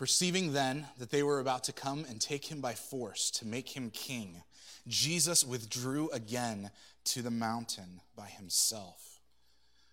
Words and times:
Perceiving 0.00 0.54
then 0.54 0.86
that 0.96 1.10
they 1.10 1.22
were 1.22 1.40
about 1.40 1.64
to 1.64 1.74
come 1.74 2.06
and 2.08 2.18
take 2.18 2.50
him 2.50 2.62
by 2.62 2.72
force 2.72 3.30
to 3.32 3.46
make 3.46 3.76
him 3.76 3.90
king, 3.90 4.42
Jesus 4.88 5.44
withdrew 5.44 6.08
again 6.14 6.70
to 7.04 7.20
the 7.20 7.30
mountain 7.30 8.00
by 8.16 8.28
himself. 8.28 9.20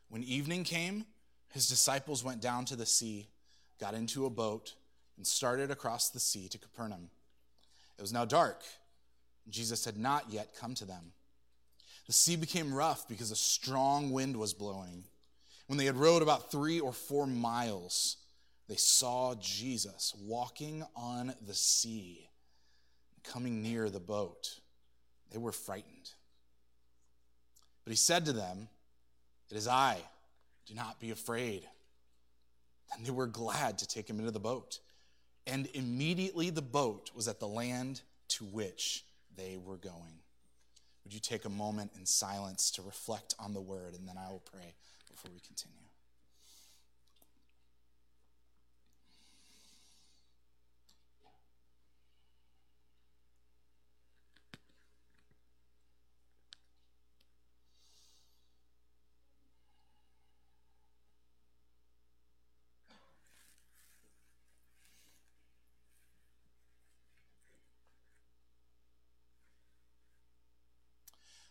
When 0.08 0.24
evening 0.24 0.64
came, 0.64 1.08
his 1.50 1.68
disciples 1.68 2.24
went 2.24 2.40
down 2.40 2.64
to 2.68 2.78
the 2.78 2.86
sea, 2.86 3.28
got 3.82 3.96
into 3.96 4.26
a 4.26 4.30
boat, 4.30 4.76
and 5.18 5.28
started 5.28 5.72
across 5.72 6.08
the 6.08 6.22
sea 6.22 6.48
to 6.48 6.58
Capernaum. 6.58 7.10
It 7.98 8.02
was 8.02 8.14
now 8.14 8.24
dark. 8.24 8.62
Jesus 9.50 9.84
had 9.84 9.98
not 9.98 10.28
yet 10.30 10.56
come 10.58 10.74
to 10.76 10.86
them. 10.86 11.12
The 12.06 12.14
sea 12.14 12.38
became 12.38 12.74
rough 12.74 13.10
because 13.10 13.32
a 13.32 13.36
strong 13.36 14.12
wind 14.12 14.38
was 14.38 14.54
blowing. 14.54 15.04
When 15.66 15.78
they 15.78 15.84
had 15.84 15.98
rowed 15.98 16.22
about 16.22 16.50
three 16.50 16.80
or 16.80 16.94
four 16.94 17.28
miles, 17.28 18.16
they 18.68 18.76
saw 18.76 19.34
Jesus 19.36 20.14
walking 20.20 20.84
on 20.96 21.34
the 21.46 21.54
sea, 21.54 22.30
coming 23.24 23.62
near 23.62 23.90
the 23.90 24.00
boat. 24.00 24.60
They 25.32 25.38
were 25.38 25.52
frightened. 25.52 26.12
But 27.84 27.92
he 27.92 27.98
said 27.98 28.26
to 28.26 28.34
them, 28.34 28.68
It 29.50 29.56
is 29.56 29.68
I, 29.68 29.98
do 30.66 30.74
not 30.74 31.00
be 31.00 31.12
afraid. 31.12 31.64
And 32.94 33.06
they 33.06 33.12
were 33.12 33.28
glad 33.28 33.78
to 33.80 33.88
take 33.88 34.10
him 34.10 34.20
into 34.20 34.32
the 34.32 34.40
boat. 34.40 34.80
And 35.46 35.70
immediately 35.74 36.50
the 36.50 36.62
boat 36.62 37.12
was 37.16 37.28
at 37.30 37.40
the 37.40 37.48
land 37.48 38.02
to 38.30 38.44
which 38.44 39.06
they 39.38 39.58
were 39.58 39.78
going. 39.78 40.20
Would 41.06 41.14
you 41.14 41.22
take 41.22 41.46
a 41.46 41.50
moment 41.50 41.92
in 41.98 42.06
silence 42.06 42.72
to 42.72 42.82
reflect 42.82 43.34
on 43.40 43.54
the 43.54 43.62
word, 43.62 43.94
and 43.94 44.06
then 44.06 44.18
I 44.18 44.30
will 44.30 44.44
pray 44.52 44.76
before 45.10 45.32
we 45.34 45.40
continue. 45.40 45.87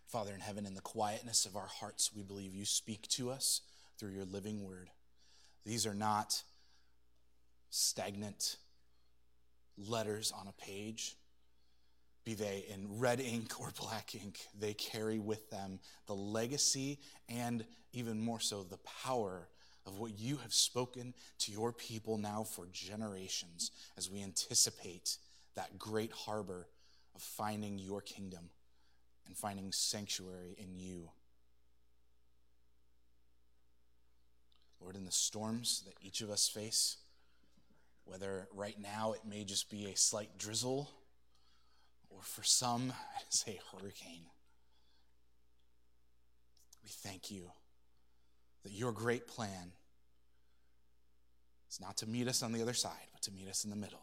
Father 0.06 0.32
in 0.32 0.40
heaven, 0.40 0.66
in 0.66 0.74
the 0.74 0.80
quietness 0.80 1.46
of 1.46 1.56
our 1.56 1.66
hearts, 1.66 2.10
we 2.14 2.22
believe 2.22 2.54
you 2.54 2.64
speak 2.64 3.08
to 3.08 3.30
us 3.30 3.60
through 3.98 4.12
your 4.12 4.24
living 4.24 4.64
word. 4.64 4.88
These 5.64 5.86
are 5.86 5.94
not 5.94 6.42
stagnant 7.70 8.56
letters 9.76 10.32
on 10.32 10.46
a 10.46 10.52
page, 10.52 11.16
be 12.24 12.34
they 12.34 12.64
in 12.72 12.98
red 12.98 13.20
ink 13.20 13.60
or 13.60 13.72
black 13.80 14.14
ink. 14.14 14.38
They 14.58 14.74
carry 14.74 15.18
with 15.18 15.50
them 15.50 15.80
the 16.06 16.14
legacy 16.14 17.00
and 17.28 17.64
even 17.92 18.20
more 18.20 18.40
so 18.40 18.62
the 18.62 18.78
power 19.04 19.48
of 19.86 19.98
what 19.98 20.18
you 20.18 20.36
have 20.36 20.52
spoken 20.52 21.14
to 21.38 21.52
your 21.52 21.72
people 21.72 22.16
now 22.16 22.44
for 22.44 22.66
generations 22.72 23.70
as 23.96 24.10
we 24.10 24.22
anticipate 24.22 25.16
that 25.54 25.78
great 25.78 26.12
harbor 26.12 26.66
of 27.14 27.22
finding 27.22 27.78
your 27.78 28.00
kingdom 28.00 28.50
and 29.26 29.36
finding 29.36 29.72
sanctuary 29.72 30.56
in 30.58 30.78
you. 30.78 31.10
Lord, 34.80 34.96
in 34.96 35.04
the 35.04 35.12
storms 35.12 35.82
that 35.86 35.94
each 36.00 36.20
of 36.20 36.30
us 36.30 36.48
face, 36.48 36.98
whether 38.04 38.46
right 38.54 38.76
now 38.80 39.12
it 39.12 39.22
may 39.28 39.44
just 39.44 39.70
be 39.70 39.86
a 39.86 39.96
slight 39.96 40.38
drizzle, 40.38 40.90
or 42.08 42.22
for 42.22 42.42
some 42.42 42.92
it 43.20 43.34
is 43.34 43.44
a 43.46 43.58
hurricane, 43.72 44.26
we 46.82 46.88
thank 46.88 47.30
you 47.30 47.50
that 48.62 48.72
your 48.72 48.92
great 48.92 49.26
plan 49.26 49.72
is 51.70 51.80
not 51.80 51.96
to 51.96 52.06
meet 52.08 52.28
us 52.28 52.42
on 52.42 52.52
the 52.52 52.62
other 52.62 52.74
side, 52.74 53.08
but 53.12 53.22
to 53.22 53.32
meet 53.32 53.48
us 53.48 53.64
in 53.64 53.70
the 53.70 53.76
middle. 53.76 54.02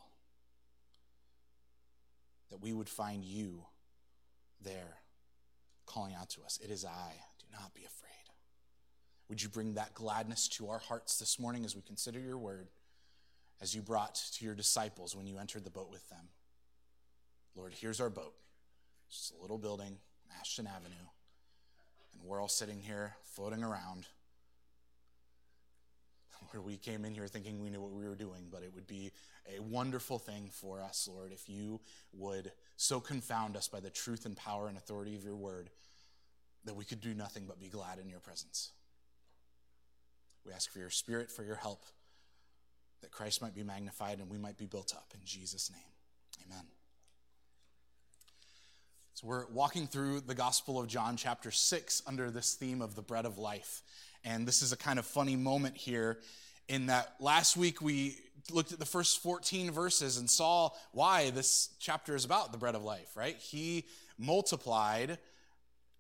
That 2.50 2.62
we 2.62 2.74
would 2.74 2.90
find 2.90 3.24
you 3.24 3.64
there 4.62 4.98
calling 5.86 6.14
out 6.14 6.30
to 6.32 6.42
us, 6.44 6.60
It 6.64 6.70
is 6.70 6.86
I. 6.86 7.14
Do 7.40 7.46
not 7.52 7.74
be 7.74 7.86
afraid. 7.86 8.10
Would 9.30 9.42
you 9.42 9.50
bring 9.50 9.74
that 9.74 9.94
gladness 9.94 10.48
to 10.50 10.70
our 10.70 10.80
hearts 10.80 11.18
this 11.18 11.40
morning 11.40 11.66
as 11.66 11.76
we 11.76 11.82
consider 11.82 12.20
your 12.20 12.38
word, 12.38 12.68
as 13.62 13.74
you 13.74 13.82
brought 13.82 14.16
to 14.34 14.46
your 14.46 14.56
disciples 14.56 15.16
when 15.16 15.28
you 15.28 15.38
entered 15.38 15.64
the 15.64 15.70
boat 15.70 15.90
with 15.90 16.08
them? 16.10 16.30
Lord, 17.56 17.74
here's 17.74 18.02
our 18.02 18.10
boat. 18.10 18.34
It's 19.08 19.18
just 19.30 19.34
a 19.34 19.42
little 19.42 19.58
building, 19.58 19.98
Ashton 20.40 20.68
Avenue, 20.68 21.08
and 22.14 22.24
we're 22.24 22.42
all 22.42 22.48
sitting 22.48 22.82
here 22.82 23.14
floating 23.24 23.64
around. 23.64 24.08
Where 26.52 26.62
we 26.62 26.78
came 26.78 27.06
in 27.06 27.14
here 27.14 27.28
thinking 27.28 27.62
we 27.62 27.70
knew 27.70 27.82
what 27.82 27.92
we 27.92 28.08
were 28.08 28.16
doing, 28.16 28.48
but 28.52 28.64
it 28.64 28.74
would 28.74 28.88
be 28.88 29.12
a 29.56 29.62
wonderful 29.62 30.20
thing 30.20 30.50
for 30.52 30.82
us, 30.82 31.10
Lord, 31.12 31.32
if 31.32 31.50
you 31.50 31.82
would 32.14 32.52
so 32.78 33.00
confound 33.00 33.58
us 33.58 33.68
by 33.68 33.80
the 33.80 33.90
truth 33.90 34.26
and 34.26 34.36
power 34.36 34.68
and 34.68 34.78
authority 34.78 35.16
of 35.16 35.24
your 35.24 35.36
word 35.36 35.70
that 36.66 36.76
we 36.76 36.86
could 36.86 37.02
do 37.02 37.14
nothing 37.14 37.46
but 37.48 37.60
be 37.60 37.68
glad 37.68 38.00
in 38.00 38.10
your 38.10 38.20
presence. 38.20 38.72
We 40.46 40.54
ask 40.54 40.72
for 40.72 40.80
your 40.80 40.90
spirit, 40.90 41.32
for 41.32 41.44
your 41.44 41.56
help, 41.56 41.84
that 43.02 43.12
Christ 43.12 43.42
might 43.42 43.56
be 43.56 43.64
magnified 43.64 44.20
and 44.20 44.30
we 44.30 44.38
might 44.38 44.58
be 44.58 44.66
built 44.66 44.94
up. 44.96 45.12
In 45.14 45.20
Jesus' 45.26 45.70
name, 45.72 46.46
amen. 46.46 46.66
So 49.16 49.28
we're 49.28 49.46
walking 49.48 49.88
through 49.88 50.22
the 50.22 50.34
Gospel 50.34 50.80
of 50.80 50.88
John, 50.88 51.18
chapter 51.18 51.52
6, 51.52 52.02
under 52.08 52.32
this 52.32 52.56
theme 52.56 52.82
of 52.82 52.96
the 52.96 53.02
bread 53.02 53.26
of 53.26 53.38
life. 53.38 53.84
And 54.24 54.48
this 54.48 54.62
is 54.62 54.72
a 54.72 54.78
kind 54.78 55.00
of 55.00 55.06
funny 55.06 55.36
moment 55.36 55.76
here 55.76 56.20
in 56.68 56.88
that 56.88 57.16
last 57.20 57.58
week 57.58 57.82
we 57.82 58.18
looked 58.52 58.72
at 58.72 58.80
the 58.80 58.86
first 58.86 59.22
14 59.22 59.72
verses 59.72 60.18
and 60.18 60.30
saw 60.30 60.70
why 60.92 61.30
this 61.30 61.70
chapter 61.80 62.16
is 62.16 62.26
about 62.26 62.52
the 62.52 62.58
bread 62.58 62.76
of 62.76 62.84
life, 62.84 63.16
right? 63.16 63.38
He 63.38 63.86
multiplied 64.18 65.18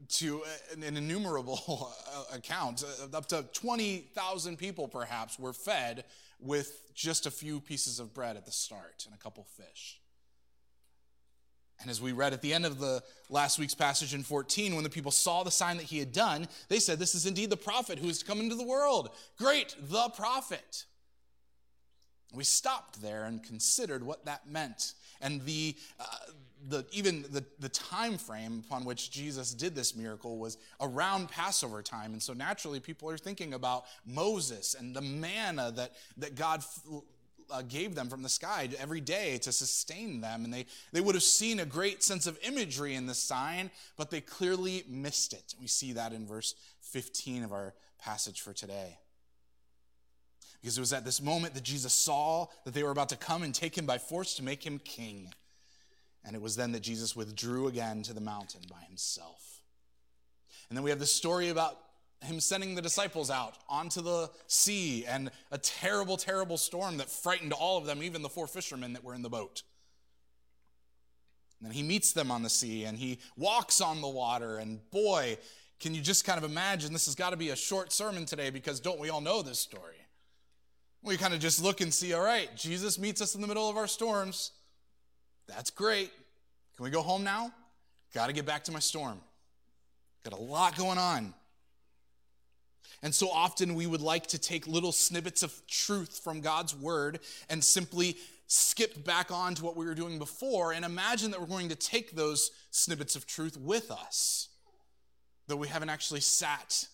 to 0.10 0.44
uh, 0.44 0.86
an 0.86 0.98
innumerable 0.98 1.94
account. 2.34 2.84
Uh, 2.84 3.16
up 3.16 3.28
to 3.28 3.46
20,000 3.54 4.58
people, 4.58 4.88
perhaps, 4.88 5.40
were 5.40 5.54
fed 5.54 6.04
with 6.40 6.94
just 6.94 7.26
a 7.26 7.32
few 7.32 7.60
pieces 7.60 8.00
of 8.00 8.14
bread 8.14 8.36
at 8.36 8.46
the 8.46 8.52
start 8.52 9.04
and 9.06 9.16
a 9.16 9.18
couple 9.18 9.46
fish. 9.46 10.00
And 11.84 11.92
as 11.92 12.02
we 12.02 12.14
read 12.14 12.34
at 12.34 12.42
the 12.42 12.54
end 12.54 12.66
of 12.66 12.80
the 12.80 13.04
last 13.30 13.60
week's 13.60 13.76
passage 13.76 14.14
in 14.14 14.24
14, 14.24 14.74
when 14.74 14.84
the 14.84 14.90
people 14.90 15.12
saw 15.12 15.44
the 15.44 15.52
sign 15.52 15.78
that 15.78 15.84
he 15.84 16.00
had 16.00 16.12
done, 16.12 16.48
they 16.70 16.80
said, 16.80 16.98
This 16.98 17.14
is 17.14 17.26
indeed 17.26 17.50
the 17.50 17.58
prophet 17.58 18.00
who 18.00 18.08
is 18.08 18.20
to 18.20 18.26
come 18.26 18.40
into 18.40 18.56
the 18.56 18.66
world. 18.66 19.10
Great, 19.38 19.76
the 19.90 20.10
prophet. 20.16 20.86
We 22.34 22.44
stopped 22.44 23.02
there 23.02 23.26
and 23.26 23.44
considered 23.44 24.02
what 24.02 24.26
that 24.26 24.50
meant 24.50 24.94
and 25.24 25.44
the, 25.46 25.76
uh, 26.00 26.06
the 26.68 26.86
even 26.92 27.24
the, 27.32 27.44
the 27.60 27.70
time 27.70 28.18
frame 28.18 28.64
upon 28.68 28.86
which 28.86 29.10
Jesus 29.10 29.54
did 29.54 29.74
this 29.74 29.96
miracle 29.96 30.38
was 30.38 30.58
around 30.82 31.30
Passover 31.30 31.82
time. 31.82 32.12
And 32.12 32.22
so 32.22 32.34
naturally, 32.34 32.80
people 32.80 33.10
are 33.10 33.18
thinking 33.18 33.54
about 33.54 33.86
Moses 34.06 34.76
and 34.78 34.96
the 34.96 35.02
manna 35.02 35.72
that, 35.76 35.94
that 36.18 36.36
God 36.36 36.64
uh, 37.54 37.62
gave 37.62 37.94
them 37.96 38.10
from 38.10 38.24
the 38.24 38.30
sky 38.30 38.68
every 38.80 39.00
day 39.00 39.38
to 39.38 39.52
sustain 39.52 40.20
them. 40.20 40.44
And 40.44 40.54
they, 40.54 40.66
they 40.92 41.02
would 41.02 41.16
have 41.16 41.24
seen 41.24 41.60
a 41.60 41.66
great 41.66 42.02
sense 42.02 42.26
of 42.26 42.38
imagery 42.42 42.96
in 42.96 43.06
this 43.06 43.20
sign, 43.20 43.70
but 43.96 44.10
they 44.10 44.22
clearly 44.22 44.84
missed 44.90 45.34
it. 45.34 45.54
We 45.62 45.68
see 45.68 45.94
that 45.94 46.12
in 46.12 46.26
verse 46.26 46.56
15 46.82 47.44
of 47.44 47.54
our 47.54 47.74
passage 48.00 48.42
for 48.42 48.52
today. 48.52 48.98
Because 50.62 50.78
it 50.78 50.82
was 50.82 50.94
at 50.94 51.06
this 51.06 51.22
moment 51.22 51.54
that 51.54 51.64
Jesus 51.64 51.94
saw 51.94 52.48
that 52.66 52.74
they 52.74 52.84
were 52.84 52.92
about 52.92 53.10
to 53.10 53.18
come 53.18 53.44
and 53.44 53.54
take 53.54 53.78
him 53.78 53.86
by 53.86 53.98
force 54.00 54.34
to 54.36 54.44
make 54.44 54.66
him 54.66 54.80
king. 54.80 55.34
And 56.26 56.36
it 56.36 56.42
was 56.42 56.56
then 56.56 56.72
that 56.72 56.82
Jesus 56.82 57.16
withdrew 57.16 57.68
again 57.68 58.02
to 58.04 58.14
the 58.14 58.22
mountain 58.22 58.62
by 58.70 58.82
himself. 58.88 59.62
And 60.70 60.78
then 60.78 60.84
we 60.84 60.90
have 60.90 61.00
the 61.00 61.06
story 61.06 61.50
about 61.50 61.78
him 62.26 62.40
sending 62.40 62.76
the 62.76 62.82
disciples 62.82 63.30
out 63.30 63.58
onto 63.68 64.02
the 64.02 64.30
sea 64.48 65.06
and 65.06 65.32
a 65.52 65.58
terrible, 65.58 66.18
terrible 66.18 66.58
storm 66.58 66.98
that 66.98 67.10
frightened 67.10 67.54
all 67.54 67.78
of 67.78 67.86
them, 67.86 68.04
even 68.04 68.22
the 68.22 68.30
four 68.30 68.48
fishermen 68.48 68.94
that 68.94 69.04
were 69.04 69.14
in 69.14 69.22
the 69.22 69.30
boat. 69.30 69.64
And 71.60 71.70
then 71.70 71.76
he 71.76 71.84
meets 71.84 72.12
them 72.12 72.30
on 72.30 72.44
the 72.44 72.50
sea 72.50 72.84
and 72.84 72.98
he 72.98 73.20
walks 73.38 73.80
on 73.80 74.02
the 74.02 74.08
water. 74.08 74.58
And 74.58 74.80
boy, 74.92 75.38
can 75.80 75.96
you 75.96 76.02
just 76.02 76.26
kind 76.26 76.38
of 76.38 76.50
imagine 76.50 76.94
this 76.94 77.06
has 77.06 77.16
got 77.16 77.30
to 77.30 77.38
be 77.38 77.50
a 77.50 77.56
short 77.56 77.92
sermon 77.92 78.26
today 78.26 78.50
because 78.50 78.80
don't 78.80 79.00
we 79.00 79.10
all 79.10 79.22
know 79.22 79.42
this 79.42 79.60
story? 79.60 79.96
We 81.04 81.18
kind 81.18 81.34
of 81.34 81.40
just 81.40 81.62
look 81.62 81.82
and 81.82 81.94
see, 81.94 82.14
all 82.14 82.24
right, 82.24 82.50
Jesus 82.56 82.98
meets 82.98 83.22
us 83.22 83.36
in 83.36 83.42
the 83.42 83.48
middle 83.48 83.70
of 83.70 83.78
our 83.78 83.88
storms. 83.88 84.52
That's 85.48 85.70
great. 85.70 86.12
Can 86.76 86.86
we 86.86 86.90
go 86.90 87.02
home 87.02 87.24
now? 87.24 87.52
Got 88.14 88.28
to 88.28 88.34
get 88.34 88.46
back 88.46 88.64
to 88.66 88.72
my 88.72 88.80
storm. 88.80 89.20
Got 90.24 90.40
a 90.40 90.42
lot 90.42 90.78
going 90.78 90.98
on. 90.98 91.34
And 93.04 93.14
so 93.14 93.30
often 93.30 93.76
we 93.76 93.86
would 93.86 94.02
like 94.02 94.28
to 94.28 94.40
take 94.40 94.66
little 94.66 94.94
snippets 94.94 95.44
of 95.44 95.54
truth 95.68 96.22
from 96.24 96.40
God's 96.40 96.74
word 96.74 97.20
and 97.50 97.62
simply 97.62 98.16
skip 98.48 99.04
back 99.04 99.30
on 99.30 99.56
to 99.56 99.66
what 99.66 99.76
we 99.76 99.86
were 99.86 99.94
doing 99.94 100.18
before 100.18 100.72
and 100.72 100.86
imagine 100.86 101.30
that 101.32 101.42
we're 101.42 101.48
going 101.48 101.70
to 101.70 101.76
take 101.76 102.16
those 102.16 102.52
snippets 102.72 103.18
of 103.18 103.28
truth 103.28 103.58
with 103.58 103.92
us, 103.92 104.48
though 105.48 105.58
we 105.58 105.68
haven't 105.68 105.90
actually 105.90 106.22
sat 106.22 106.88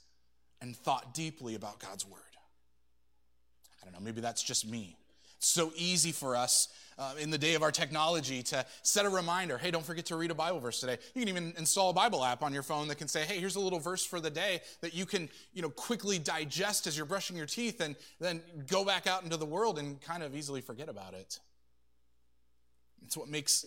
and 0.61 0.75
thought 0.75 1.13
deeply 1.13 1.53
about 1.53 1.79
God's 1.79 2.07
word. 2.07 2.21
I 3.81 3.85
don't 3.85 3.93
know, 3.93 3.99
maybe 3.99 4.21
that's 4.21 4.43
just 4.43 4.67
me. 4.67 4.98
It's 5.39 5.47
so 5.47 5.71
easy 5.75 6.11
for 6.11 6.35
us 6.35 6.67
uh, 6.97 7.13
in 7.17 7.29
the 7.29 7.37
day 7.37 7.53
of 7.53 7.63
our 7.63 7.71
technology 7.71 8.43
to 8.43 8.65
set 8.81 9.05
a 9.05 9.09
reminder 9.09 9.57
hey, 9.57 9.71
don't 9.71 9.85
forget 9.85 10.05
to 10.07 10.17
read 10.17 10.31
a 10.31 10.35
Bible 10.35 10.59
verse 10.59 10.81
today. 10.81 10.97
You 11.15 11.21
can 11.21 11.29
even 11.29 11.53
install 11.57 11.91
a 11.91 11.93
Bible 11.93 12.25
app 12.25 12.43
on 12.43 12.53
your 12.53 12.61
phone 12.61 12.89
that 12.89 12.95
can 12.95 13.07
say, 13.07 13.23
hey, 13.23 13.39
here's 13.39 13.55
a 13.55 13.59
little 13.61 13.79
verse 13.79 14.05
for 14.05 14.19
the 14.19 14.29
day 14.29 14.59
that 14.81 14.93
you 14.93 15.05
can 15.05 15.29
you 15.53 15.61
know, 15.61 15.69
quickly 15.69 16.19
digest 16.19 16.87
as 16.87 16.97
you're 16.97 17.05
brushing 17.05 17.37
your 17.37 17.45
teeth 17.45 17.79
and 17.79 17.95
then 18.19 18.41
go 18.67 18.83
back 18.83 19.07
out 19.07 19.23
into 19.23 19.37
the 19.37 19.45
world 19.45 19.79
and 19.79 20.01
kind 20.01 20.23
of 20.23 20.35
easily 20.35 20.59
forget 20.59 20.89
about 20.89 21.13
it. 21.13 21.39
It's 23.05 23.15
what 23.15 23.29
makes 23.29 23.65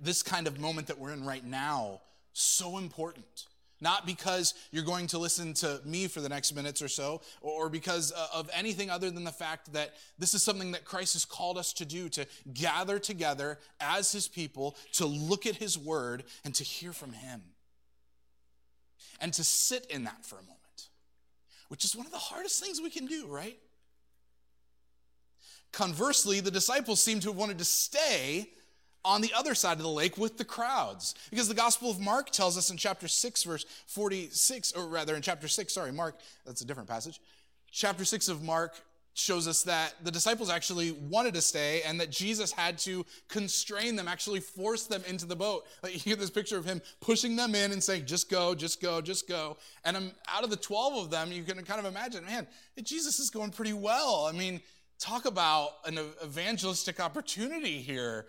this 0.00 0.22
kind 0.22 0.46
of 0.46 0.58
moment 0.58 0.86
that 0.86 0.98
we're 0.98 1.12
in 1.12 1.26
right 1.26 1.44
now 1.44 2.00
so 2.32 2.78
important. 2.78 3.46
Not 3.82 4.06
because 4.06 4.54
you're 4.70 4.84
going 4.84 5.08
to 5.08 5.18
listen 5.18 5.54
to 5.54 5.80
me 5.84 6.06
for 6.06 6.20
the 6.20 6.28
next 6.28 6.54
minutes 6.54 6.80
or 6.80 6.86
so, 6.86 7.20
or 7.40 7.68
because 7.68 8.12
uh, 8.12 8.28
of 8.32 8.48
anything 8.54 8.90
other 8.90 9.10
than 9.10 9.24
the 9.24 9.32
fact 9.32 9.72
that 9.72 9.94
this 10.20 10.34
is 10.34 10.42
something 10.44 10.70
that 10.70 10.84
Christ 10.84 11.14
has 11.14 11.24
called 11.24 11.58
us 11.58 11.72
to 11.74 11.84
do 11.84 12.08
to 12.10 12.24
gather 12.54 13.00
together 13.00 13.58
as 13.80 14.12
his 14.12 14.28
people, 14.28 14.76
to 14.92 15.04
look 15.04 15.46
at 15.46 15.56
his 15.56 15.76
word, 15.76 16.22
and 16.44 16.54
to 16.54 16.62
hear 16.62 16.92
from 16.92 17.12
him. 17.12 17.42
And 19.20 19.32
to 19.32 19.42
sit 19.42 19.86
in 19.86 20.04
that 20.04 20.24
for 20.24 20.36
a 20.36 20.42
moment, 20.42 20.88
which 21.66 21.84
is 21.84 21.96
one 21.96 22.06
of 22.06 22.12
the 22.12 22.18
hardest 22.18 22.62
things 22.62 22.80
we 22.80 22.88
can 22.88 23.06
do, 23.06 23.26
right? 23.26 23.58
Conversely, 25.72 26.38
the 26.38 26.52
disciples 26.52 27.02
seem 27.02 27.18
to 27.18 27.30
have 27.30 27.36
wanted 27.36 27.58
to 27.58 27.64
stay 27.64 28.50
on 29.04 29.20
the 29.20 29.32
other 29.34 29.54
side 29.54 29.76
of 29.78 29.82
the 29.82 29.88
lake 29.88 30.16
with 30.16 30.38
the 30.38 30.44
crowds. 30.44 31.14
Because 31.30 31.48
the 31.48 31.54
Gospel 31.54 31.90
of 31.90 32.00
Mark 32.00 32.30
tells 32.30 32.56
us 32.56 32.70
in 32.70 32.76
chapter 32.76 33.08
6, 33.08 33.42
verse 33.44 33.64
46, 33.86 34.72
or 34.72 34.86
rather 34.86 35.14
in 35.16 35.22
chapter 35.22 35.48
6, 35.48 35.72
sorry, 35.72 35.92
Mark, 35.92 36.18
that's 36.46 36.60
a 36.60 36.64
different 36.64 36.88
passage. 36.88 37.20
Chapter 37.70 38.04
6 38.04 38.28
of 38.28 38.42
Mark 38.42 38.74
shows 39.14 39.46
us 39.46 39.62
that 39.64 39.94
the 40.02 40.10
disciples 40.10 40.48
actually 40.48 40.92
wanted 40.92 41.34
to 41.34 41.42
stay 41.42 41.82
and 41.86 42.00
that 42.00 42.10
Jesus 42.10 42.50
had 42.50 42.78
to 42.78 43.04
constrain 43.28 43.94
them, 43.94 44.08
actually 44.08 44.40
force 44.40 44.86
them 44.86 45.02
into 45.06 45.26
the 45.26 45.36
boat. 45.36 45.66
Like 45.82 45.94
you 45.94 46.12
get 46.12 46.18
this 46.18 46.30
picture 46.30 46.56
of 46.56 46.64
him 46.64 46.80
pushing 47.00 47.36
them 47.36 47.54
in 47.54 47.72
and 47.72 47.82
saying, 47.82 48.06
just 48.06 48.30
go, 48.30 48.54
just 48.54 48.80
go, 48.80 49.00
just 49.02 49.28
go. 49.28 49.58
And 49.84 49.96
I'm, 49.96 50.12
out 50.28 50.44
of 50.44 50.50
the 50.50 50.56
12 50.56 51.04
of 51.04 51.10
them, 51.10 51.30
you 51.30 51.42
can 51.42 51.62
kind 51.64 51.78
of 51.78 51.86
imagine, 51.86 52.24
man, 52.24 52.46
Jesus 52.82 53.18
is 53.18 53.28
going 53.28 53.50
pretty 53.50 53.74
well. 53.74 54.26
I 54.26 54.32
mean, 54.32 54.62
talk 54.98 55.26
about 55.26 55.72
an 55.84 55.98
evangelistic 56.24 56.98
opportunity 57.00 57.82
here. 57.82 58.26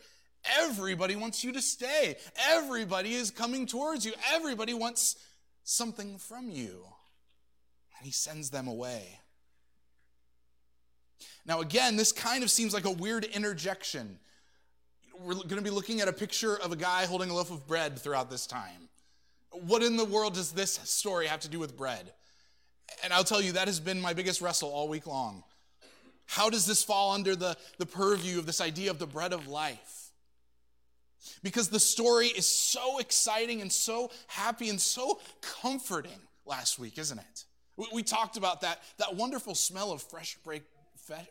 Everybody 0.59 1.15
wants 1.15 1.43
you 1.43 1.53
to 1.53 1.61
stay. 1.61 2.15
Everybody 2.49 3.13
is 3.13 3.31
coming 3.31 3.65
towards 3.65 4.05
you. 4.05 4.13
Everybody 4.33 4.73
wants 4.73 5.15
something 5.63 6.17
from 6.17 6.49
you. 6.49 6.83
And 7.97 8.05
he 8.05 8.11
sends 8.11 8.49
them 8.49 8.67
away. 8.67 9.19
Now, 11.45 11.61
again, 11.61 11.95
this 11.95 12.11
kind 12.11 12.43
of 12.43 12.51
seems 12.51 12.73
like 12.73 12.85
a 12.85 12.91
weird 12.91 13.25
interjection. 13.25 14.19
We're 15.19 15.35
going 15.35 15.49
to 15.49 15.61
be 15.61 15.69
looking 15.69 16.01
at 16.01 16.07
a 16.07 16.13
picture 16.13 16.57
of 16.57 16.71
a 16.71 16.75
guy 16.75 17.05
holding 17.05 17.29
a 17.29 17.33
loaf 17.33 17.51
of 17.51 17.67
bread 17.67 17.99
throughout 17.99 18.29
this 18.29 18.47
time. 18.47 18.89
What 19.51 19.83
in 19.83 19.97
the 19.97 20.05
world 20.05 20.33
does 20.33 20.51
this 20.51 20.73
story 20.83 21.27
have 21.27 21.41
to 21.41 21.49
do 21.49 21.59
with 21.59 21.77
bread? 21.77 22.11
And 23.03 23.13
I'll 23.13 23.23
tell 23.23 23.41
you, 23.41 23.53
that 23.53 23.67
has 23.67 23.79
been 23.79 24.01
my 24.01 24.13
biggest 24.13 24.41
wrestle 24.41 24.69
all 24.69 24.87
week 24.87 25.07
long. 25.07 25.43
How 26.25 26.49
does 26.49 26.65
this 26.65 26.83
fall 26.83 27.11
under 27.11 27.35
the, 27.35 27.55
the 27.77 27.85
purview 27.85 28.39
of 28.39 28.45
this 28.45 28.61
idea 28.61 28.89
of 28.89 28.99
the 28.99 29.07
bread 29.07 29.33
of 29.33 29.47
life? 29.47 30.02
Because 31.41 31.69
the 31.69 31.79
story 31.79 32.27
is 32.27 32.47
so 32.47 32.99
exciting 32.99 33.61
and 33.61 33.71
so 33.71 34.11
happy 34.27 34.69
and 34.69 34.79
so 34.79 35.19
comforting 35.41 36.19
last 36.45 36.79
week, 36.79 36.97
isn't 36.97 37.19
it? 37.19 37.45
We, 37.77 37.87
we 37.93 38.03
talked 38.03 38.37
about 38.37 38.61
that, 38.61 38.81
that 38.97 39.15
wonderful 39.15 39.55
smell 39.55 39.91
of 39.91 40.01
fresh 40.01 40.37
break, 40.43 40.63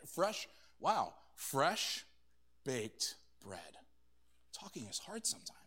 fresh, 0.05 0.47
wow, 0.79 1.13
fresh 1.35 2.05
baked 2.65 3.15
bread. 3.45 3.59
Talking 4.53 4.87
is 4.89 4.99
hard 4.99 5.25
sometimes. 5.25 5.62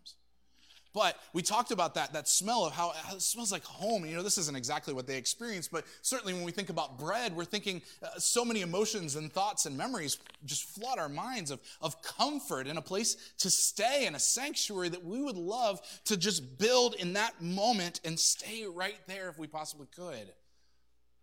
But 0.96 1.18
we 1.34 1.42
talked 1.42 1.72
about 1.72 1.92
that, 1.96 2.14
that 2.14 2.26
smell 2.26 2.64
of 2.64 2.72
how, 2.72 2.94
how, 2.96 3.16
it 3.16 3.20
smells 3.20 3.52
like 3.52 3.64
home. 3.64 4.06
You 4.06 4.16
know, 4.16 4.22
this 4.22 4.38
isn't 4.38 4.56
exactly 4.56 4.94
what 4.94 5.06
they 5.06 5.18
experienced, 5.18 5.70
but 5.70 5.84
certainly 6.00 6.32
when 6.32 6.42
we 6.42 6.52
think 6.52 6.70
about 6.70 6.98
bread, 6.98 7.36
we're 7.36 7.44
thinking 7.44 7.82
uh, 8.02 8.18
so 8.18 8.46
many 8.46 8.62
emotions 8.62 9.14
and 9.14 9.30
thoughts 9.30 9.66
and 9.66 9.76
memories 9.76 10.16
just 10.46 10.64
flood 10.64 10.98
our 10.98 11.10
minds 11.10 11.50
of, 11.50 11.60
of 11.82 12.00
comfort 12.00 12.66
and 12.66 12.78
a 12.78 12.80
place 12.80 13.34
to 13.40 13.50
stay 13.50 14.06
and 14.06 14.16
a 14.16 14.18
sanctuary 14.18 14.88
that 14.88 15.04
we 15.04 15.20
would 15.20 15.36
love 15.36 15.82
to 16.06 16.16
just 16.16 16.56
build 16.56 16.94
in 16.94 17.12
that 17.12 17.42
moment 17.42 18.00
and 18.02 18.18
stay 18.18 18.64
right 18.64 18.96
there 19.06 19.28
if 19.28 19.38
we 19.38 19.46
possibly 19.46 19.88
could. 19.94 20.32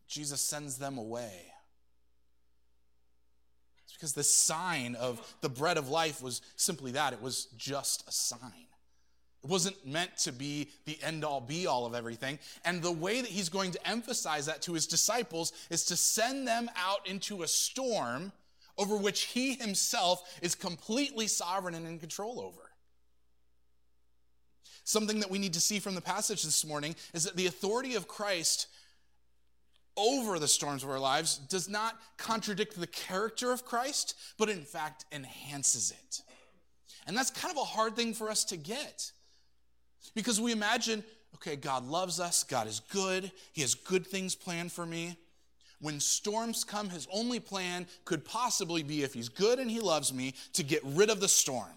Jesus 0.07 0.39
sends 0.39 0.77
them 0.77 0.99
away. 0.99 1.51
It's 3.85 3.93
because 3.93 4.13
the 4.13 4.23
sign 4.23 4.93
of 4.93 5.19
the 5.41 5.49
bread 5.49 5.77
of 5.77 5.89
life 5.89 6.21
was 6.21 6.43
simply 6.57 6.91
that 6.91 7.13
it 7.13 7.23
was 7.23 7.47
just 7.57 8.07
a 8.07 8.11
sign. 8.11 8.67
It 9.43 9.49
wasn't 9.49 9.85
meant 9.85 10.17
to 10.19 10.31
be 10.31 10.69
the 10.85 10.97
end 11.03 11.25
all 11.25 11.41
be 11.41 11.67
all 11.67 11.85
of 11.85 11.93
everything. 11.93 12.39
And 12.63 12.81
the 12.81 12.91
way 12.91 13.19
that 13.19 13.29
he's 13.29 13.49
going 13.49 13.71
to 13.71 13.87
emphasize 13.87 14.45
that 14.45 14.61
to 14.63 14.73
his 14.73 14.87
disciples 14.87 15.51
is 15.69 15.83
to 15.85 15.97
send 15.97 16.47
them 16.47 16.69
out 16.77 17.07
into 17.07 17.43
a 17.43 17.47
storm 17.47 18.31
over 18.77 18.95
which 18.95 19.23
he 19.23 19.55
himself 19.55 20.23
is 20.41 20.55
completely 20.55 21.27
sovereign 21.27 21.75
and 21.75 21.85
in 21.85 21.99
control 21.99 22.39
over. 22.39 22.69
Something 24.85 25.19
that 25.19 25.31
we 25.31 25.39
need 25.39 25.53
to 25.53 25.61
see 25.61 25.79
from 25.79 25.95
the 25.95 26.01
passage 26.01 26.43
this 26.43 26.65
morning 26.65 26.95
is 27.13 27.25
that 27.25 27.35
the 27.35 27.47
authority 27.47 27.95
of 27.95 28.07
Christ 28.07 28.67
over 29.95 30.39
the 30.39 30.47
storms 30.47 30.83
of 30.83 30.89
our 30.89 30.99
lives 30.99 31.37
does 31.37 31.69
not 31.69 31.99
contradict 32.17 32.79
the 32.79 32.87
character 32.87 33.51
of 33.51 33.65
Christ, 33.65 34.15
but 34.37 34.49
in 34.49 34.61
fact 34.63 35.05
enhances 35.11 35.91
it. 35.91 36.21
And 37.05 37.15
that's 37.15 37.29
kind 37.29 37.51
of 37.51 37.61
a 37.61 37.65
hard 37.65 37.95
thing 37.95 38.13
for 38.13 38.29
us 38.29 38.45
to 38.45 38.57
get. 38.57 39.11
Because 40.15 40.39
we 40.39 40.51
imagine, 40.51 41.03
okay, 41.35 41.55
God 41.55 41.85
loves 41.85 42.19
us, 42.19 42.43
God 42.43 42.67
is 42.67 42.81
good, 42.91 43.31
He 43.53 43.61
has 43.61 43.75
good 43.75 44.05
things 44.05 44.35
planned 44.35 44.71
for 44.71 44.85
me. 44.85 45.17
When 45.79 45.99
storms 45.99 46.63
come, 46.63 46.89
His 46.89 47.07
only 47.11 47.39
plan 47.39 47.87
could 48.05 48.23
possibly 48.23 48.83
be, 48.83 49.03
if 49.03 49.13
He's 49.13 49.29
good 49.29 49.59
and 49.59 49.69
He 49.69 49.79
loves 49.79 50.13
me, 50.13 50.33
to 50.53 50.63
get 50.63 50.81
rid 50.83 51.09
of 51.09 51.19
the 51.19 51.27
storm. 51.27 51.67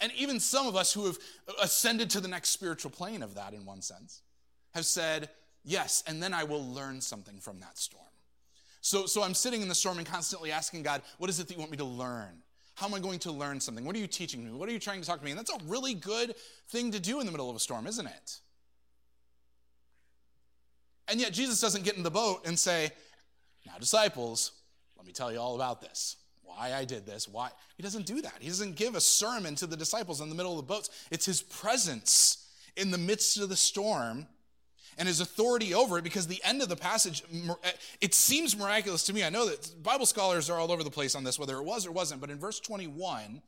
And 0.00 0.12
even 0.16 0.40
some 0.40 0.66
of 0.66 0.76
us 0.76 0.92
who 0.92 1.06
have 1.06 1.18
ascended 1.60 2.10
to 2.10 2.20
the 2.20 2.28
next 2.28 2.50
spiritual 2.50 2.90
plane 2.90 3.22
of 3.22 3.34
that, 3.34 3.54
in 3.54 3.64
one 3.64 3.82
sense, 3.82 4.22
have 4.74 4.86
said, 4.86 5.30
yes, 5.64 6.02
and 6.06 6.22
then 6.22 6.34
I 6.34 6.44
will 6.44 6.64
learn 6.72 7.00
something 7.00 7.40
from 7.40 7.60
that 7.60 7.78
storm. 7.78 8.02
So, 8.80 9.06
so 9.06 9.22
I'm 9.22 9.34
sitting 9.34 9.62
in 9.62 9.68
the 9.68 9.74
storm 9.74 9.98
and 9.98 10.06
constantly 10.06 10.52
asking 10.52 10.82
God, 10.82 11.02
what 11.18 11.28
is 11.28 11.40
it 11.40 11.48
that 11.48 11.54
you 11.54 11.58
want 11.58 11.72
me 11.72 11.76
to 11.78 11.84
learn? 11.84 12.42
How 12.76 12.86
am 12.86 12.94
I 12.94 13.00
going 13.00 13.18
to 13.20 13.32
learn 13.32 13.58
something? 13.58 13.84
What 13.84 13.96
are 13.96 13.98
you 13.98 14.06
teaching 14.06 14.44
me? 14.44 14.52
What 14.52 14.68
are 14.68 14.72
you 14.72 14.78
trying 14.78 15.00
to 15.00 15.06
talk 15.06 15.18
to 15.18 15.24
me? 15.24 15.30
And 15.30 15.40
that's 15.40 15.50
a 15.50 15.58
really 15.66 15.94
good 15.94 16.34
thing 16.68 16.92
to 16.92 17.00
do 17.00 17.20
in 17.20 17.26
the 17.26 17.32
middle 17.32 17.48
of 17.48 17.56
a 17.56 17.58
storm, 17.58 17.86
isn't 17.86 18.06
it? 18.06 18.40
And 21.08 21.18
yet 21.18 21.32
Jesus 21.32 21.58
doesn't 21.58 21.84
get 21.84 21.96
in 21.96 22.02
the 22.02 22.10
boat 22.10 22.46
and 22.46 22.58
say, 22.58 22.90
Now, 23.66 23.78
disciples, 23.80 24.52
let 24.96 25.06
me 25.06 25.12
tell 25.12 25.32
you 25.32 25.38
all 25.38 25.54
about 25.54 25.80
this. 25.80 26.16
Why 26.42 26.74
I 26.74 26.84
did 26.84 27.06
this, 27.06 27.26
why. 27.26 27.50
He 27.76 27.82
doesn't 27.82 28.04
do 28.04 28.20
that. 28.20 28.34
He 28.40 28.48
doesn't 28.48 28.76
give 28.76 28.94
a 28.94 29.00
sermon 29.00 29.54
to 29.56 29.66
the 29.66 29.76
disciples 29.76 30.20
in 30.20 30.28
the 30.28 30.34
middle 30.34 30.52
of 30.52 30.58
the 30.58 30.74
boats. 30.74 30.90
It's 31.10 31.24
his 31.24 31.40
presence 31.42 32.46
in 32.76 32.90
the 32.90 32.98
midst 32.98 33.38
of 33.38 33.48
the 33.48 33.56
storm 33.56 34.26
and 34.98 35.08
his 35.08 35.20
authority 35.20 35.74
over 35.74 35.98
it 35.98 36.04
because 36.04 36.26
the 36.26 36.42
end 36.44 36.62
of 36.62 36.68
the 36.68 36.76
passage 36.76 37.22
it 38.00 38.14
seems 38.14 38.56
miraculous 38.56 39.04
to 39.04 39.12
me. 39.12 39.24
I 39.24 39.30
know 39.30 39.46
that 39.46 39.82
bible 39.82 40.06
scholars 40.06 40.50
are 40.50 40.58
all 40.58 40.72
over 40.72 40.82
the 40.82 40.90
place 40.90 41.14
on 41.14 41.24
this 41.24 41.38
whether 41.38 41.56
it 41.56 41.64
was 41.64 41.86
or 41.86 41.92
wasn't 41.92 42.20
but 42.20 42.30
in 42.30 42.38
verse 42.38 42.60
21 42.60 43.42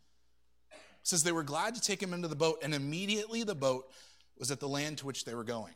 says 1.02 1.22
they 1.22 1.32
were 1.32 1.42
glad 1.42 1.74
to 1.74 1.80
take 1.80 2.02
him 2.02 2.12
into 2.12 2.28
the 2.28 2.36
boat 2.36 2.58
and 2.62 2.74
immediately 2.74 3.42
the 3.42 3.54
boat 3.54 3.90
was 4.38 4.50
at 4.50 4.60
the 4.60 4.68
land 4.68 4.98
to 4.98 5.06
which 5.06 5.24
they 5.24 5.34
were 5.34 5.44
going. 5.44 5.74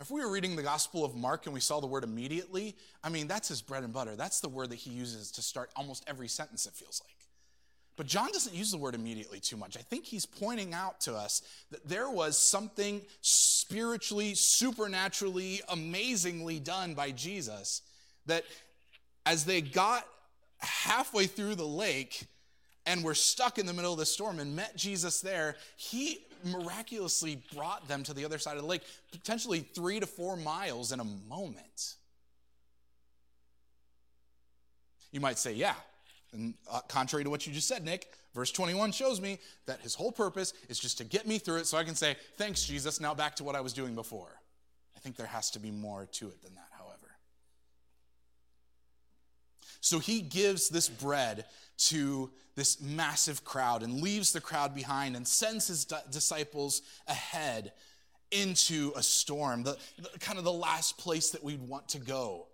If 0.00 0.10
we 0.10 0.20
were 0.20 0.30
reading 0.30 0.54
the 0.54 0.62
gospel 0.62 1.04
of 1.04 1.16
mark 1.16 1.46
and 1.46 1.52
we 1.52 1.60
saw 1.60 1.80
the 1.80 1.86
word 1.86 2.04
immediately 2.04 2.76
i 3.02 3.08
mean 3.08 3.26
that's 3.26 3.48
his 3.48 3.62
bread 3.62 3.82
and 3.84 3.92
butter. 3.92 4.16
That's 4.16 4.40
the 4.40 4.48
word 4.48 4.70
that 4.70 4.76
he 4.76 4.90
uses 4.90 5.30
to 5.32 5.42
start 5.42 5.70
almost 5.76 6.04
every 6.06 6.28
sentence 6.28 6.66
it 6.66 6.74
feels 6.74 7.02
like 7.04 7.17
but 7.98 8.06
John 8.06 8.30
doesn't 8.30 8.54
use 8.54 8.70
the 8.70 8.78
word 8.78 8.94
immediately 8.94 9.40
too 9.40 9.56
much. 9.56 9.76
I 9.76 9.80
think 9.80 10.04
he's 10.04 10.24
pointing 10.24 10.72
out 10.72 11.00
to 11.00 11.14
us 11.14 11.42
that 11.72 11.86
there 11.88 12.08
was 12.08 12.38
something 12.38 13.02
spiritually, 13.22 14.34
supernaturally, 14.34 15.60
amazingly 15.68 16.60
done 16.60 16.94
by 16.94 17.10
Jesus 17.10 17.82
that 18.26 18.44
as 19.26 19.44
they 19.44 19.60
got 19.60 20.06
halfway 20.58 21.26
through 21.26 21.56
the 21.56 21.66
lake 21.66 22.24
and 22.86 23.02
were 23.02 23.16
stuck 23.16 23.58
in 23.58 23.66
the 23.66 23.72
middle 23.72 23.92
of 23.92 23.98
the 23.98 24.06
storm 24.06 24.38
and 24.38 24.54
met 24.54 24.76
Jesus 24.76 25.20
there, 25.20 25.56
he 25.76 26.20
miraculously 26.44 27.42
brought 27.52 27.88
them 27.88 28.04
to 28.04 28.14
the 28.14 28.24
other 28.24 28.38
side 28.38 28.56
of 28.56 28.62
the 28.62 28.68
lake, 28.68 28.82
potentially 29.10 29.58
three 29.58 29.98
to 29.98 30.06
four 30.06 30.36
miles 30.36 30.92
in 30.92 31.00
a 31.00 31.04
moment. 31.04 31.96
You 35.10 35.18
might 35.18 35.38
say, 35.38 35.52
yeah, 35.52 35.74
And 36.32 36.54
uh, 36.70 36.80
contrary 36.88 37.24
to 37.24 37.30
what 37.30 37.46
you 37.46 37.52
just 37.52 37.68
said, 37.68 37.84
Nick, 37.84 38.10
verse 38.34 38.50
21 38.50 38.92
shows 38.92 39.20
me 39.20 39.38
that 39.66 39.80
his 39.80 39.94
whole 39.94 40.12
purpose 40.12 40.52
is 40.68 40.78
just 40.78 40.98
to 40.98 41.04
get 41.04 41.26
me 41.26 41.38
through 41.38 41.56
it 41.56 41.66
so 41.66 41.78
I 41.78 41.84
can 41.84 41.94
say, 41.94 42.16
Thanks, 42.36 42.64
Jesus, 42.64 43.00
now 43.00 43.14
back 43.14 43.36
to 43.36 43.44
what 43.44 43.56
I 43.56 43.60
was 43.60 43.72
doing 43.72 43.94
before. 43.94 44.40
I 44.96 45.00
think 45.00 45.16
there 45.16 45.26
has 45.26 45.50
to 45.52 45.60
be 45.60 45.70
more 45.70 46.06
to 46.12 46.28
it 46.28 46.42
than 46.42 46.54
that, 46.56 46.68
however. 46.76 47.16
So 49.80 49.98
he 49.98 50.20
gives 50.20 50.68
this 50.68 50.88
bread 50.88 51.44
to 51.78 52.30
this 52.56 52.80
massive 52.80 53.44
crowd 53.44 53.84
and 53.84 54.02
leaves 54.02 54.32
the 54.32 54.40
crowd 54.40 54.74
behind 54.74 55.14
and 55.14 55.26
sends 55.26 55.68
his 55.68 55.84
disciples 56.10 56.82
ahead 57.06 57.72
into 58.30 58.92
a 58.96 59.02
storm, 59.02 59.62
the, 59.62 59.76
the, 59.96 60.18
kind 60.18 60.38
of 60.38 60.44
the 60.44 60.52
last 60.52 60.98
place 60.98 61.30
that 61.30 61.42
we'd 61.42 61.62
want 61.62 61.88
to 61.88 61.98
go. 61.98 62.48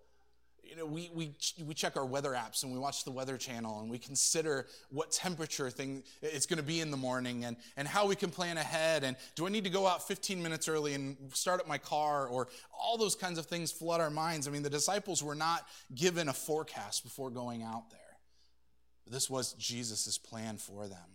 You 0.75 0.81
know, 0.81 0.87
we, 0.87 1.09
we, 1.15 1.31
we 1.65 1.73
check 1.73 1.97
our 1.97 2.05
weather 2.05 2.33
apps 2.33 2.65
and 2.65 2.73
we 2.73 2.81
watch 2.81 3.05
the 3.05 3.13
weather 3.13 3.37
channel 3.37 3.79
and 3.79 3.89
we 3.89 3.97
consider 3.97 4.67
what 4.91 5.13
temperature 5.13 5.71
thing 5.71 6.03
it's 6.21 6.47
going 6.47 6.57
to 6.57 6.65
be 6.65 6.81
in 6.81 6.91
the 6.91 6.97
morning 6.97 7.45
and, 7.45 7.57
and 7.77 7.87
how 7.87 8.09
we 8.09 8.17
can 8.17 8.31
plan 8.31 8.59
ahead 8.59 9.05
and 9.05 9.17
do 9.37 9.47
I 9.47 9.51
need 9.51 9.63
to 9.65 9.71
go 9.71 9.87
out 9.87 10.09
15 10.09 10.43
minutes 10.43 10.67
early 10.67 10.95
and 10.95 11.17
start 11.33 11.61
up 11.61 11.69
my 11.69 11.79
car 11.79 12.27
or 12.27 12.49
all 12.77 12.99
those 12.99 13.15
kinds 13.15 13.39
of 13.39 13.47
things 13.47 13.71
flood 13.71 14.01
our 14.01 14.11
minds. 14.11 14.49
I 14.49 14.51
mean, 14.51 14.65
the 14.65 14.71
disciples 14.71 15.23
were 15.23 15.37
not 15.37 15.65
given 15.95 16.29
a 16.29 16.33
forecast 16.33 17.05
before 17.05 17.31
going 17.31 17.63
out 17.63 17.91
there. 17.91 18.01
This 19.07 19.31
was 19.31 19.53
Jesus' 19.53 20.19
plan 20.19 20.57
for 20.57 20.89
them. 20.89 21.14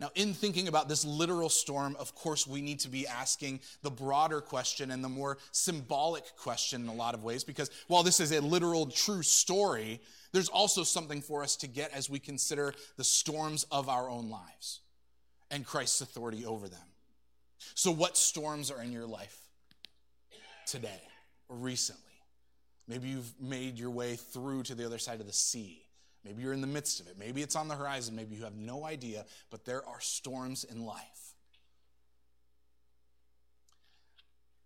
Now, 0.00 0.10
in 0.14 0.34
thinking 0.34 0.68
about 0.68 0.88
this 0.88 1.04
literal 1.04 1.48
storm, 1.48 1.96
of 1.98 2.14
course, 2.14 2.46
we 2.46 2.60
need 2.60 2.80
to 2.80 2.88
be 2.88 3.06
asking 3.06 3.60
the 3.82 3.90
broader 3.90 4.40
question 4.40 4.90
and 4.90 5.02
the 5.02 5.08
more 5.08 5.38
symbolic 5.52 6.24
question 6.36 6.82
in 6.82 6.88
a 6.88 6.94
lot 6.94 7.14
of 7.14 7.24
ways, 7.24 7.44
because 7.44 7.70
while 7.88 8.02
this 8.02 8.20
is 8.20 8.32
a 8.32 8.40
literal, 8.40 8.86
true 8.86 9.22
story, 9.22 10.00
there's 10.32 10.48
also 10.48 10.84
something 10.84 11.22
for 11.22 11.42
us 11.42 11.56
to 11.56 11.66
get 11.66 11.92
as 11.92 12.08
we 12.08 12.18
consider 12.18 12.74
the 12.96 13.04
storms 13.04 13.64
of 13.70 13.88
our 13.88 14.08
own 14.08 14.30
lives 14.30 14.80
and 15.50 15.66
Christ's 15.66 16.00
authority 16.00 16.44
over 16.44 16.68
them. 16.68 16.80
So, 17.74 17.90
what 17.90 18.16
storms 18.16 18.70
are 18.70 18.82
in 18.82 18.92
your 18.92 19.06
life 19.06 19.36
today 20.66 21.00
or 21.48 21.56
recently? 21.56 22.02
Maybe 22.86 23.08
you've 23.08 23.32
made 23.40 23.78
your 23.78 23.90
way 23.90 24.16
through 24.16 24.62
to 24.64 24.74
the 24.74 24.86
other 24.86 24.98
side 24.98 25.20
of 25.20 25.26
the 25.26 25.32
sea. 25.32 25.82
Maybe 26.28 26.42
you're 26.42 26.52
in 26.52 26.60
the 26.60 26.66
midst 26.66 27.00
of 27.00 27.06
it. 27.06 27.16
Maybe 27.18 27.40
it's 27.40 27.56
on 27.56 27.68
the 27.68 27.74
horizon. 27.74 28.14
Maybe 28.14 28.36
you 28.36 28.44
have 28.44 28.54
no 28.54 28.84
idea, 28.84 29.24
but 29.48 29.64
there 29.64 29.86
are 29.88 29.98
storms 29.98 30.62
in 30.62 30.84
life. 30.84 31.32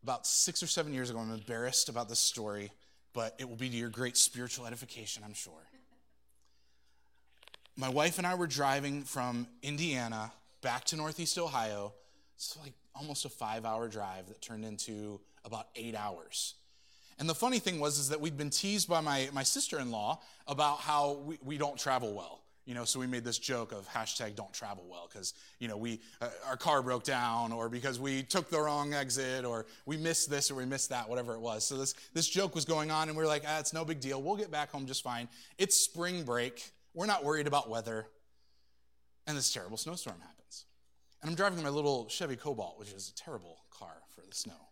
About 0.02 0.26
six 0.26 0.61
or 0.61 0.66
seven 0.66 0.92
years 0.92 1.09
ago, 1.09 1.21
I'm 1.21 1.33
embarrassed 1.33 1.88
about 1.88 2.09
this 2.09 2.19
story, 2.19 2.73
but 3.12 3.37
it 3.38 3.49
will 3.49 3.54
be 3.54 3.71
to 3.71 3.76
your 3.76 3.90
great 3.90 4.16
spiritual 4.16 4.66
edification, 4.66 5.23
I'm 5.25 5.35
sure. 5.35 5.52
My 7.76 7.88
wife 7.88 8.19
and 8.19 8.26
I 8.26 8.35
were 8.35 8.49
driving 8.49 9.04
from 9.04 9.47
Indiana 9.62 10.33
back 10.62 10.83
to 10.87 10.97
Northeast 10.97 11.38
Ohio. 11.38 11.92
It's 12.35 12.59
like 12.61 12.73
almost 12.92 13.25
a 13.25 13.28
five 13.28 13.64
hour 13.64 13.87
drive 13.87 14.26
that 14.26 14.42
turned 14.42 14.64
into 14.64 15.21
about 15.45 15.69
eight 15.76 15.95
hours. 15.95 16.54
And 17.23 17.31
the 17.31 17.37
funny 17.37 17.61
thing 17.61 17.79
was 17.79 18.00
is 18.00 18.09
that 18.09 18.21
we'd 18.21 18.37
been 18.37 18.50
teased 18.50 18.88
by 18.88 19.00
my, 19.00 19.29
my 19.33 19.45
sister-in-law 19.45 20.21
about 20.49 20.81
how 20.81 21.23
we, 21.25 21.38
we 21.45 21.57
don't 21.57 21.79
travel 21.79 22.12
well. 22.14 22.41
You 22.64 22.75
know, 22.75 22.85
so 22.85 22.99
we 22.99 23.07
made 23.07 23.23
this 23.23 23.38
joke 23.38 23.71
of 23.71 23.88
hashtag 23.88 24.35
don't 24.35 24.52
travel 24.52 24.85
well 24.91 25.09
because, 25.09 25.33
you 25.61 25.69
know, 25.69 25.76
we, 25.76 26.00
uh, 26.21 26.31
our 26.49 26.57
car 26.57 26.83
broke 26.83 27.05
down 27.05 27.52
or 27.52 27.69
because 27.69 28.00
we 28.00 28.25
took 28.25 28.50
the 28.50 28.61
wrong 28.61 28.93
exit 28.93 29.45
or 29.45 29.67
we 29.87 29.97
missed 29.97 30.31
this 30.31 30.50
or 30.50 30.57
we 30.57 30.67
missed 30.67 30.88
that, 30.88 31.09
whatever 31.09 31.35
it 31.35 31.41
was. 31.41 31.64
So 31.64 31.76
this, 31.76 31.95
this 32.12 32.29
joke 32.29 32.57
was 32.57 32.64
going 32.64 32.91
on 32.91 33.09
and 33.09 33.17
we 33.17 33.23
are 33.23 33.29
like, 33.29 33.45
ah, 33.47 33.61
it's 33.61 33.73
no 33.73 33.85
big 33.85 34.00
deal. 34.00 34.21
We'll 34.21 34.35
get 34.35 34.50
back 34.50 34.73
home 34.73 34.87
just 34.87 35.05
fine. 35.05 35.29
It's 35.59 35.76
spring 35.76 36.25
break. 36.25 36.73
We're 36.93 37.07
not 37.07 37.23
worried 37.23 37.47
about 37.47 37.71
weather. 37.71 38.09
And 39.29 39.38
this 39.38 39.52
terrible 39.52 39.76
snowstorm 39.76 40.19
happens. 40.21 40.64
And 41.21 41.31
I'm 41.31 41.37
driving 41.37 41.62
my 41.62 41.69
little 41.69 42.09
Chevy 42.09 42.35
Cobalt, 42.35 42.81
which 42.81 42.91
is 42.91 43.12
a 43.17 43.23
terrible 43.23 43.59
car 43.71 43.95
for 44.12 44.23
the 44.23 44.35
snow. 44.35 44.72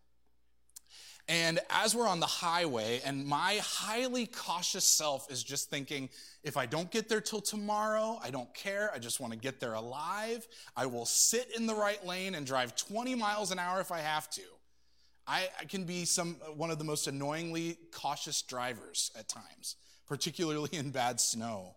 And 1.31 1.61
as 1.71 1.95
we're 1.95 2.09
on 2.09 2.19
the 2.19 2.27
highway, 2.27 3.01
and 3.05 3.25
my 3.25 3.61
highly 3.63 4.27
cautious 4.27 4.85
self 4.85 5.31
is 5.31 5.45
just 5.45 5.71
thinking, 5.71 6.09
if 6.43 6.57
I 6.57 6.67
don't 6.67 6.91
get 6.91 7.09
there 7.09 7.21
till 7.21 7.41
tomorrow, 7.41 8.19
I 8.21 8.33
don't 8.33 8.53
care. 8.53 8.91
I 8.93 8.99
just 8.99 9.21
want 9.21 9.33
to 9.33 9.39
get 9.39 9.61
there 9.61 9.75
alive. 9.75 10.49
I 10.77 10.87
will 10.87 11.07
sit 11.07 11.53
in 11.57 11.67
the 11.69 11.75
right 11.75 12.05
lane 12.05 12.35
and 12.35 12.45
drive 12.45 12.75
20 12.75 13.15
miles 13.15 13.53
an 13.53 13.61
hour 13.61 13.81
if 13.81 13.93
I 13.93 14.01
have 14.01 14.29
to. 14.31 14.43
I, 15.25 15.47
I 15.61 15.67
can 15.67 15.85
be 15.85 16.05
some 16.05 16.35
one 16.57 16.73
of 16.73 16.79
the 16.79 16.85
most 16.85 17.07
annoyingly 17.07 17.79
cautious 17.93 18.43
drivers 18.43 19.13
at 19.17 19.29
times, 19.29 19.77
particularly 20.09 20.71
in 20.73 20.91
bad 20.91 21.21
snow. 21.21 21.77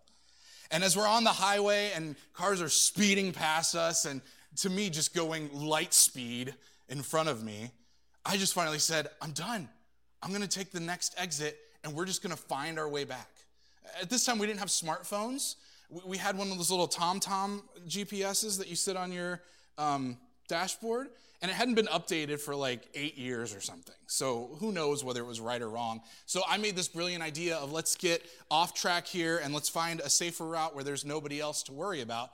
And 0.72 0.82
as 0.82 0.96
we're 0.96 1.06
on 1.06 1.22
the 1.22 1.30
highway 1.30 1.92
and 1.94 2.16
cars 2.32 2.60
are 2.60 2.68
speeding 2.68 3.30
past 3.30 3.76
us, 3.76 4.04
and 4.04 4.20
to 4.56 4.68
me, 4.68 4.90
just 4.90 5.14
going 5.14 5.48
light 5.52 5.94
speed 5.94 6.56
in 6.88 7.02
front 7.02 7.28
of 7.28 7.44
me, 7.44 7.70
I 8.26 8.36
just 8.36 8.54
finally 8.54 8.78
said, 8.78 9.08
I'm 9.20 9.32
done. 9.32 9.68
I'm 10.22 10.30
going 10.30 10.42
to 10.42 10.48
take 10.48 10.70
the 10.70 10.80
next 10.80 11.14
exit 11.18 11.58
and 11.84 11.94
we're 11.94 12.06
just 12.06 12.22
going 12.22 12.34
to 12.34 12.40
find 12.40 12.78
our 12.78 12.88
way 12.88 13.04
back. 13.04 13.28
At 14.00 14.08
this 14.08 14.24
time, 14.24 14.38
we 14.38 14.46
didn't 14.46 14.60
have 14.60 14.68
smartphones. 14.68 15.56
We 16.06 16.16
had 16.16 16.36
one 16.36 16.50
of 16.50 16.56
those 16.56 16.70
little 16.70 16.88
TomTom 16.88 17.62
GPSs 17.86 18.58
that 18.58 18.68
you 18.68 18.76
sit 18.76 18.96
on 18.96 19.12
your 19.12 19.42
um, 19.76 20.16
dashboard, 20.48 21.08
and 21.42 21.50
it 21.50 21.54
hadn't 21.54 21.74
been 21.74 21.86
updated 21.86 22.40
for 22.40 22.56
like 22.56 22.88
eight 22.94 23.18
years 23.18 23.54
or 23.54 23.60
something. 23.60 23.94
So 24.06 24.56
who 24.58 24.72
knows 24.72 25.04
whether 25.04 25.20
it 25.20 25.26
was 25.26 25.40
right 25.40 25.60
or 25.60 25.68
wrong. 25.68 26.00
So 26.24 26.40
I 26.48 26.56
made 26.56 26.74
this 26.74 26.88
brilliant 26.88 27.22
idea 27.22 27.56
of 27.56 27.70
let's 27.70 27.94
get 27.96 28.24
off 28.50 28.72
track 28.72 29.06
here 29.06 29.40
and 29.44 29.52
let's 29.52 29.68
find 29.68 30.00
a 30.00 30.08
safer 30.08 30.46
route 30.46 30.74
where 30.74 30.84
there's 30.84 31.04
nobody 31.04 31.40
else 31.40 31.62
to 31.64 31.72
worry 31.72 32.00
about. 32.00 32.30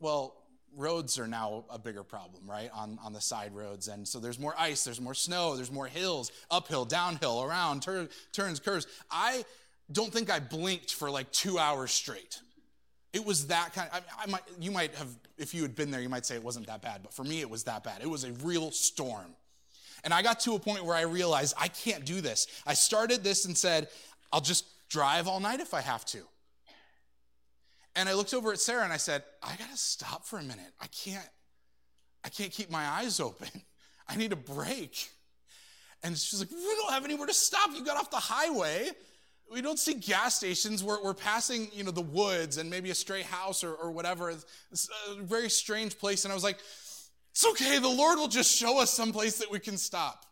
Well, 0.00 0.34
roads 0.76 1.18
are 1.18 1.26
now 1.26 1.64
a 1.70 1.78
bigger 1.78 2.04
problem, 2.04 2.42
right? 2.46 2.70
On, 2.74 2.98
on 3.02 3.12
the 3.12 3.20
side 3.20 3.54
roads. 3.54 3.88
And 3.88 4.06
so 4.06 4.20
there's 4.20 4.38
more 4.38 4.54
ice, 4.58 4.84
there's 4.84 5.00
more 5.00 5.14
snow, 5.14 5.56
there's 5.56 5.72
more 5.72 5.86
hills, 5.86 6.30
uphill, 6.50 6.84
downhill, 6.84 7.42
around, 7.42 7.82
tur- 7.82 8.08
turns, 8.32 8.60
curves. 8.60 8.86
I 9.10 9.44
don't 9.90 10.12
think 10.12 10.30
I 10.30 10.38
blinked 10.40 10.92
for 10.92 11.10
like 11.10 11.30
two 11.32 11.58
hours 11.58 11.90
straight. 11.90 12.40
It 13.12 13.24
was 13.24 13.46
that 13.46 13.72
kind 13.72 13.88
of, 13.92 14.04
I, 14.18 14.24
I 14.24 14.26
might, 14.26 14.42
you 14.60 14.70
might 14.70 14.94
have, 14.96 15.08
if 15.38 15.54
you 15.54 15.62
had 15.62 15.74
been 15.74 15.90
there, 15.90 16.00
you 16.00 16.08
might 16.08 16.26
say 16.26 16.34
it 16.34 16.44
wasn't 16.44 16.66
that 16.66 16.82
bad, 16.82 17.00
but 17.02 17.14
for 17.14 17.24
me, 17.24 17.40
it 17.40 17.48
was 17.48 17.64
that 17.64 17.82
bad. 17.82 18.02
It 18.02 18.10
was 18.10 18.24
a 18.24 18.32
real 18.32 18.70
storm. 18.70 19.34
And 20.04 20.12
I 20.12 20.22
got 20.22 20.40
to 20.40 20.54
a 20.54 20.58
point 20.58 20.84
where 20.84 20.96
I 20.96 21.02
realized 21.02 21.54
I 21.58 21.68
can't 21.68 22.04
do 22.04 22.20
this. 22.20 22.46
I 22.66 22.74
started 22.74 23.24
this 23.24 23.46
and 23.46 23.56
said, 23.56 23.88
I'll 24.32 24.40
just 24.40 24.66
drive 24.88 25.26
all 25.26 25.40
night 25.40 25.60
if 25.60 25.72
I 25.72 25.80
have 25.80 26.04
to. 26.06 26.22
And 27.96 28.10
I 28.10 28.12
looked 28.12 28.34
over 28.34 28.52
at 28.52 28.60
Sarah 28.60 28.84
and 28.84 28.92
I 28.92 28.98
said, 28.98 29.24
I 29.42 29.56
gotta 29.56 29.76
stop 29.76 30.26
for 30.26 30.38
a 30.38 30.42
minute. 30.42 30.72
I 30.80 30.86
can't, 30.88 31.28
I 32.22 32.28
can't 32.28 32.52
keep 32.52 32.70
my 32.70 32.84
eyes 32.86 33.18
open. 33.20 33.48
I 34.08 34.16
need 34.16 34.32
a 34.32 34.36
break. 34.36 35.08
And 36.04 36.16
she's 36.16 36.38
like, 36.38 36.50
We 36.50 36.74
don't 36.76 36.92
have 36.92 37.06
anywhere 37.06 37.26
to 37.26 37.34
stop. 37.34 37.70
You 37.74 37.82
got 37.82 37.96
off 37.96 38.10
the 38.10 38.16
highway. 38.16 38.90
We 39.50 39.62
don't 39.62 39.78
see 39.78 39.94
gas 39.94 40.36
stations. 40.36 40.84
We're, 40.84 41.02
we're 41.02 41.14
passing, 41.14 41.68
you 41.72 41.84
know, 41.84 41.90
the 41.90 42.02
woods 42.02 42.58
and 42.58 42.68
maybe 42.68 42.90
a 42.90 42.94
stray 42.94 43.22
house 43.22 43.64
or, 43.64 43.72
or 43.74 43.90
whatever. 43.90 44.30
It's 44.30 44.90
a 45.08 45.22
very 45.22 45.48
strange 45.48 45.98
place. 45.98 46.24
And 46.24 46.32
I 46.32 46.34
was 46.34 46.44
like, 46.44 46.58
It's 47.30 47.46
okay. 47.46 47.78
The 47.78 47.88
Lord 47.88 48.18
will 48.18 48.28
just 48.28 48.54
show 48.54 48.78
us 48.78 48.90
some 48.90 49.10
place 49.10 49.38
that 49.38 49.50
we 49.50 49.58
can 49.58 49.78
stop. 49.78 50.26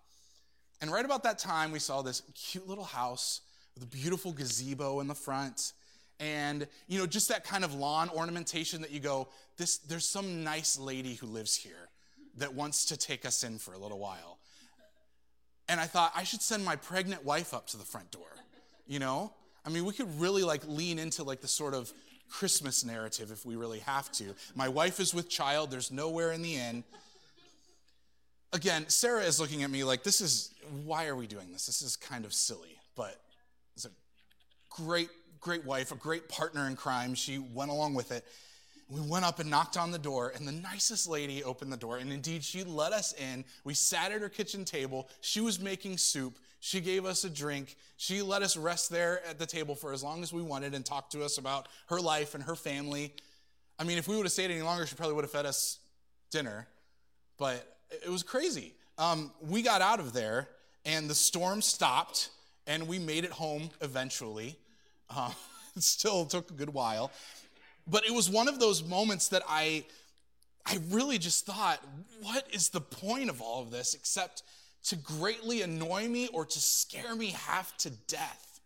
And 0.82 0.92
right 0.92 1.04
about 1.04 1.22
that 1.22 1.38
time, 1.38 1.72
we 1.72 1.78
saw 1.78 2.02
this 2.02 2.20
cute 2.34 2.68
little 2.68 2.84
house 2.84 3.40
with 3.74 3.84
a 3.84 3.86
beautiful 3.86 4.32
gazebo 4.32 5.00
in 5.00 5.06
the 5.06 5.14
front 5.14 5.72
and 6.20 6.66
you 6.86 6.98
know 6.98 7.06
just 7.06 7.28
that 7.28 7.44
kind 7.44 7.64
of 7.64 7.74
lawn 7.74 8.08
ornamentation 8.10 8.80
that 8.82 8.90
you 8.90 9.00
go 9.00 9.28
this 9.56 9.78
there's 9.78 10.08
some 10.08 10.44
nice 10.44 10.78
lady 10.78 11.14
who 11.14 11.26
lives 11.26 11.56
here 11.56 11.88
that 12.36 12.54
wants 12.54 12.86
to 12.86 12.96
take 12.96 13.24
us 13.24 13.44
in 13.44 13.58
for 13.58 13.74
a 13.74 13.78
little 13.78 13.98
while. 13.98 14.38
And 15.68 15.80
i 15.80 15.84
thought 15.86 16.12
i 16.14 16.24
should 16.24 16.42
send 16.42 16.64
my 16.64 16.76
pregnant 16.76 17.24
wife 17.24 17.54
up 17.54 17.66
to 17.68 17.76
the 17.76 17.84
front 17.84 18.10
door 18.10 18.34
you 18.86 18.98
know? 18.98 19.32
I 19.64 19.70
mean 19.70 19.84
we 19.84 19.92
could 19.92 20.20
really 20.20 20.42
like 20.42 20.62
lean 20.66 20.98
into 20.98 21.22
like 21.22 21.40
the 21.40 21.48
sort 21.48 21.74
of 21.74 21.92
christmas 22.28 22.84
narrative 22.84 23.30
if 23.30 23.46
we 23.46 23.56
really 23.56 23.78
have 23.80 24.10
to. 24.12 24.34
My 24.54 24.68
wife 24.68 24.98
is 24.98 25.14
with 25.14 25.28
child. 25.28 25.70
There's 25.70 25.90
nowhere 25.90 26.32
in 26.32 26.42
the 26.42 26.56
inn. 26.56 26.84
Again 28.52 28.88
sarah 28.88 29.22
is 29.22 29.40
looking 29.40 29.62
at 29.62 29.70
me 29.70 29.84
like 29.84 30.02
this 30.02 30.20
is 30.20 30.54
why 30.84 31.06
are 31.06 31.16
we 31.16 31.26
doing 31.26 31.50
this? 31.52 31.66
This 31.66 31.82
is 31.82 31.96
kind 31.96 32.24
of 32.24 32.32
silly 32.32 32.76
but 32.96 33.20
it's 33.74 33.86
a 33.86 33.90
great 34.70 35.08
great 35.44 35.64
wife, 35.64 35.92
a 35.92 35.96
great 35.96 36.28
partner 36.28 36.66
in 36.66 36.74
crime. 36.74 37.14
She 37.14 37.38
went 37.38 37.70
along 37.70 37.94
with 37.94 38.10
it. 38.10 38.24
We 38.88 39.00
went 39.00 39.24
up 39.24 39.38
and 39.38 39.48
knocked 39.48 39.76
on 39.76 39.92
the 39.92 39.98
door, 39.98 40.32
and 40.34 40.46
the 40.46 40.52
nicest 40.52 41.08
lady 41.08 41.44
opened 41.44 41.72
the 41.72 41.76
door. 41.76 41.98
And 41.98 42.12
indeed, 42.12 42.42
she 42.42 42.64
let 42.64 42.92
us 42.92 43.12
in. 43.12 43.44
We 43.62 43.74
sat 43.74 44.10
at 44.10 44.20
her 44.20 44.28
kitchen 44.28 44.64
table. 44.64 45.08
She 45.20 45.40
was 45.40 45.60
making 45.60 45.98
soup. 45.98 46.38
She 46.60 46.80
gave 46.80 47.04
us 47.04 47.24
a 47.24 47.30
drink. 47.30 47.76
She 47.96 48.22
let 48.22 48.42
us 48.42 48.56
rest 48.56 48.90
there 48.90 49.24
at 49.26 49.38
the 49.38 49.46
table 49.46 49.74
for 49.74 49.92
as 49.92 50.02
long 50.02 50.22
as 50.22 50.32
we 50.32 50.42
wanted 50.42 50.74
and 50.74 50.84
talked 50.84 51.12
to 51.12 51.24
us 51.24 51.38
about 51.38 51.68
her 51.88 52.00
life 52.00 52.34
and 52.34 52.42
her 52.44 52.56
family. 52.56 53.12
I 53.78 53.84
mean, 53.84 53.98
if 53.98 54.08
we 54.08 54.16
would 54.16 54.24
have 54.24 54.32
stayed 54.32 54.50
any 54.50 54.62
longer, 54.62 54.86
she 54.86 54.96
probably 54.96 55.14
would 55.14 55.24
have 55.24 55.30
fed 55.30 55.46
us 55.46 55.78
dinner. 56.30 56.66
But 57.38 57.66
it 57.90 58.08
was 58.08 58.22
crazy. 58.22 58.74
Um, 58.98 59.30
we 59.42 59.62
got 59.62 59.82
out 59.82 60.00
of 60.00 60.12
there, 60.12 60.48
and 60.84 61.08
the 61.08 61.14
storm 61.14 61.60
stopped, 61.60 62.30
and 62.66 62.86
we 62.88 62.98
made 62.98 63.24
it 63.24 63.32
home 63.32 63.70
eventually. 63.80 64.56
Uh, 65.10 65.32
It 65.76 65.82
still 65.82 66.24
took 66.24 66.50
a 66.50 66.54
good 66.54 66.72
while. 66.72 67.10
But 67.86 68.06
it 68.06 68.12
was 68.12 68.30
one 68.30 68.48
of 68.48 68.58
those 68.58 68.84
moments 68.84 69.28
that 69.28 69.42
I 69.48 69.84
I 70.66 70.78
really 70.88 71.18
just 71.18 71.44
thought, 71.44 71.78
what 72.22 72.46
is 72.50 72.70
the 72.70 72.80
point 72.80 73.28
of 73.28 73.42
all 73.42 73.60
of 73.62 73.70
this 73.70 73.92
except 73.94 74.42
to 74.84 74.96
greatly 74.96 75.60
annoy 75.60 76.08
me 76.08 76.28
or 76.28 76.46
to 76.46 76.58
scare 76.58 77.14
me 77.14 77.34
half 77.46 77.76
to 77.78 77.90
death? 77.90 78.60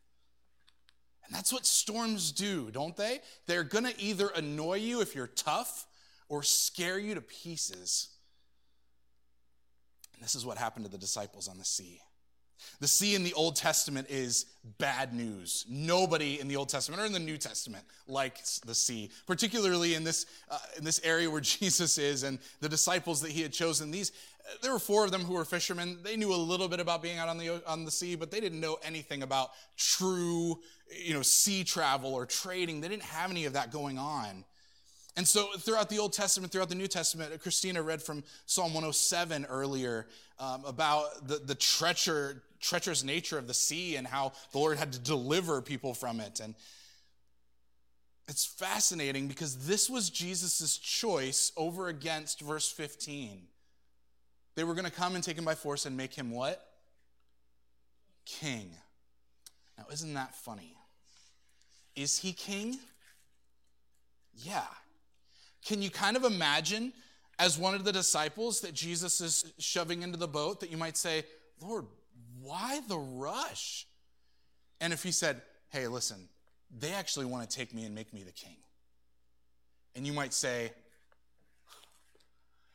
And 1.27 1.35
that's 1.35 1.53
what 1.53 1.67
storms 1.67 2.31
do, 2.31 2.71
don't 2.71 2.97
they? 2.97 3.19
They're 3.47 3.65
going 3.65 3.85
to 3.85 4.01
either 4.01 4.29
annoy 4.29 4.79
you 4.79 5.01
if 5.01 5.17
you're 5.17 5.27
tough 5.27 5.89
or 6.29 6.45
scare 6.45 7.01
you 7.01 7.17
to 7.17 7.21
pieces. 7.21 8.11
And 10.15 10.23
this 10.23 10.37
is 10.37 10.47
what 10.47 10.57
happened 10.57 10.85
to 10.85 10.91
the 10.91 10.99
disciples 10.99 11.49
on 11.49 11.59
the 11.59 11.65
sea. 11.65 12.01
The 12.81 12.89
sea 12.89 13.15
in 13.15 13.25
the 13.25 13.35
Old 13.35 13.57
Testament 13.57 14.09
is 14.11 14.47
bad 14.79 15.13
news. 15.15 15.65
Nobody 15.69 16.41
in 16.41 16.49
the 16.49 16.57
Old 16.57 16.69
Testament 16.69 17.03
or 17.03 17.07
in 17.07 17.13
the 17.13 17.19
New 17.19 17.39
Testament 17.39 17.85
likes 18.07 18.61
the 18.61 18.75
sea, 18.75 19.11
particularly 19.27 19.95
in 19.95 20.05
this, 20.05 20.27
uh, 20.51 20.59
in 20.77 20.85
this 20.85 21.01
area 21.05 21.31
where 21.31 21.41
Jesus 21.43 21.99
is 21.99 22.23
and 22.23 22.39
the 22.61 22.69
disciples 22.69 23.21
that 23.23 23.31
he 23.31 23.43
had 23.43 23.53
chosen. 23.53 23.91
These, 23.91 24.13
uh, 24.41 24.55
there 24.63 24.73
were 24.73 24.79
four 24.79 25.05
of 25.05 25.11
them 25.11 25.23
who 25.23 25.35
were 25.35 25.45
fishermen. 25.45 25.99
They 26.03 26.17
knew 26.17 26.35
a 26.35 26.37
little 26.37 26.69
bit 26.69 26.81
about 26.81 27.03
being 27.03 27.19
out 27.19 27.29
on 27.29 27.39
the, 27.39 27.63
on 27.67 27.85
the 27.85 27.91
sea, 27.91 28.15
but 28.15 28.31
they 28.31 28.41
didn't 28.41 28.61
know 28.61 28.79
anything 28.85 29.23
about 29.23 29.51
true 29.77 30.59
you 30.91 31.15
know, 31.15 31.23
sea 31.23 31.65
travel 31.65 32.15
or 32.15 32.27
trading. 32.27 32.81
They 32.81 32.89
didn't 32.89 33.03
have 33.03 33.31
any 33.31 33.45
of 33.45 33.55
that 33.55 33.73
going 33.73 33.99
on. 33.99 34.45
And 35.17 35.27
so, 35.27 35.49
throughout 35.59 35.89
the 35.91 35.99
Old 35.99 36.13
Testament, 36.13 36.53
throughout 36.53 36.69
the 36.69 36.77
New 36.77 36.87
Testament, 36.87 37.41
Christina 37.43 37.83
read 37.83 38.01
from 38.01 38.23
Psalm 38.47 38.73
107 38.73 39.47
earlier 39.47 40.07
um, 40.39 40.65
about 40.65 41.27
the, 41.27 41.39
the 41.39 41.57
treacher, 41.57 42.41
treacherous 42.61 43.05
nature 43.05 43.39
of 43.39 43.47
the 43.47 43.55
sea 43.55 43.97
and 43.97 44.07
how 44.07 44.33
the 44.53 44.59
Lord 44.59 44.79
had 44.79 44.93
to 44.93 44.99
deliver 44.99 45.63
people 45.63 45.95
from 45.95 46.21
it. 46.21 46.41
And 46.41 46.55
it's 48.29 48.45
fascinating 48.45 49.27
because 49.29 49.67
this 49.67 49.89
was 49.89 50.11
Jesus' 50.11 50.77
choice 50.77 51.53
over 51.57 51.89
against 51.89 52.41
verse 52.41 52.71
15. 52.71 53.43
They 54.55 54.65
were 54.65 54.75
going 54.75 54.85
to 54.85 54.91
come 54.91 55.15
and 55.15 55.25
take 55.25 55.39
him 55.39 55.45
by 55.45 55.55
force 55.55 55.87
and 55.87 55.97
make 55.97 56.15
him 56.15 56.31
what? 56.31 56.65
King. 58.27 58.71
Now, 59.79 59.85
isn't 59.93 60.13
that 60.15 60.35
funny? 60.35 60.77
Is 61.95 62.19
he 62.19 62.33
king? 62.33 62.79
Yeah. 64.35 64.67
Can 65.65 65.81
you 65.81 65.91
kind 65.91 66.17
of 66.17 66.25
imagine, 66.25 66.93
as 67.39 67.59
one 67.59 67.75
of 67.75 67.85
the 67.85 67.93
disciples 67.93 68.61
that 68.61 68.75
Jesus 68.75 69.21
is 69.21 69.53
shoving 69.59 70.03
into 70.03 70.19
the 70.19 70.29
boat, 70.29 70.61
that 70.61 70.71
you 70.71 70.77
might 70.77 70.97
say, 70.97 71.25
Lord, 71.61 71.87
why 72.43 72.81
the 72.89 72.99
rush? 72.99 73.87
And 74.81 74.93
if 74.93 75.03
he 75.03 75.13
said, 75.13 75.43
Hey, 75.71 75.87
listen, 75.87 76.29
they 76.79 76.93
actually 76.93 77.27
want 77.27 77.49
to 77.49 77.57
take 77.57 77.75
me 77.75 77.85
and 77.85 77.95
make 77.95 78.13
me 78.13 78.23
the 78.23 78.33
king. 78.33 78.57
And 79.95 80.07
you 80.07 80.13
might 80.13 80.33
say, 80.33 80.73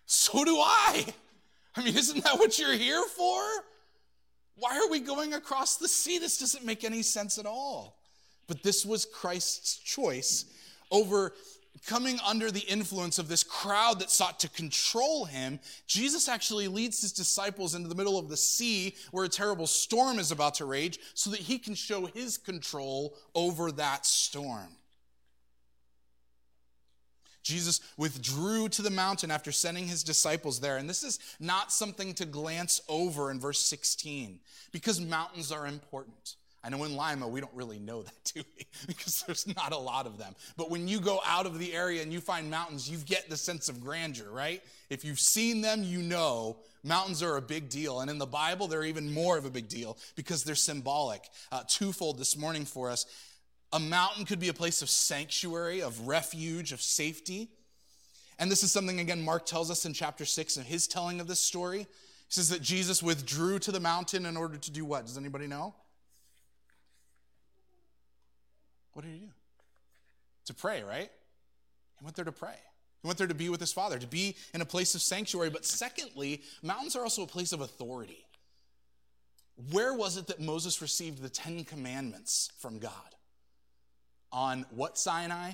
So 0.05 0.43
do 0.43 0.57
I. 0.57 1.05
I 1.75 1.83
mean, 1.83 1.97
isn't 1.97 2.23
that 2.23 2.37
what 2.37 2.59
you're 2.59 2.73
here 2.73 3.03
for? 3.15 3.41
Why 4.55 4.77
are 4.77 4.89
we 4.89 4.99
going 4.99 5.33
across 5.33 5.77
the 5.77 5.87
sea? 5.87 6.19
This 6.19 6.37
doesn't 6.37 6.63
make 6.63 6.83
any 6.83 7.01
sense 7.01 7.39
at 7.39 7.45
all. 7.45 7.97
But 8.47 8.61
this 8.61 8.85
was 8.85 9.05
Christ's 9.05 9.77
choice 9.77 10.45
over 10.91 11.33
coming 11.85 12.19
under 12.25 12.51
the 12.51 12.61
influence 12.61 13.19
of 13.19 13.27
this 13.27 13.43
crowd 13.43 13.99
that 13.99 14.09
sought 14.09 14.39
to 14.41 14.49
control 14.49 15.25
him, 15.25 15.59
Jesus 15.87 16.27
actually 16.27 16.67
leads 16.67 17.01
his 17.01 17.11
disciples 17.11 17.75
into 17.75 17.89
the 17.89 17.95
middle 17.95 18.17
of 18.17 18.29
the 18.29 18.37
sea 18.37 18.95
where 19.11 19.25
a 19.25 19.29
terrible 19.29 19.67
storm 19.67 20.19
is 20.19 20.31
about 20.31 20.55
to 20.55 20.65
rage 20.65 20.99
so 21.13 21.29
that 21.29 21.39
he 21.39 21.57
can 21.57 21.75
show 21.75 22.05
his 22.05 22.37
control 22.37 23.15
over 23.35 23.71
that 23.71 24.05
storm. 24.05 24.69
Jesus 27.43 27.81
withdrew 27.97 28.69
to 28.69 28.81
the 28.81 28.89
mountain 28.89 29.29
after 29.29 29.51
sending 29.51 29.87
his 29.87 30.03
disciples 30.03 30.61
there. 30.61 30.77
And 30.77 30.89
this 30.89 31.03
is 31.03 31.19
not 31.39 31.73
something 31.73 32.13
to 32.15 32.25
glance 32.25 32.81
over 32.87 33.29
in 33.29 33.39
verse 33.39 33.59
16 33.59 34.39
because 34.71 34.99
mountains 35.01 35.51
are 35.51 35.67
important. 35.67 36.37
I 36.63 36.69
know 36.69 36.83
in 36.85 36.95
Lima, 36.95 37.27
we 37.27 37.41
don't 37.41 37.53
really 37.53 37.79
know 37.79 38.03
that, 38.03 38.23
do 38.33 38.41
we? 38.57 38.65
because 38.87 39.23
there's 39.27 39.45
not 39.55 39.73
a 39.73 39.77
lot 39.77 40.05
of 40.05 40.17
them. 40.17 40.33
But 40.55 40.69
when 40.69 40.87
you 40.87 40.99
go 41.01 41.19
out 41.25 41.45
of 41.45 41.59
the 41.59 41.73
area 41.73 42.01
and 42.01 42.13
you 42.13 42.21
find 42.21 42.49
mountains, 42.49 42.89
you 42.89 42.97
get 42.99 43.29
the 43.29 43.37
sense 43.37 43.67
of 43.67 43.81
grandeur, 43.81 44.31
right? 44.31 44.61
If 44.89 45.03
you've 45.03 45.19
seen 45.19 45.61
them, 45.61 45.83
you 45.83 46.01
know 46.01 46.57
mountains 46.83 47.23
are 47.23 47.37
a 47.37 47.41
big 47.41 47.69
deal. 47.69 48.01
And 48.01 48.09
in 48.09 48.17
the 48.17 48.25
Bible, 48.25 48.67
they're 48.67 48.83
even 48.83 49.13
more 49.13 49.37
of 49.37 49.45
a 49.45 49.49
big 49.49 49.67
deal 49.67 49.97
because 50.15 50.43
they're 50.43 50.55
symbolic. 50.55 51.23
Uh, 51.51 51.63
twofold 51.67 52.17
this 52.17 52.37
morning 52.37 52.65
for 52.65 52.89
us. 52.89 53.05
A 53.71 53.79
mountain 53.79 54.25
could 54.25 54.39
be 54.39 54.49
a 54.49 54.53
place 54.53 54.81
of 54.81 54.89
sanctuary, 54.89 55.81
of 55.81 56.07
refuge, 56.07 56.71
of 56.71 56.81
safety. 56.81 57.49
And 58.37 58.51
this 58.51 58.63
is 58.63 58.71
something, 58.71 58.99
again, 58.99 59.23
Mark 59.23 59.45
tells 59.45 59.71
us 59.71 59.85
in 59.85 59.93
chapter 59.93 60.25
6 60.25 60.57
in 60.57 60.63
his 60.63 60.87
telling 60.87 61.19
of 61.19 61.27
this 61.27 61.39
story. 61.39 61.79
He 61.79 61.87
says 62.29 62.49
that 62.49 62.61
Jesus 62.61 63.01
withdrew 63.01 63.59
to 63.59 63.71
the 63.71 63.79
mountain 63.79 64.25
in 64.25 64.37
order 64.37 64.57
to 64.57 64.71
do 64.71 64.85
what? 64.85 65.05
Does 65.05 65.17
anybody 65.17 65.47
know? 65.47 65.73
What 68.93 69.03
did 69.05 69.11
he 69.11 69.19
do? 69.19 69.29
To 70.45 70.53
pray, 70.53 70.83
right? 70.83 71.09
He 71.99 72.03
went 72.03 72.15
there 72.15 72.25
to 72.25 72.31
pray. 72.31 72.55
He 73.01 73.07
went 73.07 73.17
there 73.17 73.27
to 73.27 73.33
be 73.33 73.49
with 73.49 73.59
his 73.59 73.73
father, 73.73 73.99
to 73.99 74.07
be 74.07 74.35
in 74.53 74.61
a 74.61 74.65
place 74.65 74.95
of 74.95 75.01
sanctuary. 75.01 75.49
But 75.49 75.65
secondly, 75.65 76.41
mountains 76.61 76.95
are 76.95 77.03
also 77.03 77.23
a 77.23 77.27
place 77.27 77.51
of 77.51 77.61
authority. 77.61 78.25
Where 79.71 79.93
was 79.93 80.17
it 80.17 80.27
that 80.27 80.39
Moses 80.39 80.81
received 80.81 81.21
the 81.21 81.29
Ten 81.29 81.63
Commandments 81.63 82.51
from 82.59 82.79
God? 82.79 82.91
On 84.31 84.65
what 84.71 84.97
Sinai? 84.97 85.51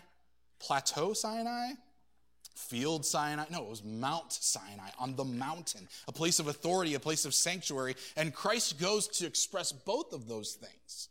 Plateau 0.59 1.13
Sinai? 1.13 1.71
Field 2.55 3.05
Sinai? 3.05 3.45
No, 3.49 3.63
it 3.63 3.69
was 3.69 3.83
Mount 3.83 4.31
Sinai, 4.33 4.89
on 4.99 5.15
the 5.15 5.23
mountain, 5.25 5.87
a 6.07 6.11
place 6.11 6.39
of 6.39 6.47
authority, 6.47 6.93
a 6.93 6.99
place 6.99 7.25
of 7.25 7.33
sanctuary. 7.33 7.95
And 8.15 8.33
Christ 8.33 8.79
goes 8.79 9.07
to 9.07 9.25
express 9.25 9.71
both 9.71 10.13
of 10.13 10.27
those 10.27 10.53
things 10.53 11.09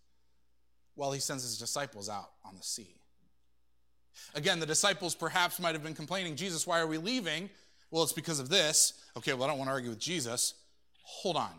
while 0.98 1.12
he 1.12 1.20
sends 1.20 1.44
his 1.44 1.56
disciples 1.56 2.08
out 2.08 2.30
on 2.44 2.56
the 2.56 2.62
sea. 2.62 2.96
Again, 4.34 4.58
the 4.58 4.66
disciples 4.66 5.14
perhaps 5.14 5.60
might 5.60 5.74
have 5.74 5.82
been 5.84 5.94
complaining, 5.94 6.34
Jesus, 6.34 6.66
why 6.66 6.80
are 6.80 6.88
we 6.88 6.98
leaving? 6.98 7.48
Well, 7.92 8.02
it's 8.02 8.12
because 8.12 8.40
of 8.40 8.48
this. 8.48 8.94
Okay, 9.16 9.32
well, 9.32 9.44
I 9.44 9.46
don't 9.46 9.58
want 9.58 9.68
to 9.68 9.72
argue 9.74 9.90
with 9.90 10.00
Jesus. 10.00 10.54
Hold 11.04 11.36
on. 11.36 11.52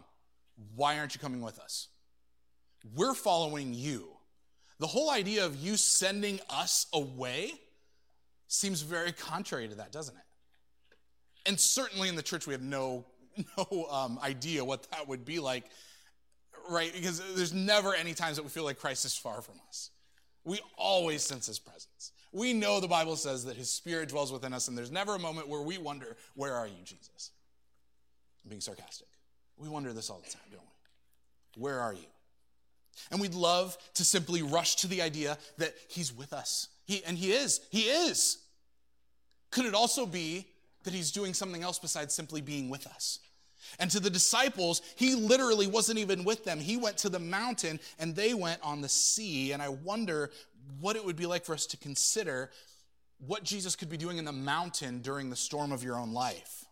Why 0.76 1.00
aren't 1.00 1.16
you 1.16 1.22
coming 1.22 1.42
with 1.42 1.58
us? 1.58 1.88
We're 2.94 3.14
following 3.14 3.74
you. 3.74 4.10
The 4.80 4.88
whole 4.88 5.10
idea 5.10 5.46
of 5.46 5.56
you 5.56 5.78
sending 5.78 6.42
us 6.50 6.88
away 6.92 7.54
seems 8.50 8.82
very 8.82 9.14
contrary 9.14 9.70
to 9.70 9.76
that, 9.76 9.94
doesn't 9.94 10.16
it? 10.16 10.22
And 11.46 11.58
certainly 11.58 12.10
in 12.10 12.18
the 12.18 12.22
church, 12.22 12.46
we 12.46 12.54
have 12.54 12.62
no, 12.62 13.06
no 13.58 13.88
um, 13.90 14.20
idea 14.22 14.66
what 14.66 14.92
that 14.92 15.08
would 15.08 15.24
be 15.24 15.40
like 15.40 15.64
right? 16.70 16.92
Because 16.94 17.22
there's 17.36 17.54
never 17.54 17.94
any 17.94 18.14
times 18.14 18.38
that 18.38 18.44
we 18.44 18.50
feel 18.50 18.64
like 18.64 18.80
Christ 18.80 19.06
is 19.06 19.16
far 19.16 19.42
from 19.42 19.56
us. 19.68 19.92
We 20.44 20.60
always 20.78 21.22
sense 21.22 21.48
his 21.48 21.60
presence. 21.60 22.12
We 22.32 22.54
know 22.54 22.80
the 22.80 22.88
Bible 22.88 23.16
says 23.16 23.46
that 23.46 23.58
his 23.58 23.70
spirit 23.70 24.10
dwells 24.10 24.32
within 24.32 24.54
us, 24.54 24.68
and 24.68 24.78
there's 24.78 24.92
never 24.92 25.16
a 25.16 25.20
moment 25.20 25.48
where 25.48 25.62
we 25.62 25.78
wonder, 25.78 26.16
Where 26.36 26.56
are 26.56 26.68
you, 26.68 26.84
Jesus? 26.84 27.32
I'm 28.44 28.50
being 28.50 28.62
sarcastic. 28.62 29.08
We 29.58 29.68
wonder 29.68 29.92
this 29.94 30.10
all 30.10 30.22
the 30.24 30.32
time, 30.32 30.42
don't 30.52 30.62
we? 30.62 31.62
Where 31.62 31.80
are 31.80 31.94
you? 31.94 32.08
And 33.12 33.20
we'd 33.20 33.34
love 33.34 33.78
to 33.96 34.06
simply 34.06 34.42
rush 34.42 34.76
to 34.78 34.88
the 34.88 35.02
idea 35.02 35.38
that 35.58 35.74
he's 35.88 36.14
with 36.14 36.34
us. 36.34 36.70
He, 36.86 37.04
and 37.06 37.18
he 37.18 37.32
is. 37.32 37.62
He 37.70 37.82
is. 37.82 38.38
Could 39.52 39.66
it 39.66 39.74
also 39.74 40.06
be 40.06 40.48
that 40.84 40.94
he's 40.94 41.12
doing 41.12 41.34
something 41.34 41.64
else 41.64 41.80
besides 41.80 42.14
simply 42.14 42.42
being 42.42 42.70
with 42.70 42.88
us? 42.88 43.20
And 43.80 43.92
to 43.92 44.00
the 44.00 44.10
disciples, 44.10 44.82
he 44.96 45.16
literally 45.16 45.68
wasn't 45.68 46.00
even 46.00 46.24
with 46.24 46.46
them. 46.46 46.60
He 46.60 46.78
went 46.78 46.98
to 47.00 47.10
the 47.10 47.20
mountain 47.20 47.80
and 47.98 48.16
they 48.16 48.34
went 48.34 48.62
on 48.64 48.82
the 48.82 48.90
sea. 48.90 49.52
And 49.52 49.62
I 49.62 49.70
wonder 49.70 50.32
what 50.80 50.96
it 50.96 51.06
would 51.06 51.16
be 51.16 51.26
like 51.26 51.46
for 51.46 51.54
us 51.54 51.66
to 51.68 51.78
consider 51.78 52.50
what 53.26 53.44
Jesus 53.44 53.76
could 53.76 53.90
be 53.90 53.98
doing 53.98 54.18
in 54.18 54.26
the 54.26 54.32
mountain 54.32 55.02
during 55.02 55.30
the 55.30 55.36
storm 55.36 55.72
of 55.72 55.84
your 55.84 55.98
own 55.98 56.14
life. 56.14 56.66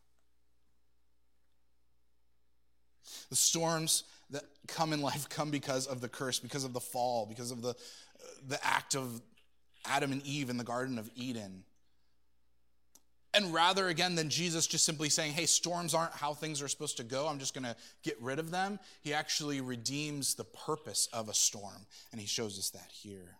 The 3.30 3.36
storms 3.36 4.04
that 4.30 4.43
come 4.67 4.93
in 4.93 5.02
life 5.02 5.30
come 5.30 5.52
because 5.52 5.88
of 5.88 6.02
the 6.02 6.10
curse, 6.10 6.39
because 6.39 6.63
of 6.63 6.73
the 6.73 6.80
fall, 6.80 7.26
because 7.26 7.52
of 7.52 7.62
the, 7.62 7.76
the 8.47 8.65
act 8.65 8.95
of 8.95 9.21
Adam 9.86 10.12
and 10.12 10.26
Eve 10.26 10.50
in 10.50 10.58
the 10.58 10.63
Garden 10.63 10.97
of 10.97 11.10
Eden. 11.15 11.63
And 13.38 13.54
rather, 13.54 13.88
again, 13.88 14.15
than 14.15 14.32
Jesus 14.32 14.65
just 14.65 14.84
simply 14.84 15.10
saying, 15.10 15.34
hey, 15.34 15.45
storms 15.45 15.93
aren't 15.93 16.13
how 16.13 16.34
things 16.34 16.60
are 16.60 16.67
supposed 16.67 16.97
to 16.97 17.04
go, 17.04 17.28
I'm 17.28 17.38
just 17.38 17.54
going 17.54 17.65
to 17.65 17.76
get 18.02 18.19
rid 18.19 18.39
of 18.39 18.50
them, 18.50 18.80
he 19.04 19.13
actually 19.13 19.62
redeems 19.62 20.34
the 20.34 20.43
purpose 20.43 21.08
of 21.13 21.30
a 21.30 21.36
storm. 21.36 21.86
And 22.12 22.19
he 22.19 22.26
shows 22.26 22.58
us 22.58 22.71
that 22.71 22.89
here. 22.91 23.38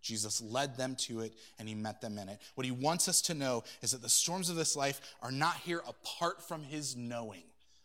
Jesus 0.00 0.40
led 0.40 0.76
them 0.76 0.94
to 1.00 1.22
it 1.22 1.34
and 1.58 1.68
he 1.68 1.74
met 1.74 2.00
them 2.00 2.18
in 2.18 2.28
it. 2.28 2.40
What 2.54 2.66
he 2.66 2.70
wants 2.70 3.08
us 3.08 3.20
to 3.22 3.34
know 3.34 3.64
is 3.82 3.90
that 3.90 4.00
the 4.00 4.08
storms 4.08 4.48
of 4.48 4.54
this 4.54 4.76
life 4.76 5.00
are 5.20 5.32
not 5.32 5.56
here 5.56 5.82
apart 5.88 6.46
from 6.46 6.62
his 6.62 6.94
knowing, 6.94 7.42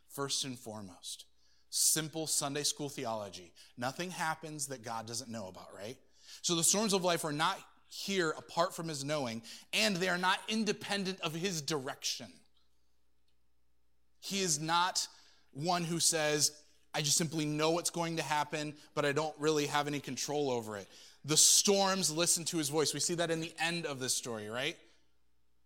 first 0.09 0.45
and 0.45 0.59
foremost. 0.59 1.25
Simple 1.71 2.27
Sunday 2.27 2.61
school 2.61 2.89
theology. 2.89 3.51
Nothing 3.79 4.11
happens 4.11 4.67
that 4.67 4.83
God 4.83 5.07
doesn't 5.07 5.31
know 5.31 5.47
about, 5.47 5.69
right? 5.75 5.97
So 6.43 6.53
the 6.53 6.63
storms 6.63 6.93
of 6.93 7.03
life 7.03 7.25
are 7.25 7.33
not 7.33 7.57
here 7.91 8.29
apart 8.37 8.73
from 8.73 8.87
his 8.87 9.03
knowing, 9.03 9.41
and 9.73 9.97
they 9.97 10.07
are 10.07 10.17
not 10.17 10.39
independent 10.47 11.19
of 11.21 11.33
his 11.33 11.61
direction. 11.61 12.27
He 14.21 14.41
is 14.41 14.61
not 14.61 15.05
one 15.51 15.83
who 15.83 15.99
says, 15.99 16.53
I 16.93 17.01
just 17.01 17.17
simply 17.17 17.45
know 17.45 17.71
what's 17.71 17.89
going 17.89 18.15
to 18.15 18.23
happen, 18.23 18.75
but 18.95 19.03
I 19.03 19.11
don't 19.11 19.35
really 19.37 19.65
have 19.65 19.87
any 19.87 19.99
control 19.99 20.49
over 20.49 20.77
it. 20.77 20.87
The 21.25 21.35
storms 21.35 22.09
listen 22.09 22.45
to 22.45 22.57
his 22.57 22.69
voice. 22.69 22.93
We 22.93 23.01
see 23.01 23.15
that 23.15 23.29
in 23.29 23.41
the 23.41 23.53
end 23.59 23.85
of 23.85 23.99
this 23.99 24.13
story, 24.13 24.47
right? 24.47 24.77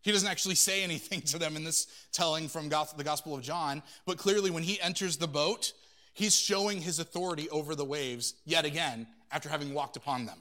He 0.01 0.11
doesn't 0.11 0.27
actually 0.27 0.55
say 0.55 0.83
anything 0.83 1.21
to 1.21 1.37
them 1.37 1.55
in 1.55 1.63
this 1.63 1.87
telling 2.11 2.47
from 2.47 2.69
the 2.69 3.03
Gospel 3.03 3.35
of 3.35 3.41
John, 3.41 3.83
but 4.05 4.17
clearly 4.17 4.49
when 4.49 4.63
he 4.63 4.81
enters 4.81 5.17
the 5.17 5.27
boat, 5.27 5.73
he's 6.13 6.35
showing 6.35 6.81
his 6.81 6.97
authority 6.97 7.49
over 7.51 7.75
the 7.75 7.85
waves 7.85 8.33
yet 8.45 8.65
again 8.65 9.05
after 9.31 9.47
having 9.47 9.73
walked 9.75 9.95
upon 9.95 10.25
them. 10.25 10.37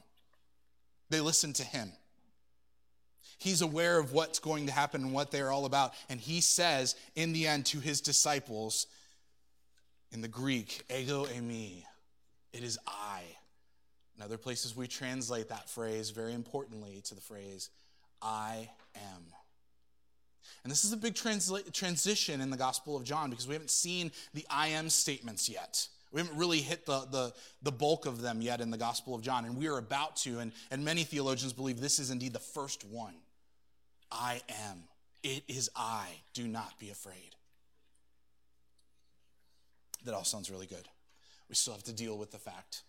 They 1.15 1.21
listen 1.21 1.53
to 1.53 1.63
him. 1.63 1.93
He's 3.39 3.63
aware 3.63 4.01
of 4.01 4.13
what's 4.13 4.41
going 4.41 4.67
to 4.67 4.73
happen 4.73 5.03
and 5.05 5.13
what 5.13 5.31
they're 5.31 5.53
all 5.53 5.65
about. 5.65 5.95
And 6.09 6.19
he 6.19 6.41
says 6.41 6.97
in 7.15 7.33
the 7.33 7.47
end 7.47 7.67
to 7.67 7.79
his 7.79 8.01
disciples, 8.01 8.89
in 10.11 10.23
the 10.23 10.29
Greek, 10.29 10.83
ego 10.93 11.25
eimi, 11.27 11.85
it 12.53 12.65
is 12.65 12.81
I. 12.89 13.21
In 14.17 14.25
other 14.25 14.37
places, 14.37 14.77
we 14.77 14.89
translate 14.89 15.51
that 15.51 15.71
phrase 15.71 16.11
very 16.11 16.33
importantly 16.33 17.01
to 17.05 17.15
the 17.15 17.21
phrase, 17.21 17.71
I 18.21 18.69
am. 18.97 19.23
And 20.65 20.71
this 20.73 20.85
is 20.85 20.93
a 20.93 20.97
big 20.97 21.15
transla- 21.15 21.73
transition 21.73 22.41
in 22.41 22.51
the 22.51 22.57
Gospel 22.57 22.97
of 22.97 23.05
John 23.05 23.31
because 23.31 23.47
we 23.47 23.55
haven't 23.55 23.71
seen 23.71 24.11
the 24.33 24.45
I 24.51 24.69
am 24.69 24.91
statements 24.91 25.49
yet. 25.49 25.87
We 26.15 26.21
haven't 26.21 26.39
really 26.39 26.61
hit 26.61 26.87
the, 26.87 27.01
the, 27.11 27.33
the 27.63 27.73
bulk 27.73 28.07
of 28.07 28.23
them 28.23 28.41
yet 28.41 28.61
in 28.61 28.71
the 28.71 28.79
Gospel 28.79 29.17
of 29.17 29.21
John, 29.21 29.45
and 29.45 29.57
we 29.57 29.67
are 29.67 29.79
about 29.79 30.15
to. 30.19 30.39
And, 30.39 30.53
and 30.71 30.85
many 30.85 31.03
theologians 31.03 31.53
believe 31.53 31.81
this 31.81 31.99
is 31.99 32.11
indeed 32.11 32.33
the 32.33 32.39
first 32.39 32.85
one. 32.85 33.15
I 34.13 34.41
am. 34.49 34.85
It 35.25 35.43
is 35.49 35.71
I. 35.75 36.07
Do 36.33 36.47
not 36.47 36.79
be 36.79 36.91
afraid. 36.91 37.35
That 40.05 40.15
all 40.15 40.23
sounds 40.23 40.53
really 40.53 40.67
good. 40.67 40.87
We 41.49 41.57
still 41.57 41.75
have 41.75 41.83
to 41.83 41.93
deal 41.93 42.17
with 42.17 42.31
the 42.31 42.39
fact 42.39 42.83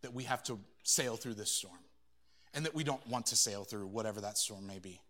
that 0.00 0.12
we 0.12 0.24
have 0.24 0.42
to 0.44 0.58
sail 0.82 1.16
through 1.16 1.34
this 1.34 1.52
storm 1.52 1.78
and 2.52 2.64
that 2.64 2.74
we 2.74 2.82
don't 2.82 3.06
want 3.06 3.26
to 3.26 3.36
sail 3.36 3.62
through 3.62 3.86
whatever 3.86 4.20
that 4.22 4.36
storm 4.36 4.66
may 4.66 4.80
be. 4.80 5.00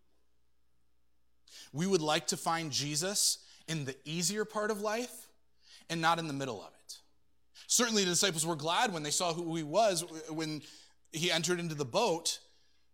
We 1.72 1.86
would 1.86 2.02
like 2.02 2.26
to 2.26 2.36
find 2.36 2.70
Jesus 2.70 3.38
in 3.66 3.86
the 3.86 3.96
easier 4.04 4.44
part 4.44 4.70
of 4.70 4.82
life 4.82 5.28
and 5.88 6.02
not 6.02 6.18
in 6.18 6.26
the 6.26 6.34
middle 6.34 6.60
of 6.60 6.68
it. 6.68 6.81
Certainly, 7.66 8.04
the 8.04 8.10
disciples 8.10 8.46
were 8.46 8.56
glad 8.56 8.92
when 8.92 9.02
they 9.02 9.10
saw 9.10 9.32
who 9.32 9.54
he 9.56 9.62
was 9.62 10.04
when 10.28 10.62
he 11.12 11.30
entered 11.30 11.60
into 11.60 11.74
the 11.74 11.84
boat. 11.84 12.38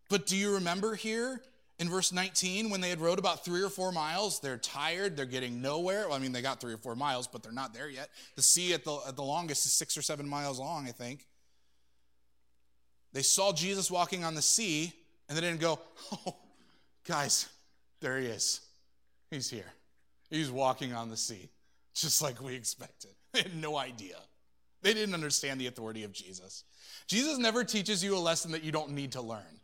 But 0.08 0.26
do 0.26 0.36
you 0.36 0.54
remember 0.54 0.94
here 0.94 1.42
in 1.78 1.88
verse 1.88 2.12
19 2.12 2.70
when 2.70 2.80
they 2.80 2.90
had 2.90 3.00
rowed 3.00 3.18
about 3.18 3.44
three 3.44 3.62
or 3.62 3.68
four 3.68 3.92
miles? 3.92 4.40
They're 4.40 4.56
tired, 4.56 5.16
they're 5.16 5.26
getting 5.26 5.60
nowhere. 5.60 6.08
Well, 6.08 6.16
I 6.16 6.18
mean, 6.18 6.32
they 6.32 6.42
got 6.42 6.60
three 6.60 6.72
or 6.72 6.78
four 6.78 6.96
miles, 6.96 7.26
but 7.26 7.42
they're 7.42 7.52
not 7.52 7.74
there 7.74 7.88
yet. 7.88 8.08
The 8.36 8.42
sea 8.42 8.72
at 8.72 8.84
the, 8.84 8.98
at 9.06 9.16
the 9.16 9.22
longest 9.22 9.66
is 9.66 9.72
six 9.72 9.96
or 9.96 10.02
seven 10.02 10.28
miles 10.28 10.58
long, 10.58 10.88
I 10.88 10.92
think. 10.92 11.26
They 13.12 13.22
saw 13.22 13.52
Jesus 13.52 13.90
walking 13.90 14.24
on 14.24 14.34
the 14.34 14.42
sea, 14.42 14.92
and 15.28 15.36
they 15.36 15.42
didn't 15.42 15.60
go, 15.60 15.78
Oh, 16.26 16.36
guys, 17.06 17.48
there 18.00 18.18
he 18.18 18.26
is. 18.26 18.60
He's 19.30 19.48
here. 19.48 19.72
He's 20.30 20.50
walking 20.50 20.92
on 20.92 21.08
the 21.10 21.16
sea, 21.16 21.48
just 21.94 22.22
like 22.22 22.42
we 22.42 22.54
expected. 22.54 23.10
They 23.34 23.42
had 23.42 23.56
no 23.56 23.76
idea. 23.76 24.16
They 24.82 24.94
didn't 24.94 25.14
understand 25.14 25.60
the 25.60 25.66
authority 25.66 26.04
of 26.04 26.12
Jesus. 26.12 26.64
Jesus 27.06 27.38
never 27.38 27.64
teaches 27.64 28.02
you 28.04 28.16
a 28.16 28.18
lesson 28.18 28.52
that 28.52 28.62
you 28.62 28.72
don't 28.72 28.90
need 28.90 29.12
to 29.12 29.20
learn, 29.20 29.60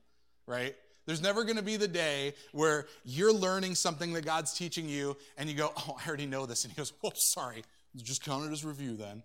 right? 0.46 0.74
There's 1.06 1.22
never 1.22 1.44
going 1.44 1.56
to 1.56 1.62
be 1.62 1.76
the 1.76 1.88
day 1.88 2.34
where 2.52 2.86
you're 3.04 3.32
learning 3.32 3.74
something 3.74 4.12
that 4.14 4.24
God's 4.24 4.54
teaching 4.54 4.88
you 4.88 5.16
and 5.36 5.48
you 5.48 5.54
go, 5.54 5.72
Oh, 5.76 5.96
I 6.02 6.08
already 6.08 6.26
know 6.26 6.46
this. 6.46 6.64
And 6.64 6.72
he 6.72 6.76
goes, 6.76 6.92
Oh, 7.02 7.12
sorry. 7.14 7.62
Just 7.96 8.24
count 8.24 8.46
it 8.46 8.52
as 8.52 8.64
review 8.64 8.96
then. 8.96 9.22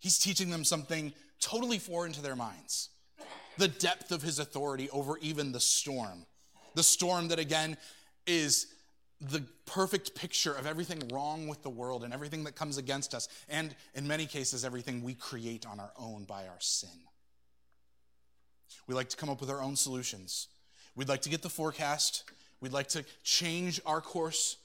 He's 0.00 0.18
teaching 0.18 0.50
them 0.50 0.64
something 0.64 1.12
totally 1.40 1.78
foreign 1.78 2.12
to 2.12 2.22
their 2.22 2.36
minds 2.36 2.90
the 3.58 3.68
depth 3.68 4.12
of 4.12 4.22
his 4.22 4.38
authority 4.38 4.88
over 4.90 5.18
even 5.18 5.52
the 5.52 5.60
storm. 5.60 6.24
The 6.74 6.82
storm 6.82 7.28
that, 7.28 7.38
again, 7.38 7.76
is 8.26 8.68
the 9.20 9.42
perfect 9.66 10.14
picture 10.14 10.52
of 10.52 10.66
everything 10.66 11.08
wrong 11.12 11.48
with 11.48 11.62
the 11.62 11.70
world 11.70 12.04
and 12.04 12.14
everything 12.14 12.44
that 12.44 12.54
comes 12.54 12.78
against 12.78 13.14
us, 13.14 13.28
and 13.48 13.74
in 13.94 14.06
many 14.06 14.26
cases, 14.26 14.64
everything 14.64 15.02
we 15.02 15.14
create 15.14 15.66
on 15.66 15.80
our 15.80 15.92
own 15.98 16.24
by 16.24 16.46
our 16.46 16.60
sin. 16.60 16.90
We 18.86 18.94
like 18.94 19.08
to 19.08 19.16
come 19.16 19.28
up 19.28 19.40
with 19.40 19.50
our 19.50 19.62
own 19.62 19.76
solutions. 19.76 20.48
We'd 20.94 21.08
like 21.08 21.22
to 21.22 21.30
get 21.30 21.42
the 21.42 21.48
forecast. 21.48 22.24
We'd 22.60 22.72
like 22.72 22.88
to 22.88 23.04
change 23.22 23.80
our 23.86 24.00
course, 24.00 24.56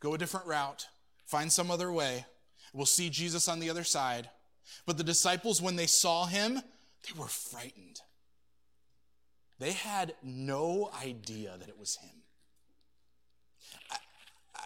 go 0.00 0.14
a 0.14 0.18
different 0.18 0.46
route, 0.46 0.86
find 1.24 1.52
some 1.52 1.70
other 1.70 1.92
way. 1.92 2.24
We'll 2.72 2.86
see 2.86 3.10
Jesus 3.10 3.48
on 3.48 3.60
the 3.60 3.70
other 3.70 3.84
side. 3.84 4.30
But 4.86 4.96
the 4.96 5.04
disciples, 5.04 5.60
when 5.60 5.76
they 5.76 5.86
saw 5.86 6.26
him, 6.26 6.54
they 6.54 7.18
were 7.18 7.26
frightened. 7.26 8.00
They 9.58 9.72
had 9.72 10.14
no 10.22 10.90
idea 11.04 11.54
that 11.58 11.68
it 11.68 11.78
was 11.78 11.96
him. 11.96 12.21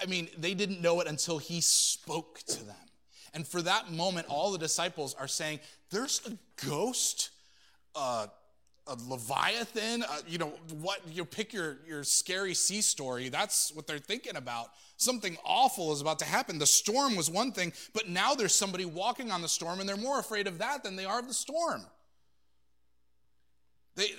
I 0.01 0.07
mean, 0.07 0.29
they 0.39 0.55
didn't 0.55 0.81
know 0.81 1.01
it 1.01 1.07
until 1.07 1.39
he 1.39 1.61
spoke 1.61 2.41
to 2.49 2.65
them. 2.65 2.77
And 3.35 3.47
for 3.47 3.61
that 3.63 3.93
moment, 3.93 4.29
all 4.29 4.53
the 4.53 4.59
disciples 4.59 5.15
are 5.19 5.29
saying, 5.29 5.61
There's 5.91 6.23
a 6.27 6.33
ghost, 6.67 7.31
uh, 7.95 8.27
a 8.87 8.97
Leviathan, 9.09 10.05
uh, 10.05 10.19
you 10.27 10.39
know, 10.39 10.53
what, 10.81 11.01
you 11.11 11.25
pick 11.25 11.53
your, 11.53 11.79
your 11.87 12.05
scary 12.05 12.55
sea 12.55 12.81
story. 12.81 13.29
That's 13.29 13.75
what 13.75 13.87
they're 13.87 13.99
thinking 13.99 14.37
about. 14.37 14.69
Something 14.97 15.37
awful 15.45 15.93
is 15.93 16.01
about 16.01 16.19
to 16.21 16.25
happen. 16.25 16.59
The 16.59 16.67
storm 16.67 17.17
was 17.17 17.29
one 17.29 17.53
thing, 17.53 17.73
but 17.93 18.09
now 18.09 18.35
there's 18.35 18.55
somebody 18.55 18.85
walking 18.85 19.31
on 19.31 19.43
the 19.43 19.49
storm, 19.49 19.81
and 19.81 19.89
they're 19.89 19.97
more 19.97 20.19
afraid 20.19 20.47
of 20.47 20.59
that 20.59 20.83
than 20.83 20.97
they 20.97 21.05
are 21.05 21.19
of 21.19 21.29
the 21.29 21.35
storm. 21.35 21.83
They, 23.97 24.11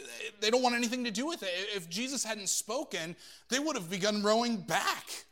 they 0.41 0.49
don't 0.49 0.63
want 0.63 0.75
anything 0.75 1.05
to 1.05 1.11
do 1.11 1.25
with 1.25 1.43
it. 1.43 1.49
If 1.75 1.89
Jesus 1.89 2.23
hadn't 2.23 2.49
spoken, 2.49 3.15
they 3.49 3.59
would 3.59 3.75
have 3.75 3.89
begun 3.89 4.21
rowing 4.23 4.57
back 4.57 5.25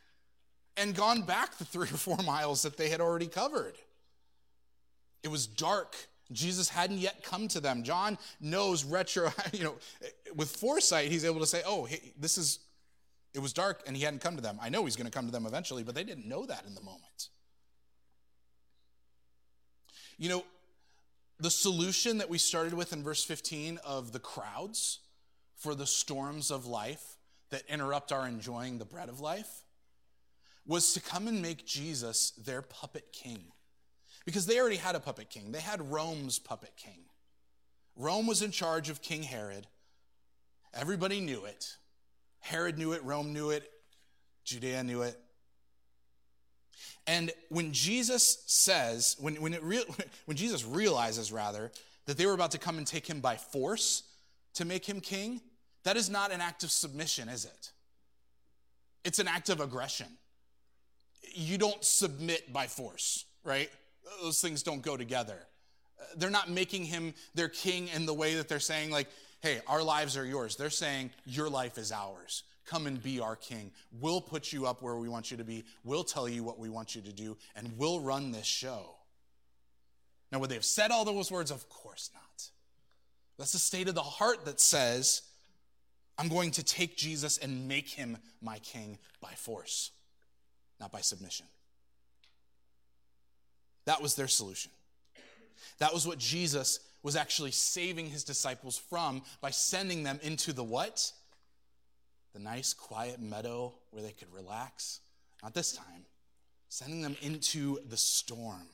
and 0.76 0.94
gone 0.94 1.22
back 1.22 1.56
the 1.58 1.64
three 1.64 1.88
or 1.88 1.96
four 1.96 2.18
miles 2.18 2.62
that 2.62 2.76
they 2.76 2.88
had 2.88 3.00
already 3.00 3.26
covered. 3.26 3.74
It 5.22 5.28
was 5.28 5.46
dark. 5.46 5.96
Jesus 6.32 6.68
hadn't 6.68 6.98
yet 6.98 7.22
come 7.22 7.48
to 7.48 7.60
them. 7.60 7.82
John 7.82 8.18
knows 8.40 8.84
retro, 8.84 9.30
you 9.52 9.64
know, 9.64 9.74
with 10.34 10.50
foresight, 10.50 11.10
he's 11.10 11.24
able 11.24 11.40
to 11.40 11.46
say, 11.46 11.62
oh, 11.66 11.84
hey, 11.84 12.12
this 12.18 12.36
is, 12.36 12.58
it 13.34 13.40
was 13.40 13.52
dark 13.52 13.82
and 13.86 13.96
he 13.96 14.02
hadn't 14.02 14.20
come 14.20 14.36
to 14.36 14.42
them. 14.42 14.58
I 14.60 14.68
know 14.68 14.84
he's 14.84 14.96
going 14.96 15.06
to 15.06 15.12
come 15.12 15.26
to 15.26 15.32
them 15.32 15.46
eventually, 15.46 15.82
but 15.82 15.94
they 15.94 16.04
didn't 16.04 16.26
know 16.26 16.46
that 16.46 16.64
in 16.66 16.74
the 16.74 16.82
moment. 16.82 17.28
You 20.18 20.30
know, 20.30 20.44
the 21.38 21.50
solution 21.50 22.18
that 22.18 22.30
we 22.30 22.38
started 22.38 22.72
with 22.72 22.92
in 22.92 23.02
verse 23.02 23.22
15 23.22 23.78
of 23.84 24.12
the 24.12 24.18
crowds 24.18 25.00
for 25.56 25.74
the 25.74 25.86
storms 25.86 26.50
of 26.50 26.66
life 26.66 27.16
that 27.50 27.62
interrupt 27.68 28.12
our 28.12 28.26
enjoying 28.26 28.78
the 28.78 28.84
bread 28.84 29.08
of 29.08 29.20
life 29.20 29.64
was 30.66 30.92
to 30.94 31.00
come 31.00 31.28
and 31.28 31.40
make 31.40 31.64
Jesus 31.64 32.32
their 32.32 32.62
puppet 32.62 33.12
king. 33.12 33.44
Because 34.24 34.46
they 34.46 34.58
already 34.58 34.76
had 34.76 34.96
a 34.96 35.00
puppet 35.00 35.30
king, 35.30 35.52
they 35.52 35.60
had 35.60 35.90
Rome's 35.90 36.38
puppet 36.38 36.72
king. 36.76 37.04
Rome 37.94 38.26
was 38.26 38.42
in 38.42 38.50
charge 38.50 38.90
of 38.90 39.00
King 39.00 39.22
Herod. 39.22 39.66
Everybody 40.74 41.20
knew 41.20 41.44
it. 41.44 41.76
Herod 42.40 42.76
knew 42.76 42.92
it, 42.92 43.02
Rome 43.04 43.32
knew 43.32 43.50
it, 43.50 43.68
Judea 44.44 44.82
knew 44.84 45.02
it. 45.02 45.18
And 47.06 47.30
when 47.48 47.72
Jesus 47.72 48.42
says, 48.46 49.16
when, 49.18 49.36
when, 49.36 49.54
it 49.54 49.62
when 50.26 50.36
Jesus 50.36 50.64
realizes, 50.64 51.32
rather, 51.32 51.70
that 52.06 52.18
they 52.18 52.26
were 52.26 52.34
about 52.34 52.50
to 52.52 52.58
come 52.58 52.78
and 52.78 52.86
take 52.86 53.06
him 53.06 53.20
by 53.20 53.36
force 53.36 54.02
to 54.54 54.64
make 54.64 54.84
him 54.84 55.00
king, 55.00 55.40
that 55.84 55.96
is 55.96 56.10
not 56.10 56.32
an 56.32 56.40
act 56.40 56.64
of 56.64 56.70
submission, 56.70 57.28
is 57.28 57.44
it? 57.44 57.72
It's 59.04 59.18
an 59.18 59.28
act 59.28 59.48
of 59.48 59.60
aggression 59.60 60.08
you 61.34 61.58
don't 61.58 61.84
submit 61.84 62.52
by 62.52 62.66
force, 62.66 63.24
right? 63.44 63.70
Those 64.22 64.40
things 64.40 64.62
don't 64.62 64.82
go 64.82 64.96
together. 64.96 65.38
They're 66.16 66.30
not 66.30 66.50
making 66.50 66.84
him 66.84 67.14
their 67.34 67.48
king 67.48 67.88
in 67.94 68.06
the 68.06 68.14
way 68.14 68.34
that 68.36 68.48
they're 68.48 68.60
saying, 68.60 68.90
like, 68.90 69.08
hey, 69.40 69.60
our 69.66 69.82
lives 69.82 70.16
are 70.16 70.24
yours. 70.24 70.56
They're 70.56 70.70
saying, 70.70 71.10
your 71.24 71.48
life 71.48 71.78
is 71.78 71.92
ours. 71.92 72.44
Come 72.64 72.86
and 72.86 73.02
be 73.02 73.20
our 73.20 73.36
king. 73.36 73.70
We'll 74.00 74.20
put 74.20 74.52
you 74.52 74.66
up 74.66 74.82
where 74.82 74.96
we 74.96 75.08
want 75.08 75.30
you 75.30 75.36
to 75.36 75.44
be. 75.44 75.64
We'll 75.84 76.04
tell 76.04 76.28
you 76.28 76.42
what 76.42 76.58
we 76.58 76.68
want 76.68 76.94
you 76.94 77.02
to 77.02 77.12
do, 77.12 77.36
and 77.54 77.72
we'll 77.76 78.00
run 78.00 78.32
this 78.32 78.46
show. 78.46 78.96
Now, 80.32 80.40
would 80.40 80.50
they 80.50 80.56
have 80.56 80.64
said 80.64 80.90
all 80.90 81.04
those 81.04 81.30
words? 81.30 81.50
Of 81.50 81.68
course 81.68 82.10
not. 82.12 82.50
That's 83.38 83.52
the 83.52 83.58
state 83.58 83.88
of 83.88 83.94
the 83.94 84.02
heart 84.02 84.44
that 84.46 84.60
says, 84.60 85.22
I'm 86.18 86.28
going 86.28 86.50
to 86.52 86.64
take 86.64 86.96
Jesus 86.96 87.38
and 87.38 87.68
make 87.68 87.88
him 87.88 88.16
my 88.40 88.58
king 88.58 88.98
by 89.20 89.32
force 89.32 89.92
not 90.80 90.92
by 90.92 91.00
submission. 91.00 91.46
That 93.86 94.02
was 94.02 94.14
their 94.14 94.28
solution. 94.28 94.72
That 95.78 95.94
was 95.94 96.06
what 96.06 96.18
Jesus 96.18 96.80
was 97.02 97.16
actually 97.16 97.52
saving 97.52 98.10
his 98.10 98.24
disciples 98.24 98.76
from 98.76 99.22
by 99.40 99.50
sending 99.50 100.02
them 100.02 100.18
into 100.22 100.52
the 100.52 100.64
what? 100.64 101.12
The 102.34 102.40
nice, 102.40 102.74
quiet 102.74 103.20
meadow 103.20 103.74
where 103.90 104.02
they 104.02 104.12
could 104.12 104.32
relax. 104.32 105.00
Not 105.42 105.54
this 105.54 105.72
time. 105.72 106.04
Sending 106.68 107.00
them 107.00 107.16
into 107.22 107.78
the 107.88 107.96
storm. 107.96 108.66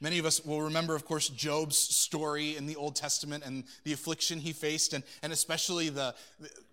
Many 0.00 0.18
of 0.18 0.24
us 0.24 0.42
will 0.44 0.62
remember, 0.62 0.94
of 0.94 1.04
course, 1.04 1.28
Job's 1.28 1.76
story 1.76 2.56
in 2.56 2.66
the 2.66 2.76
Old 2.76 2.96
Testament 2.96 3.44
and 3.44 3.64
the 3.84 3.92
affliction 3.92 4.38
he 4.38 4.52
faced, 4.54 4.94
and, 4.94 5.04
and 5.22 5.30
especially 5.30 5.90
the, 5.90 6.14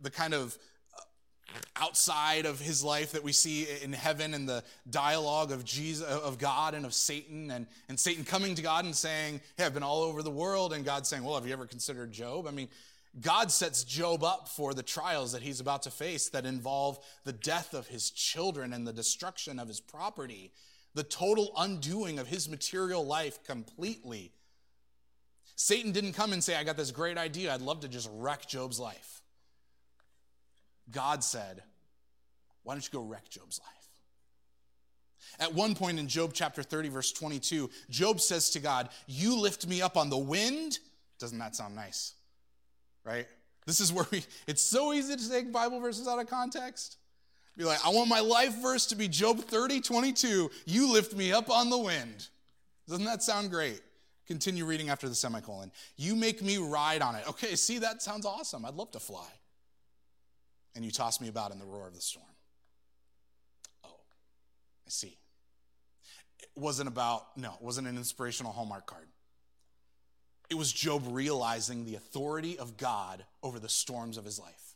the 0.01 0.09
kind 0.09 0.33
of 0.33 0.57
outside 1.75 2.45
of 2.45 2.59
his 2.59 2.83
life 2.83 3.11
that 3.11 3.23
we 3.23 3.31
see 3.31 3.67
in 3.83 3.93
heaven 3.93 4.33
and 4.33 4.47
the 4.47 4.63
dialogue 4.89 5.51
of 5.51 5.63
Jesus 5.63 6.07
of 6.07 6.37
God 6.37 6.73
and 6.73 6.85
of 6.85 6.93
Satan 6.93 7.51
and, 7.51 7.67
and 7.89 7.99
Satan 7.99 8.23
coming 8.23 8.55
to 8.55 8.61
God 8.61 8.85
and 8.85 8.95
saying, 8.95 9.41
Hey, 9.57 9.65
I've 9.65 9.73
been 9.73 9.83
all 9.83 10.03
over 10.03 10.23
the 10.23 10.31
world, 10.31 10.73
and 10.73 10.83
God 10.83 11.05
saying, 11.05 11.23
Well, 11.23 11.35
have 11.35 11.45
you 11.45 11.53
ever 11.53 11.65
considered 11.65 12.11
Job? 12.11 12.47
I 12.47 12.51
mean, 12.51 12.69
God 13.19 13.51
sets 13.51 13.83
Job 13.83 14.23
up 14.23 14.47
for 14.47 14.73
the 14.73 14.83
trials 14.83 15.31
that 15.31 15.41
he's 15.41 15.59
about 15.59 15.83
to 15.83 15.91
face 15.91 16.29
that 16.29 16.45
involve 16.45 16.99
the 17.23 17.33
death 17.33 17.73
of 17.73 17.87
his 17.87 18.11
children 18.11 18.73
and 18.73 18.85
the 18.85 18.93
destruction 18.93 19.59
of 19.59 19.67
his 19.67 19.79
property, 19.79 20.51
the 20.93 21.03
total 21.03 21.51
undoing 21.57 22.19
of 22.19 22.27
his 22.27 22.47
material 22.47 23.05
life 23.05 23.43
completely. 23.43 24.31
Satan 25.55 25.91
didn't 25.91 26.13
come 26.13 26.33
and 26.33 26.43
say, 26.43 26.55
I 26.55 26.63
got 26.63 26.77
this 26.77 26.91
great 26.91 27.17
idea. 27.17 27.53
I'd 27.53 27.61
love 27.61 27.79
to 27.79 27.87
just 27.87 28.09
wreck 28.13 28.47
Job's 28.47 28.79
life. 28.79 29.23
God 30.91 31.23
said, 31.23 31.63
Why 32.63 32.73
don't 32.73 32.83
you 32.83 32.99
go 32.99 33.05
wreck 33.05 33.29
Job's 33.29 33.59
life? 33.59 33.77
At 35.39 35.53
one 35.53 35.75
point 35.75 35.99
in 35.99 36.07
Job 36.07 36.31
chapter 36.33 36.63
30, 36.63 36.89
verse 36.89 37.11
22, 37.11 37.69
Job 37.89 38.19
says 38.19 38.49
to 38.51 38.59
God, 38.59 38.89
You 39.07 39.39
lift 39.39 39.67
me 39.67 39.81
up 39.81 39.97
on 39.97 40.09
the 40.09 40.17
wind. 40.17 40.79
Doesn't 41.19 41.37
that 41.39 41.55
sound 41.55 41.75
nice? 41.75 42.13
Right? 43.03 43.27
This 43.65 43.79
is 43.79 43.91
where 43.91 44.05
we, 44.11 44.23
it's 44.47 44.61
so 44.61 44.93
easy 44.93 45.15
to 45.15 45.29
take 45.29 45.51
Bible 45.51 45.79
verses 45.79 46.07
out 46.07 46.19
of 46.19 46.27
context. 46.27 46.97
Be 47.57 47.63
like, 47.63 47.83
I 47.85 47.89
want 47.89 48.07
my 48.07 48.19
life 48.19 48.53
verse 48.61 48.85
to 48.87 48.95
be 48.95 49.07
Job 49.07 49.39
30, 49.39 49.81
22. 49.81 50.51
You 50.65 50.93
lift 50.93 51.15
me 51.15 51.33
up 51.33 51.49
on 51.49 51.71
the 51.71 51.77
wind. 51.77 52.27
Doesn't 52.87 53.05
that 53.05 53.23
sound 53.23 53.49
great? 53.49 53.81
Continue 54.27 54.65
reading 54.65 54.89
after 54.89 55.09
the 55.09 55.15
semicolon. 55.15 55.71
You 55.95 56.15
make 56.15 56.43
me 56.43 56.57
ride 56.57 57.01
on 57.01 57.15
it. 57.15 57.27
Okay, 57.27 57.55
see, 57.55 57.79
that 57.79 58.03
sounds 58.03 58.25
awesome. 58.25 58.63
I'd 58.63 58.75
love 58.75 58.91
to 58.91 58.99
fly 58.99 59.27
and 60.77 60.85
you 60.85 60.91
toss 60.91 61.19
me 61.19 61.27
about 61.27 61.51
in 61.51 61.57
the 61.57 61.65
roar 61.65 61.87
of 61.87 61.95
the 61.95 62.01
storm. 62.01 62.25
Oh, 63.83 63.89
I 63.89 64.89
see. 64.89 65.17
It 66.39 66.49
wasn't 66.55 66.87
about, 66.87 67.35
no, 67.35 67.49
it 67.49 67.61
wasn't 67.63 67.87
an 67.87 67.97
inspirational 67.97 68.51
Hallmark 68.51 68.85
card. 68.85 69.07
It 70.51 70.55
was 70.55 70.71
Job 70.71 71.01
realizing 71.07 71.83
the 71.83 71.95
authority 71.95 72.59
of 72.59 72.77
God 72.77 73.25
over 73.41 73.59
the 73.59 73.67
storms 73.67 74.17
of 74.17 74.23
his 74.23 74.39
life 74.39 74.75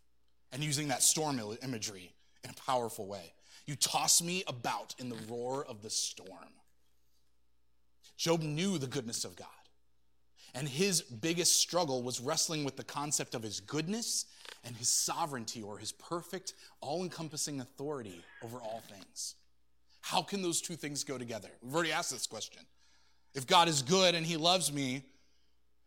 and 0.52 0.64
using 0.64 0.88
that 0.88 1.04
storm 1.04 1.40
imagery 1.62 2.14
in 2.44 2.50
a 2.50 2.54
powerful 2.66 3.06
way. 3.06 3.34
You 3.68 3.76
toss 3.76 4.24
me 4.24 4.44
about 4.48 4.96
in 4.98 5.08
the 5.08 5.20
roar 5.30 5.64
of 5.64 5.84
the 5.84 5.92
storm. 5.92 6.50
Job 8.18 8.42
knew 8.42 8.80
the 8.80 8.88
goodness 8.88 9.24
of 9.24 9.36
God. 9.36 9.48
And 10.54 10.68
his 10.68 11.02
biggest 11.02 11.62
struggle 11.62 12.04
was 12.04 12.20
wrestling 12.20 12.64
with 12.66 12.76
the 12.76 12.84
concept 12.84 13.36
of 13.36 13.42
his 13.42 13.62
goodness 13.62 14.26
and 14.66 14.76
his 14.76 14.90
sovereignty 14.90 15.62
or 15.62 15.78
his 15.78 15.92
perfect, 15.94 16.54
all 16.82 17.04
encompassing 17.04 17.62
authority 17.62 18.22
over 18.44 18.58
all 18.58 18.82
things. 18.90 19.36
How 20.02 20.22
can 20.22 20.42
those 20.42 20.62
two 20.62 20.76
things 20.76 21.04
go 21.04 21.18
together? 21.18 21.50
We've 21.62 21.74
already 21.74 21.92
asked 21.92 22.12
this 22.12 22.28
question. 22.28 22.64
If 23.34 23.48
God 23.48 23.70
is 23.70 23.82
good 23.82 24.14
and 24.14 24.26
he 24.26 24.36
loves 24.36 24.74
me, 24.74 25.04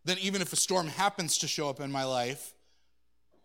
then 0.05 0.17
even 0.21 0.41
if 0.41 0.53
a 0.53 0.57
storm 0.57 0.89
happens 0.89 1.39
to 1.39 1.49
show 1.49 1.69
up 1.69 1.81
in 1.81 1.93
my 1.93 2.05
life, 2.05 2.55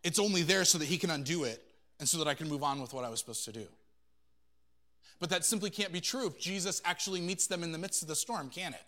it's 0.03 0.19
only 0.19 0.43
there 0.43 0.63
so 0.63 0.77
that 0.77 0.85
he 0.85 0.97
can 0.97 1.09
undo 1.09 1.43
it 1.43 1.61
and 1.99 2.07
so 2.07 2.17
that 2.19 2.27
I 2.27 2.33
can 2.33 2.47
move 2.47 2.63
on 2.63 2.81
with 2.81 2.93
what 2.93 3.03
I 3.03 3.09
was 3.09 3.19
supposed 3.19 3.43
to 3.45 3.51
do. 3.51 3.67
But 5.19 5.29
that 5.31 5.43
simply 5.43 5.69
can't 5.69 5.91
be 5.91 5.99
true 5.99 6.27
if 6.27 6.39
Jesus 6.39 6.81
actually 6.85 7.19
meets 7.19 7.47
them 7.47 7.61
in 7.61 7.73
the 7.73 7.77
midst 7.77 8.01
of 8.01 8.07
the 8.07 8.15
storm, 8.15 8.49
can 8.49 8.73
it? 8.73 8.81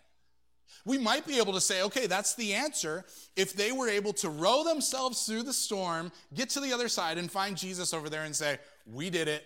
We 0.84 0.98
might 0.98 1.26
be 1.26 1.38
able 1.38 1.52
to 1.52 1.60
say, 1.60 1.82
okay, 1.82 2.06
that's 2.06 2.34
the 2.34 2.54
answer. 2.54 3.04
If 3.36 3.52
they 3.52 3.70
were 3.70 3.88
able 3.88 4.12
to 4.14 4.28
row 4.28 4.64
themselves 4.64 5.24
through 5.24 5.44
the 5.44 5.52
storm, 5.52 6.10
get 6.34 6.50
to 6.50 6.60
the 6.60 6.72
other 6.72 6.88
side, 6.88 7.18
and 7.18 7.30
find 7.30 7.56
Jesus 7.56 7.94
over 7.94 8.08
there 8.08 8.24
and 8.24 8.34
say, 8.34 8.58
we 8.86 9.10
did 9.10 9.28
it. 9.28 9.44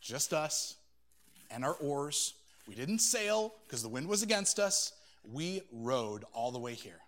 Just 0.00 0.32
us 0.32 0.76
and 1.50 1.64
our 1.64 1.74
oars. 1.74 2.34
We 2.66 2.74
didn't 2.74 3.00
sail 3.00 3.54
because 3.66 3.82
the 3.82 3.88
wind 3.88 4.08
was 4.08 4.22
against 4.22 4.58
us. 4.58 4.92
We 5.30 5.62
rowed 5.72 6.24
all 6.32 6.52
the 6.52 6.58
way 6.58 6.74
here. 6.74 7.00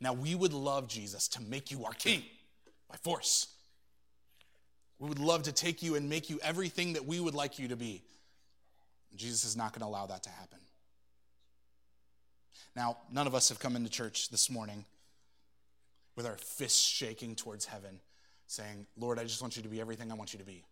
Now, 0.00 0.12
we 0.12 0.34
would 0.34 0.52
love 0.52 0.88
Jesus 0.88 1.28
to 1.28 1.42
make 1.42 1.70
you 1.70 1.84
our 1.84 1.92
king 1.92 2.22
by 2.90 2.96
force. 2.96 3.46
We 4.98 5.08
would 5.08 5.18
love 5.18 5.44
to 5.44 5.52
take 5.52 5.82
you 5.82 5.94
and 5.94 6.08
make 6.08 6.28
you 6.28 6.38
everything 6.42 6.92
that 6.94 7.06
we 7.06 7.20
would 7.20 7.34
like 7.34 7.58
you 7.58 7.68
to 7.68 7.76
be. 7.76 8.02
Jesus 9.14 9.44
is 9.44 9.56
not 9.56 9.72
going 9.72 9.80
to 9.80 9.86
allow 9.86 10.06
that 10.06 10.22
to 10.24 10.30
happen. 10.30 10.58
Now, 12.74 12.96
none 13.10 13.26
of 13.26 13.34
us 13.34 13.48
have 13.50 13.58
come 13.58 13.76
into 13.76 13.90
church 13.90 14.30
this 14.30 14.50
morning 14.50 14.84
with 16.16 16.26
our 16.26 16.36
fists 16.36 16.80
shaking 16.80 17.34
towards 17.34 17.66
heaven, 17.66 18.00
saying, 18.46 18.86
Lord, 18.96 19.18
I 19.18 19.24
just 19.24 19.42
want 19.42 19.56
you 19.56 19.62
to 19.62 19.68
be 19.68 19.80
everything 19.80 20.10
I 20.10 20.14
want 20.14 20.32
you 20.32 20.38
to 20.38 20.44
be. 20.44 20.64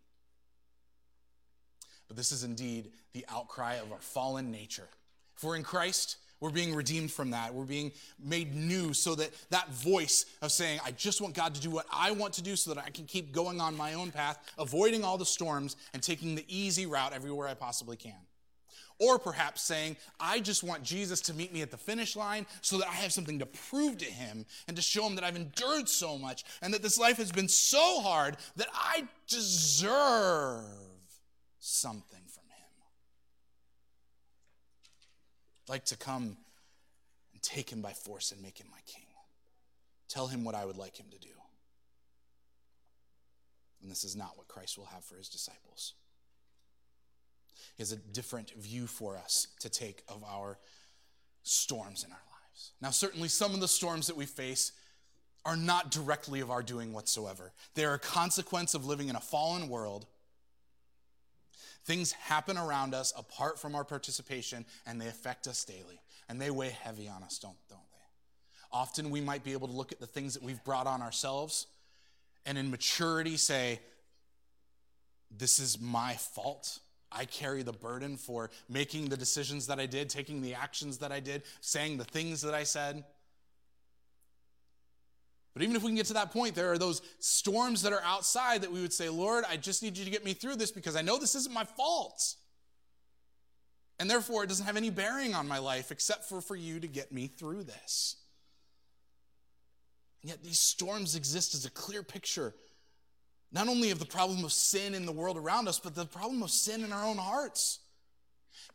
But 2.07 2.17
this 2.17 2.31
is 2.31 2.43
indeed 2.43 2.91
the 3.13 3.25
outcry 3.29 3.75
of 3.75 3.91
our 3.91 4.01
fallen 4.01 4.51
nature. 4.51 4.87
If 5.35 5.43
we're 5.43 5.55
in 5.55 5.63
Christ, 5.63 6.17
we're 6.39 6.49
being 6.49 6.75
redeemed 6.75 7.11
from 7.11 7.31
that. 7.31 7.53
We're 7.53 7.65
being 7.65 7.91
made 8.21 8.55
new 8.55 8.93
so 8.93 9.15
that 9.15 9.29
that 9.51 9.69
voice 9.69 10.25
of 10.41 10.51
saying, 10.51 10.79
I 10.83 10.91
just 10.91 11.21
want 11.21 11.35
God 11.35 11.53
to 11.55 11.61
do 11.61 11.69
what 11.69 11.85
I 11.93 12.11
want 12.11 12.33
to 12.33 12.41
do 12.41 12.55
so 12.55 12.73
that 12.73 12.83
I 12.83 12.89
can 12.89 13.05
keep 13.05 13.31
going 13.31 13.61
on 13.61 13.77
my 13.77 13.93
own 13.93 14.11
path, 14.11 14.39
avoiding 14.57 15.03
all 15.03 15.17
the 15.17 15.25
storms 15.25 15.77
and 15.93 16.01
taking 16.01 16.35
the 16.35 16.43
easy 16.47 16.87
route 16.87 17.13
everywhere 17.13 17.47
I 17.47 17.53
possibly 17.53 17.95
can. 17.95 18.13
Or 19.01 19.17
perhaps 19.17 19.63
saying, 19.63 19.97
I 20.19 20.39
just 20.39 20.63
want 20.63 20.83
Jesus 20.83 21.21
to 21.21 21.33
meet 21.33 21.51
me 21.51 21.63
at 21.63 21.71
the 21.71 21.77
finish 21.77 22.15
line 22.15 22.45
so 22.61 22.77
that 22.77 22.87
I 22.87 22.93
have 22.93 23.11
something 23.11 23.39
to 23.39 23.47
prove 23.47 23.97
to 23.97 24.05
him 24.05 24.45
and 24.67 24.77
to 24.77 24.83
show 24.83 25.07
him 25.07 25.15
that 25.15 25.23
I've 25.23 25.35
endured 25.35 25.89
so 25.89 26.19
much 26.19 26.43
and 26.61 26.71
that 26.75 26.83
this 26.83 26.99
life 26.99 27.17
has 27.17 27.31
been 27.31 27.47
so 27.47 27.99
hard 28.01 28.37
that 28.57 28.67
I 28.71 29.07
deserve 29.27 30.65
something 31.59 32.21
from 32.27 32.43
him. 32.43 32.69
I'd 35.65 35.71
like 35.71 35.85
to 35.85 35.97
come 35.97 36.37
and 37.33 37.41
take 37.41 37.71
him 37.71 37.81
by 37.81 37.93
force 37.93 38.31
and 38.31 38.39
make 38.39 38.59
him 38.59 38.67
my 38.69 38.81
king. 38.85 39.07
Tell 40.09 40.27
him 40.27 40.43
what 40.43 40.53
I 40.53 40.63
would 40.63 40.77
like 40.77 40.99
him 40.99 41.07
to 41.09 41.17
do. 41.17 41.33
And 43.81 43.89
this 43.89 44.03
is 44.03 44.15
not 44.15 44.37
what 44.37 44.47
Christ 44.47 44.77
will 44.77 44.85
have 44.85 45.03
for 45.03 45.15
his 45.15 45.27
disciples. 45.27 45.95
Has 47.77 47.91
a 47.91 47.97
different 47.97 48.51
view 48.51 48.87
for 48.87 49.17
us 49.17 49.47
to 49.59 49.69
take 49.69 50.03
of 50.07 50.23
our 50.23 50.57
storms 51.43 52.03
in 52.03 52.11
our 52.11 52.17
lives. 52.17 52.71
Now, 52.81 52.91
certainly, 52.91 53.27
some 53.27 53.53
of 53.53 53.59
the 53.59 53.67
storms 53.67 54.07
that 54.07 54.15
we 54.15 54.25
face 54.25 54.71
are 55.43 55.57
not 55.57 55.89
directly 55.89 56.39
of 56.39 56.51
our 56.51 56.61
doing 56.61 56.93
whatsoever. 56.93 57.51
They 57.73 57.85
are 57.85 57.95
a 57.95 57.99
consequence 57.99 58.73
of 58.73 58.85
living 58.85 59.09
in 59.09 59.15
a 59.15 59.21
fallen 59.21 59.69
world. 59.69 60.05
Things 61.83 62.11
happen 62.11 62.57
around 62.57 62.93
us 62.93 63.11
apart 63.17 63.57
from 63.57 63.73
our 63.73 63.83
participation, 63.83 64.65
and 64.85 65.01
they 65.01 65.07
affect 65.07 65.47
us 65.47 65.65
daily. 65.65 65.99
And 66.29 66.39
they 66.39 66.51
weigh 66.51 66.69
heavy 66.69 67.09
on 67.09 67.23
us, 67.23 67.39
don't, 67.39 67.57
don't 67.69 67.79
they? 67.91 67.97
Often 68.71 69.09
we 69.09 69.19
might 69.19 69.43
be 69.43 69.53
able 69.53 69.67
to 69.67 69.73
look 69.73 69.91
at 69.91 69.99
the 69.99 70.07
things 70.07 70.35
that 70.35 70.43
we've 70.43 70.63
brought 70.63 70.85
on 70.85 71.01
ourselves 71.01 71.65
and 72.45 72.57
in 72.57 72.71
maturity 72.71 73.37
say, 73.37 73.79
This 75.29 75.59
is 75.59 75.79
my 75.79 76.13
fault. 76.15 76.79
I 77.11 77.25
carry 77.25 77.63
the 77.63 77.73
burden 77.73 78.17
for 78.17 78.49
making 78.69 79.09
the 79.09 79.17
decisions 79.17 79.67
that 79.67 79.79
I 79.79 79.85
did, 79.85 80.09
taking 80.09 80.41
the 80.41 80.53
actions 80.53 80.99
that 80.99 81.11
I 81.11 81.19
did, 81.19 81.43
saying 81.59 81.97
the 81.97 82.05
things 82.05 82.41
that 82.41 82.53
I 82.53 82.63
said. 82.63 83.03
But 85.53 85.63
even 85.63 85.75
if 85.75 85.83
we 85.83 85.89
can 85.89 85.97
get 85.97 86.05
to 86.07 86.13
that 86.13 86.31
point, 86.31 86.55
there 86.55 86.71
are 86.71 86.77
those 86.77 87.01
storms 87.19 87.81
that 87.81 87.91
are 87.91 88.01
outside 88.05 88.61
that 88.61 88.71
we 88.71 88.81
would 88.81 88.93
say, 88.93 89.09
Lord, 89.09 89.43
I 89.49 89.57
just 89.57 89.83
need 89.83 89.97
you 89.97 90.05
to 90.05 90.11
get 90.11 90.23
me 90.23 90.33
through 90.33 90.55
this 90.55 90.71
because 90.71 90.95
I 90.95 91.01
know 91.01 91.17
this 91.17 91.35
isn't 91.35 91.53
my 91.53 91.65
fault. 91.65 92.35
And 93.99 94.09
therefore, 94.09 94.43
it 94.43 94.47
doesn't 94.47 94.65
have 94.65 94.77
any 94.77 94.89
bearing 94.89 95.35
on 95.35 95.47
my 95.47 95.59
life 95.59 95.91
except 95.91 96.23
for 96.29 96.39
for 96.41 96.55
you 96.55 96.79
to 96.79 96.87
get 96.87 97.11
me 97.11 97.27
through 97.27 97.63
this. 97.65 98.15
And 100.21 100.29
yet, 100.29 100.43
these 100.43 100.59
storms 100.59 101.15
exist 101.15 101.53
as 101.53 101.65
a 101.65 101.69
clear 101.69 102.01
picture 102.01 102.53
not 103.51 103.67
only 103.67 103.91
of 103.91 103.99
the 103.99 104.05
problem 104.05 104.45
of 104.45 104.53
sin 104.53 104.93
in 104.93 105.05
the 105.05 105.11
world 105.11 105.37
around 105.37 105.67
us, 105.67 105.79
but 105.79 105.93
the 105.95 106.05
problem 106.05 106.41
of 106.41 106.51
sin 106.51 106.83
in 106.83 106.93
our 106.93 107.03
own 107.03 107.17
hearts. 107.17 107.79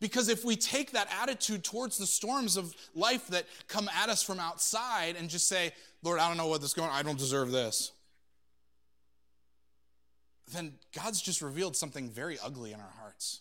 Because 0.00 0.28
if 0.28 0.44
we 0.44 0.56
take 0.56 0.92
that 0.92 1.08
attitude 1.22 1.64
towards 1.64 1.96
the 1.96 2.06
storms 2.06 2.56
of 2.56 2.74
life 2.94 3.28
that 3.28 3.46
come 3.68 3.88
at 3.88 4.10
us 4.10 4.22
from 4.22 4.38
outside 4.38 5.16
and 5.16 5.30
just 5.30 5.48
say, 5.48 5.72
Lord, 6.02 6.20
I 6.20 6.28
don't 6.28 6.36
know 6.36 6.48
what 6.48 6.60
this 6.60 6.74
going 6.74 6.90
on, 6.90 6.94
I 6.94 7.02
don't 7.02 7.18
deserve 7.18 7.50
this, 7.50 7.92
then 10.52 10.74
God's 10.94 11.22
just 11.22 11.40
revealed 11.40 11.76
something 11.76 12.10
very 12.10 12.38
ugly 12.44 12.72
in 12.72 12.80
our 12.80 12.92
hearts. 13.00 13.40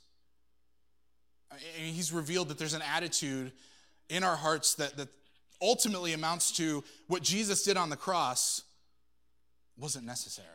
He's 1.75 2.11
revealed 2.11 2.49
that 2.49 2.57
there's 2.57 2.73
an 2.73 2.81
attitude 2.81 3.51
in 4.09 4.23
our 4.23 4.35
hearts 4.35 4.75
that, 4.75 4.97
that 4.97 5.09
ultimately 5.61 6.13
amounts 6.13 6.51
to 6.53 6.83
what 7.07 7.21
Jesus 7.21 7.63
did 7.63 7.77
on 7.77 7.89
the 7.89 7.95
cross 7.95 8.63
wasn't 9.77 10.05
necessary. 10.05 10.47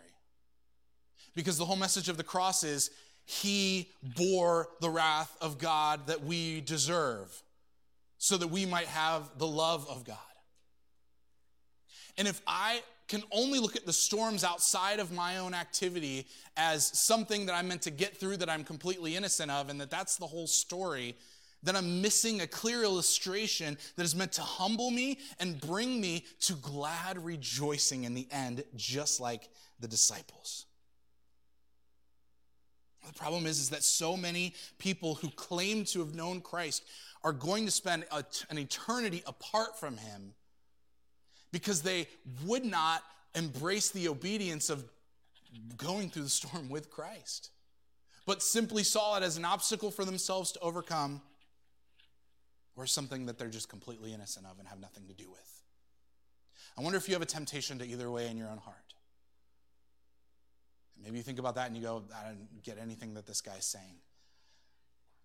Because 1.35 1.59
the 1.59 1.65
whole 1.65 1.77
message 1.77 2.09
of 2.09 2.17
the 2.17 2.25
cross 2.25 2.65
is 2.65 2.91
he 3.25 3.91
bore 4.17 4.69
the 4.81 4.91
wrath 4.91 5.37
of 5.41 5.59
God 5.59 6.09
that 6.09 6.25
we 6.25 6.61
deserve 6.61 7.43
so 8.19 8.37
that 8.37 8.49
we 8.49 8.67
might 8.67 8.87
have 8.87 9.31
the 9.39 9.47
love 9.47 9.89
of 9.89 10.05
God. 10.05 10.17
And 12.19 12.27
if 12.29 12.41
I 12.47 12.83
can 13.09 13.23
only 13.33 13.59
look 13.59 13.77
at 13.77 13.87
the 13.87 13.93
storms 13.93 14.45
outside 14.45 15.01
of 15.01 15.11
my 15.11 15.39
own 15.39 15.55
activity 15.55 16.27
as 16.57 16.87
something 16.99 17.47
that 17.47 17.55
I'm 17.55 17.67
meant 17.67 17.83
to 17.83 17.91
get 17.91 18.17
through 18.17 18.37
that 18.39 18.51
I'm 18.51 18.63
completely 18.63 19.17
innocent 19.17 19.51
of, 19.51 19.69
and 19.69 19.81
that 19.81 19.91
that's 19.91 20.17
the 20.17 20.27
whole 20.27 20.47
story, 20.47 21.17
then 21.63 21.77
I'm 21.77 22.03
missing 22.03 22.41
a 22.41 22.47
clear 22.47 22.85
illustration 22.85 23.77
that 23.97 24.05
is 24.05 24.15
meant 24.15 24.33
to 24.33 24.43
humble 24.43 24.91
me 24.91 25.19
and 25.39 25.61
bring 25.61 26.01
me 26.01 26.25
to 26.43 26.55
glad 26.55 27.23
rejoicing 27.25 28.05
in 28.05 28.15
the 28.15 28.29
end, 28.31 28.65
just 28.77 29.21
like 29.21 29.49
the 29.81 29.89
disciples. 29.89 30.67
The 33.07 33.15
problem 33.15 33.47
is, 33.47 33.59
is 33.59 33.71
that 33.71 33.83
so 33.83 34.17
many 34.17 34.55
people 34.79 35.17
who 35.17 35.31
claim 35.31 35.85
to 35.87 36.01
have 36.01 36.15
known 36.15 36.41
Christ 36.41 36.85
are 37.23 37.33
going 37.33 37.65
to 37.67 37.71
spend 37.71 38.05
a, 38.11 38.25
an 38.49 38.59
eternity 38.59 39.23
apart 39.27 39.79
from 39.79 39.97
him 39.97 40.35
because 41.53 41.83
they 41.83 42.07
would 42.45 42.65
not 42.65 43.03
embrace 43.35 43.91
the 43.91 44.09
obedience 44.09 44.71
of 44.71 44.85
going 45.77 46.11
through 46.11 46.23
the 46.23 46.29
storm 46.29 46.69
with 46.69 46.91
Christ, 46.91 47.51
but 48.27 48.43
simply 48.43 48.83
saw 48.83 49.17
it 49.17 49.23
as 49.23 49.37
an 49.37 49.45
obstacle 49.45 49.91
for 49.91 50.05
themselves 50.05 50.53
to 50.53 50.61
overcome 50.61 51.23
or 52.77 52.87
something 52.87 53.27
that 53.27 53.39
they're 53.39 53.49
just 53.49 53.69
completely 53.69 54.15
innocent 54.15 54.47
of 54.47 54.59
and 54.59 54.69
have 54.69 54.81
nothing 54.81 55.07
to 55.09 55.15
do 55.15 55.29
with. 55.29 55.63
I 56.79 56.83
wonder 56.83 56.97
if 56.97 57.09
you 57.09 57.15
have 57.15 57.23
a 57.23 57.27
temptation 57.27 57.79
to 57.79 57.87
either 57.87 58.11
way 58.11 58.29
in 58.29 58.37
your 58.37 58.49
own 58.49 58.59
heart. 58.59 58.80
Maybe 61.03 61.17
you 61.17 61.23
think 61.23 61.39
about 61.39 61.55
that 61.55 61.67
and 61.67 61.77
you 61.77 61.83
go, 61.83 62.03
I 62.15 62.29
don't 62.29 62.63
get 62.63 62.79
anything 62.79 63.15
that 63.15 63.27
this 63.27 63.41
guy's 63.41 63.65
saying. 63.65 63.97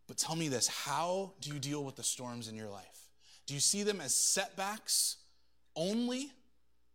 But 0.08 0.18
tell 0.18 0.36
me 0.36 0.48
this 0.48 0.68
how 0.68 1.34
do 1.42 1.52
you 1.52 1.60
deal 1.60 1.84
with 1.84 1.96
the 1.96 2.04
storms 2.04 2.48
in 2.48 2.56
your 2.56 2.70
life? 2.70 3.10
Do 3.46 3.54
you 3.54 3.60
see 3.60 3.84
them 3.84 4.02
as 4.02 4.14
setbacks 4.14 5.18
only? 5.76 6.32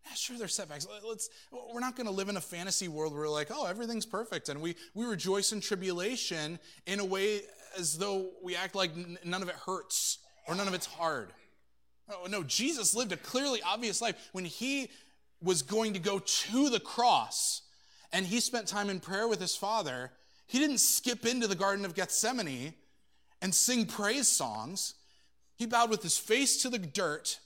Yeah, 0.07 0.15
sure, 0.15 0.39
they're 0.39 0.49
setbacks. 0.49 0.87
Let's, 1.07 1.29
we're 1.53 1.81
not 1.81 1.95
going 1.95 2.07
to 2.07 2.13
live 2.13 2.29
in 2.29 2.37
a 2.37 2.41
fantasy 2.41 2.89
world 2.89 3.13
where 3.13 3.23
we're 3.23 3.29
like, 3.29 3.49
oh, 3.51 3.67
everything's 3.67 4.07
perfect. 4.07 4.49
And 4.49 4.61
we, 4.61 4.75
we 4.95 5.05
rejoice 5.05 5.53
in 5.53 5.61
tribulation 5.61 6.59
in 6.87 7.01
a 7.01 7.05
way 7.05 7.43
as 7.79 7.99
though 7.99 8.31
we 8.43 8.57
act 8.57 8.75
like 8.75 8.93
none 9.25 9.43
of 9.43 9.49
it 9.49 9.55
hurts 9.55 10.19
or 10.49 10.55
none 10.55 10.67
of 10.67 10.75
it's 10.75 10.87
hard. 10.87 11.33
Oh, 12.09 12.27
no, 12.29 12.43
Jesus 12.43 12.95
lived 12.95 13.13
a 13.13 13.17
clearly 13.17 13.61
obvious 13.63 14.01
life. 14.01 14.31
When 14.33 14.45
he 14.45 14.91
was 15.43 15.63
going 15.63 15.93
to 15.93 15.99
go 15.99 16.19
to 16.19 16.69
the 16.71 16.81
cross 16.81 17.63
and 18.13 18.27
he 18.27 18.41
spent 18.41 18.67
time 18.67 18.91
in 18.91 19.01
prayer 19.01 19.29
with 19.29 19.41
his 19.41 19.57
father, 19.57 20.11
he 20.47 20.59
didn't 20.59 20.79
skip 20.79 21.27
into 21.27 21.47
the 21.47 21.55
Garden 21.55 21.85
of 21.85 21.95
Gethsemane 21.95 22.75
and 23.41 23.55
sing 23.55 23.87
praise 23.87 24.29
songs. 24.29 24.95
He 25.57 25.67
bowed 25.67 25.91
with 25.91 26.03
his 26.03 26.19
face 26.19 26.61
to 26.63 26.69
the 26.69 26.79
dirt 26.79 27.39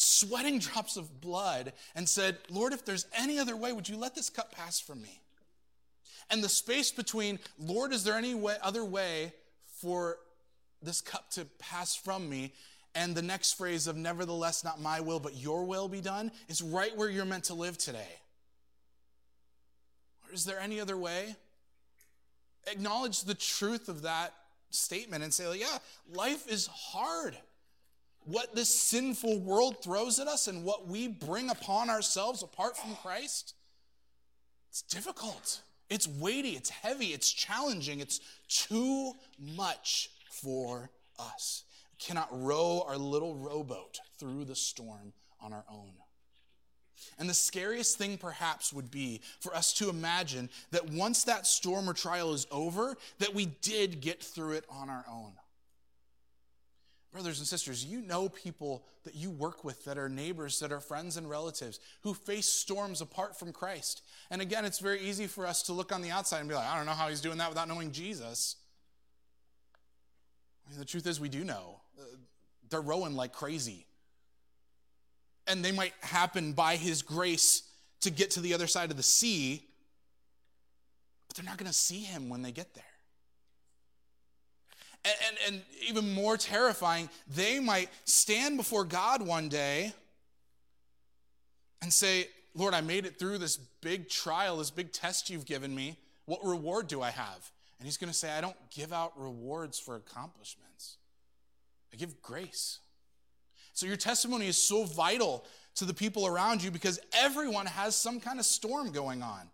sweating 0.00 0.58
drops 0.58 0.96
of 0.96 1.20
blood, 1.20 1.72
and 1.94 2.08
said, 2.08 2.38
Lord, 2.48 2.72
if 2.72 2.84
there's 2.84 3.06
any 3.16 3.38
other 3.38 3.56
way, 3.56 3.72
would 3.72 3.88
you 3.88 3.96
let 3.96 4.14
this 4.14 4.30
cup 4.30 4.52
pass 4.52 4.80
from 4.80 5.02
me? 5.02 5.20
And 6.30 6.42
the 6.42 6.48
space 6.48 6.90
between, 6.90 7.38
Lord, 7.58 7.92
is 7.92 8.04
there 8.04 8.14
any 8.14 8.34
way, 8.34 8.56
other 8.62 8.84
way 8.84 9.32
for 9.80 10.18
this 10.80 11.00
cup 11.00 11.30
to 11.32 11.44
pass 11.58 11.94
from 11.94 12.28
me? 12.28 12.54
And 12.94 13.14
the 13.14 13.22
next 13.22 13.52
phrase 13.52 13.86
of, 13.86 13.96
nevertheless, 13.96 14.64
not 14.64 14.80
my 14.80 15.00
will, 15.00 15.20
but 15.20 15.36
your 15.36 15.64
will 15.64 15.88
be 15.88 16.00
done, 16.00 16.32
is 16.48 16.62
right 16.62 16.96
where 16.96 17.10
you're 17.10 17.24
meant 17.24 17.44
to 17.44 17.54
live 17.54 17.78
today. 17.78 18.20
Is 20.32 20.44
there 20.44 20.60
any 20.60 20.80
other 20.80 20.96
way? 20.96 21.36
Acknowledge 22.66 23.22
the 23.22 23.34
truth 23.34 23.88
of 23.88 24.02
that 24.02 24.34
statement 24.70 25.24
and 25.24 25.32
say, 25.32 25.58
yeah, 25.58 25.78
life 26.12 26.46
is 26.48 26.66
hard 26.66 27.36
what 28.24 28.54
this 28.54 28.68
sinful 28.68 29.40
world 29.40 29.82
throws 29.82 30.18
at 30.18 30.28
us 30.28 30.46
and 30.46 30.64
what 30.64 30.86
we 30.86 31.08
bring 31.08 31.50
upon 31.50 31.90
ourselves 31.90 32.42
apart 32.42 32.76
from 32.76 32.94
Christ, 32.96 33.54
it's 34.68 34.82
difficult. 34.82 35.62
It's 35.88 36.06
weighty, 36.06 36.50
it's 36.50 36.70
heavy, 36.70 37.06
it's 37.06 37.32
challenging, 37.32 38.00
it's 38.00 38.20
too 38.48 39.14
much 39.38 40.10
for 40.30 40.90
us. 41.18 41.64
We 41.92 42.04
cannot 42.04 42.28
row 42.30 42.84
our 42.86 42.96
little 42.96 43.34
rowboat 43.34 43.98
through 44.18 44.44
the 44.44 44.54
storm 44.54 45.12
on 45.40 45.52
our 45.52 45.64
own. 45.68 45.92
And 47.20 47.28
the 47.28 47.34
scariest 47.34 47.98
thing, 47.98 48.16
perhaps, 48.16 48.72
would 48.72 48.90
be 48.90 49.20
for 49.40 49.54
us 49.54 49.74
to 49.74 49.90
imagine 49.90 50.48
that 50.70 50.90
once 50.90 51.24
that 51.24 51.46
storm 51.46 51.88
or 51.88 51.92
trial 51.92 52.32
is 52.32 52.46
over, 52.50 52.96
that 53.18 53.34
we 53.34 53.46
did 53.60 54.00
get 54.00 54.22
through 54.22 54.52
it 54.52 54.64
on 54.70 54.88
our 54.88 55.04
own. 55.08 55.32
Brothers 57.12 57.38
and 57.38 57.46
sisters, 57.46 57.84
you 57.84 58.00
know 58.00 58.30
people 58.30 58.86
that 59.04 59.14
you 59.14 59.30
work 59.30 59.64
with 59.64 59.84
that 59.84 59.98
are 59.98 60.08
neighbors, 60.08 60.60
that 60.60 60.72
are 60.72 60.80
friends 60.80 61.18
and 61.18 61.28
relatives 61.28 61.78
who 62.02 62.14
face 62.14 62.46
storms 62.46 63.02
apart 63.02 63.38
from 63.38 63.52
Christ. 63.52 64.00
And 64.30 64.40
again, 64.40 64.64
it's 64.64 64.78
very 64.78 65.02
easy 65.02 65.26
for 65.26 65.46
us 65.46 65.62
to 65.64 65.74
look 65.74 65.92
on 65.92 66.00
the 66.00 66.10
outside 66.10 66.38
and 66.40 66.48
be 66.48 66.54
like, 66.54 66.66
I 66.66 66.78
don't 66.78 66.86
know 66.86 66.92
how 66.92 67.08
he's 67.08 67.20
doing 67.20 67.36
that 67.38 67.50
without 67.50 67.68
knowing 67.68 67.92
Jesus. 67.92 68.56
I 70.66 70.70
mean, 70.70 70.78
the 70.78 70.86
truth 70.86 71.06
is, 71.06 71.20
we 71.20 71.28
do 71.28 71.44
know. 71.44 71.80
Uh, 71.98 72.04
they're 72.70 72.80
rowing 72.80 73.14
like 73.14 73.34
crazy. 73.34 73.84
And 75.50 75.64
they 75.64 75.72
might 75.72 75.94
happen 76.00 76.52
by 76.52 76.76
his 76.76 77.02
grace 77.02 77.64
to 78.02 78.10
get 78.10 78.30
to 78.32 78.40
the 78.40 78.54
other 78.54 78.66
side 78.66 78.90
of 78.90 78.96
the 78.96 79.02
sea, 79.02 79.62
but 81.28 81.36
they're 81.36 81.44
not 81.44 81.58
going 81.58 81.70
to 81.70 81.76
see 81.76 82.00
him 82.00 82.28
when 82.28 82.42
they 82.42 82.52
get 82.52 82.74
there. 82.74 82.84
And, 85.04 85.14
and, 85.26 85.54
and 85.54 85.62
even 85.88 86.12
more 86.12 86.36
terrifying, 86.36 87.08
they 87.34 87.58
might 87.58 87.88
stand 88.04 88.56
before 88.56 88.84
God 88.84 89.22
one 89.22 89.48
day 89.48 89.92
and 91.82 91.92
say, 91.92 92.28
Lord, 92.54 92.74
I 92.74 92.80
made 92.80 93.06
it 93.06 93.18
through 93.18 93.38
this 93.38 93.56
big 93.56 94.08
trial, 94.08 94.58
this 94.58 94.70
big 94.70 94.92
test 94.92 95.30
you've 95.30 95.46
given 95.46 95.74
me. 95.74 95.96
What 96.26 96.44
reward 96.44 96.86
do 96.88 97.00
I 97.00 97.10
have? 97.10 97.50
And 97.78 97.86
he's 97.86 97.96
going 97.96 98.12
to 98.12 98.16
say, 98.16 98.30
I 98.30 98.40
don't 98.40 98.56
give 98.70 98.92
out 98.92 99.12
rewards 99.16 99.78
for 99.78 99.96
accomplishments, 99.96 100.98
I 101.92 101.96
give 101.96 102.20
grace. 102.20 102.78
So 103.72 103.86
your 103.86 103.96
testimony 103.96 104.46
is 104.46 104.56
so 104.56 104.84
vital 104.84 105.44
to 105.76 105.84
the 105.84 105.94
people 105.94 106.26
around 106.26 106.62
you 106.62 106.70
because 106.70 107.00
everyone 107.12 107.66
has 107.66 107.96
some 107.96 108.20
kind 108.20 108.38
of 108.38 108.46
storm 108.46 108.92
going 108.92 109.22
on. 109.22 109.48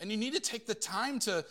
And 0.00 0.10
you 0.10 0.16
need 0.16 0.34
to 0.34 0.40
take 0.40 0.66
the 0.66 0.74
time 0.74 1.18
to 1.20 1.44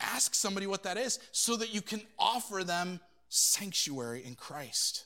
Ask 0.00 0.34
somebody 0.34 0.66
what 0.66 0.82
that 0.82 0.96
is 0.96 1.18
so 1.32 1.56
that 1.56 1.72
you 1.72 1.80
can 1.80 2.02
offer 2.18 2.64
them 2.64 3.00
sanctuary 3.28 4.24
in 4.24 4.34
Christ. 4.34 5.04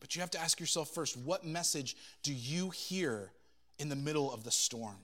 But 0.00 0.14
you 0.14 0.20
have 0.20 0.30
to 0.32 0.40
ask 0.40 0.60
yourself 0.60 0.90
first 0.90 1.16
what 1.16 1.44
message 1.44 1.96
do 2.22 2.32
you 2.32 2.70
hear 2.70 3.32
in 3.78 3.88
the 3.88 3.96
middle 3.96 4.32
of 4.32 4.44
the 4.44 4.50
storm? 4.50 4.98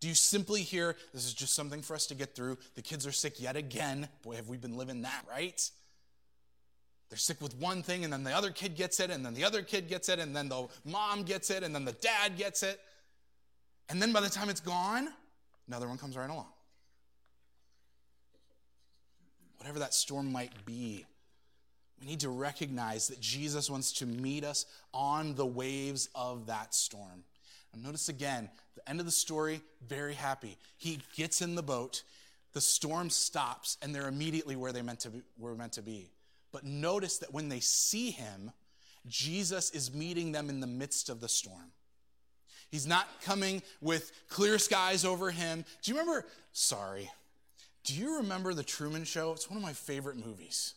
Do 0.00 0.08
you 0.08 0.14
simply 0.14 0.62
hear, 0.62 0.94
this 1.12 1.26
is 1.26 1.34
just 1.34 1.54
something 1.54 1.82
for 1.82 1.94
us 1.94 2.06
to 2.06 2.14
get 2.14 2.34
through? 2.34 2.56
The 2.76 2.82
kids 2.82 3.04
are 3.06 3.12
sick 3.12 3.40
yet 3.40 3.56
again. 3.56 4.08
Boy, 4.22 4.36
have 4.36 4.48
we 4.48 4.56
been 4.56 4.76
living 4.76 5.02
that, 5.02 5.24
right? 5.28 5.70
They're 7.10 7.18
sick 7.18 7.40
with 7.40 7.56
one 7.56 7.82
thing, 7.82 8.04
and 8.04 8.12
then 8.12 8.24
the 8.24 8.32
other 8.32 8.50
kid 8.50 8.76
gets 8.76 9.00
it, 9.00 9.10
and 9.10 9.24
then 9.24 9.34
the 9.34 9.44
other 9.44 9.62
kid 9.62 9.88
gets 9.88 10.08
it, 10.08 10.18
and 10.18 10.36
then 10.36 10.48
the 10.48 10.68
mom 10.84 11.22
gets 11.22 11.50
it, 11.50 11.62
and 11.62 11.74
then 11.74 11.84
the 11.84 11.92
dad 11.92 12.36
gets 12.36 12.62
it. 12.62 12.80
And 13.88 14.02
then 14.02 14.12
by 14.12 14.20
the 14.20 14.28
time 14.28 14.50
it's 14.50 14.60
gone, 14.60 15.08
Another 15.68 15.86
one 15.86 15.98
comes 15.98 16.16
right 16.16 16.30
along. 16.30 16.48
Whatever 19.58 19.78
that 19.80 19.92
storm 19.92 20.32
might 20.32 20.64
be, 20.64 21.04
we 22.00 22.06
need 22.06 22.20
to 22.20 22.30
recognize 22.30 23.08
that 23.08 23.20
Jesus 23.20 23.68
wants 23.68 23.92
to 23.94 24.06
meet 24.06 24.44
us 24.44 24.64
on 24.94 25.34
the 25.34 25.44
waves 25.44 26.08
of 26.14 26.46
that 26.46 26.74
storm. 26.74 27.24
And 27.72 27.82
notice 27.82 28.08
again, 28.08 28.48
the 28.76 28.88
end 28.88 28.98
of 29.00 29.06
the 29.06 29.12
story, 29.12 29.60
very 29.86 30.14
happy. 30.14 30.56
He 30.78 31.00
gets 31.14 31.42
in 31.42 31.54
the 31.54 31.62
boat, 31.62 32.02
the 32.54 32.60
storm 32.60 33.10
stops, 33.10 33.76
and 33.82 33.94
they're 33.94 34.08
immediately 34.08 34.56
where 34.56 34.72
they 34.72 34.80
meant 34.80 35.00
to 35.00 35.10
be, 35.10 35.22
were 35.36 35.54
meant 35.54 35.72
to 35.72 35.82
be. 35.82 36.08
But 36.52 36.64
notice 36.64 37.18
that 37.18 37.32
when 37.32 37.48
they 37.48 37.60
see 37.60 38.10
him, 38.10 38.52
Jesus 39.06 39.70
is 39.70 39.92
meeting 39.92 40.32
them 40.32 40.48
in 40.48 40.60
the 40.60 40.66
midst 40.66 41.08
of 41.08 41.20
the 41.20 41.28
storm. 41.28 41.72
He's 42.70 42.86
not 42.86 43.06
coming 43.22 43.62
with 43.80 44.12
clear 44.28 44.58
skies 44.58 45.04
over 45.04 45.30
him. 45.30 45.64
Do 45.82 45.90
you 45.90 45.98
remember? 45.98 46.26
Sorry. 46.52 47.10
Do 47.84 47.94
you 47.94 48.16
remember 48.18 48.52
The 48.52 48.62
Truman 48.62 49.04
Show? 49.04 49.32
It's 49.32 49.48
one 49.48 49.56
of 49.56 49.62
my 49.62 49.72
favorite 49.72 50.16
movies. 50.16 50.74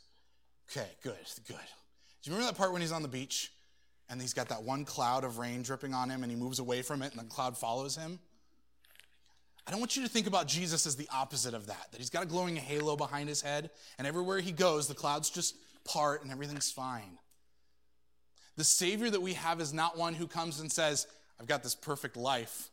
Okay, 0.70 0.88
good, 1.04 1.18
good. 1.48 1.58
Do 1.58 2.30
you 2.30 2.34
remember 2.34 2.52
that 2.52 2.58
part 2.58 2.72
when 2.72 2.82
he's 2.82 2.94
on 2.94 3.02
the 3.02 3.10
beach 3.10 3.52
and 4.10 4.22
he's 4.22 4.34
got 4.34 4.50
that 4.50 4.64
one 4.64 4.86
cloud 4.86 5.26
of 5.26 5.38
rain 5.38 5.64
dripping 5.64 5.94
on 5.94 6.10
him 6.10 6.24
and 6.24 6.32
he 6.32 6.38
moves 6.38 6.60
away 6.60 6.82
from 6.82 7.02
it 7.02 7.12
and 7.12 7.20
the 7.20 7.26
cloud 7.26 7.58
follows 7.58 7.98
him? 7.98 8.20
I 9.72 9.74
don't 9.74 9.80
want 9.80 9.96
you 9.96 10.04
to 10.04 10.10
think 10.10 10.28
about 10.28 10.50
Jesus 10.50 10.86
as 10.86 10.98
the 10.98 11.08
opposite 11.14 11.54
of 11.54 11.68
that, 11.68 11.88
that 11.92 11.98
he's 11.98 12.10
got 12.10 12.24
a 12.24 12.26
glowing 12.26 12.58
halo 12.58 12.98
behind 12.98 13.30
his 13.30 13.42
head 13.42 13.70
and 13.98 14.06
everywhere 14.06 14.42
he 14.42 14.52
goes, 14.52 14.90
the 14.90 14.94
clouds 14.94 15.30
just 15.30 15.56
part 15.86 16.24
and 16.24 16.30
everything's 16.30 16.70
fine. 16.70 17.18
The 18.58 18.66
Savior 18.66 19.10
that 19.10 19.22
we 19.22 19.32
have 19.32 19.62
is 19.62 19.74
not 19.74 19.98
one 19.98 20.14
who 20.14 20.28
comes 20.28 20.60
and 20.60 20.70
says, 20.70 21.08
I've 21.40 21.48
got 21.48 21.64
this 21.64 21.74
perfect 21.74 22.18
life 22.18 22.68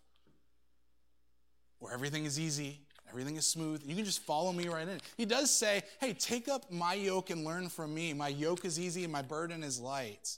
where 1.79 1.95
everything 1.95 2.25
is 2.25 2.41
easy, 2.41 2.81
everything 3.09 3.37
is 3.37 3.47
smooth. 3.47 3.85
You 3.87 3.95
can 3.95 4.05
just 4.05 4.25
follow 4.25 4.53
me 4.53 4.67
right 4.67 4.89
in. 4.89 5.01
He 5.17 5.25
does 5.25 5.55
say, 5.55 5.85
Hey, 6.01 6.15
take 6.15 6.49
up 6.49 6.69
my 6.69 6.95
yoke 6.95 7.31
and 7.31 7.45
learn 7.45 7.69
from 7.69 7.95
me. 7.95 8.13
My 8.13 8.27
yoke 8.27 8.65
is 8.65 8.77
easy 8.77 9.05
and 9.05 9.13
my 9.13 9.23
burden 9.23 9.63
is 9.63 9.79
light. 9.79 10.37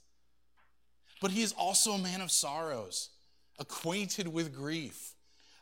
But 1.22 1.30
he 1.30 1.40
is 1.40 1.52
also 1.52 1.92
a 1.92 1.98
man 1.98 2.20
of 2.20 2.30
sorrows, 2.30 3.08
acquainted 3.58 4.28
with 4.28 4.54
grief, 4.54 5.14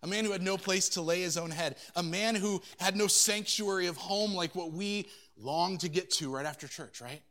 a 0.03 0.07
man 0.07 0.25
who 0.25 0.33
had 0.33 0.43
no 0.43 0.57
place 0.57 0.89
to 0.91 1.03
lay 1.03 1.23
his 1.23 1.37
own 1.37 1.51
head, 1.51 1.77
a 1.97 2.03
man 2.03 2.35
who 2.35 2.63
had 2.79 2.97
no 2.97 3.07
sanctuary 3.07 3.87
of 3.87 3.97
home 3.97 4.35
like 4.35 4.55
what 4.55 4.73
we 4.73 5.09
long 5.37 5.79
to 5.79 5.89
get 5.89 6.11
to 6.13 6.31
right 6.31 6.47
after 6.47 6.69
church, 6.69 7.01
right? 7.01 7.23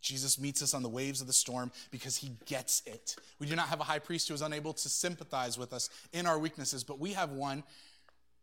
Jesus 0.00 0.38
meets 0.38 0.62
us 0.62 0.74
on 0.74 0.82
the 0.82 0.88
waves 0.88 1.20
of 1.20 1.26
the 1.26 1.32
storm 1.32 1.72
because 1.90 2.16
he 2.16 2.30
gets 2.46 2.82
it. 2.86 3.16
We 3.40 3.46
do 3.46 3.56
not 3.56 3.68
have 3.68 3.80
a 3.80 3.84
high 3.84 3.98
priest 3.98 4.28
who 4.28 4.34
is 4.34 4.42
unable 4.42 4.72
to 4.72 4.88
sympathize 4.88 5.58
with 5.58 5.72
us 5.72 5.90
in 6.12 6.26
our 6.26 6.38
weaknesses, 6.38 6.84
but 6.84 7.00
we 7.00 7.14
have 7.14 7.30
one 7.30 7.64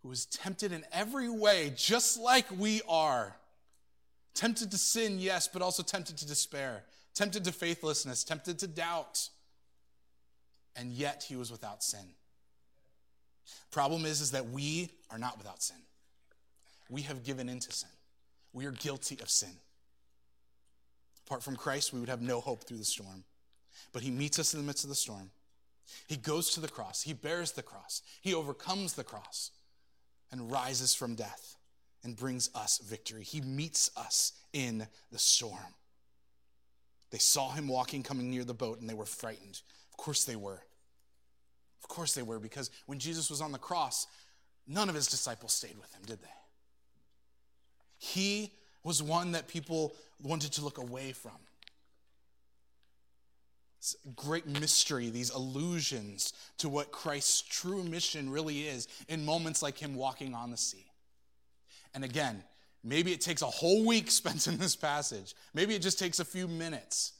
who 0.03 0.11
is 0.11 0.25
tempted 0.25 0.71
in 0.71 0.83
every 0.91 1.29
way, 1.29 1.71
just 1.75 2.19
like 2.19 2.45
we 2.57 2.81
are. 2.87 3.35
Tempted 4.33 4.69
to 4.71 4.77
sin, 4.77 5.17
yes, 5.17 5.47
but 5.47 5.61
also 5.61 5.81
tempted 5.81 6.17
to 6.17 6.27
despair, 6.27 6.83
tempted 7.13 7.45
to 7.45 7.51
faithlessness, 7.53 8.25
tempted 8.25 8.59
to 8.59 8.67
doubt. 8.67 9.29
And 10.75 10.91
yet 10.91 11.25
he 11.27 11.37
was 11.37 11.51
without 11.51 11.81
sin. 11.81 12.05
Problem 13.71 14.05
is, 14.05 14.21
is 14.21 14.31
that 14.31 14.49
we 14.49 14.89
are 15.11 15.17
not 15.17 15.37
without 15.37 15.61
sin. 15.61 15.77
We 16.89 17.03
have 17.03 17.23
given 17.23 17.49
into 17.49 17.71
sin. 17.71 17.89
We 18.53 18.65
are 18.65 18.71
guilty 18.71 19.17
of 19.21 19.29
sin. 19.29 19.57
Apart 21.25 21.43
from 21.43 21.55
Christ, 21.55 21.91
we 21.91 21.99
would 21.99 22.09
have 22.09 22.21
no 22.21 22.39
hope 22.39 22.63
through 22.63 22.77
the 22.77 22.85
storm. 22.85 23.23
But 23.91 24.03
he 24.03 24.11
meets 24.11 24.39
us 24.39 24.53
in 24.53 24.59
the 24.59 24.65
midst 24.65 24.83
of 24.83 24.89
the 24.89 24.95
storm. 24.95 25.31
He 26.07 26.17
goes 26.17 26.51
to 26.51 26.59
the 26.59 26.67
cross. 26.67 27.01
He 27.01 27.13
bears 27.13 27.51
the 27.51 27.63
cross. 27.63 28.01
He 28.21 28.33
overcomes 28.33 28.93
the 28.93 29.03
cross 29.03 29.51
and 30.31 30.51
rises 30.51 30.93
from 30.93 31.15
death 31.15 31.55
and 32.03 32.15
brings 32.15 32.49
us 32.55 32.79
victory. 32.79 33.23
He 33.23 33.41
meets 33.41 33.91
us 33.97 34.33
in 34.53 34.87
the 35.11 35.19
storm. 35.19 35.73
They 37.11 37.17
saw 37.17 37.51
him 37.51 37.67
walking, 37.67 38.03
coming 38.03 38.29
near 38.29 38.43
the 38.43 38.53
boat, 38.53 38.79
and 38.79 38.89
they 38.89 38.93
were 38.93 39.05
frightened. 39.05 39.61
Of 39.91 39.97
course 39.97 40.23
they 40.23 40.35
were. 40.35 40.61
Of 41.85 41.89
course 41.89 42.15
they 42.15 42.23
were, 42.23 42.39
because 42.39 42.71
when 42.87 42.97
Jesus 42.97 43.29
was 43.29 43.41
on 43.41 43.51
the 43.51 43.59
cross, 43.59 44.07
none 44.65 44.89
of 44.89 44.95
his 44.95 45.05
disciples 45.05 45.53
stayed 45.53 45.77
with 45.77 45.93
him, 45.93 46.01
did 46.07 46.19
they? 46.19 46.27
He 47.99 48.51
was 48.83 49.03
one 49.03 49.33
that 49.33 49.47
people 49.47 49.93
wanted 50.19 50.51
to 50.53 50.63
look 50.63 50.79
away 50.79 51.11
from. 51.11 51.37
It's 53.77 53.95
great 54.15 54.47
mystery, 54.47 55.11
these 55.11 55.29
allusions 55.29 56.33
to 56.57 56.69
what 56.69 56.91
Christ's 56.91 57.43
true 57.43 57.83
mission 57.83 58.31
really 58.31 58.61
is 58.61 58.87
in 59.07 59.23
moments 59.23 59.61
like 59.61 59.77
him 59.77 59.93
walking 59.93 60.33
on 60.33 60.49
the 60.49 60.57
sea. 60.57 60.87
And 61.93 62.03
again, 62.03 62.43
maybe 62.83 63.13
it 63.13 63.21
takes 63.21 63.43
a 63.43 63.45
whole 63.45 63.85
week 63.85 64.09
spent 64.11 64.47
in 64.47 64.57
this 64.57 64.75
passage, 64.75 65.35
maybe 65.53 65.75
it 65.75 65.83
just 65.83 65.99
takes 65.99 66.19
a 66.19 66.25
few 66.25 66.47
minutes. 66.47 67.13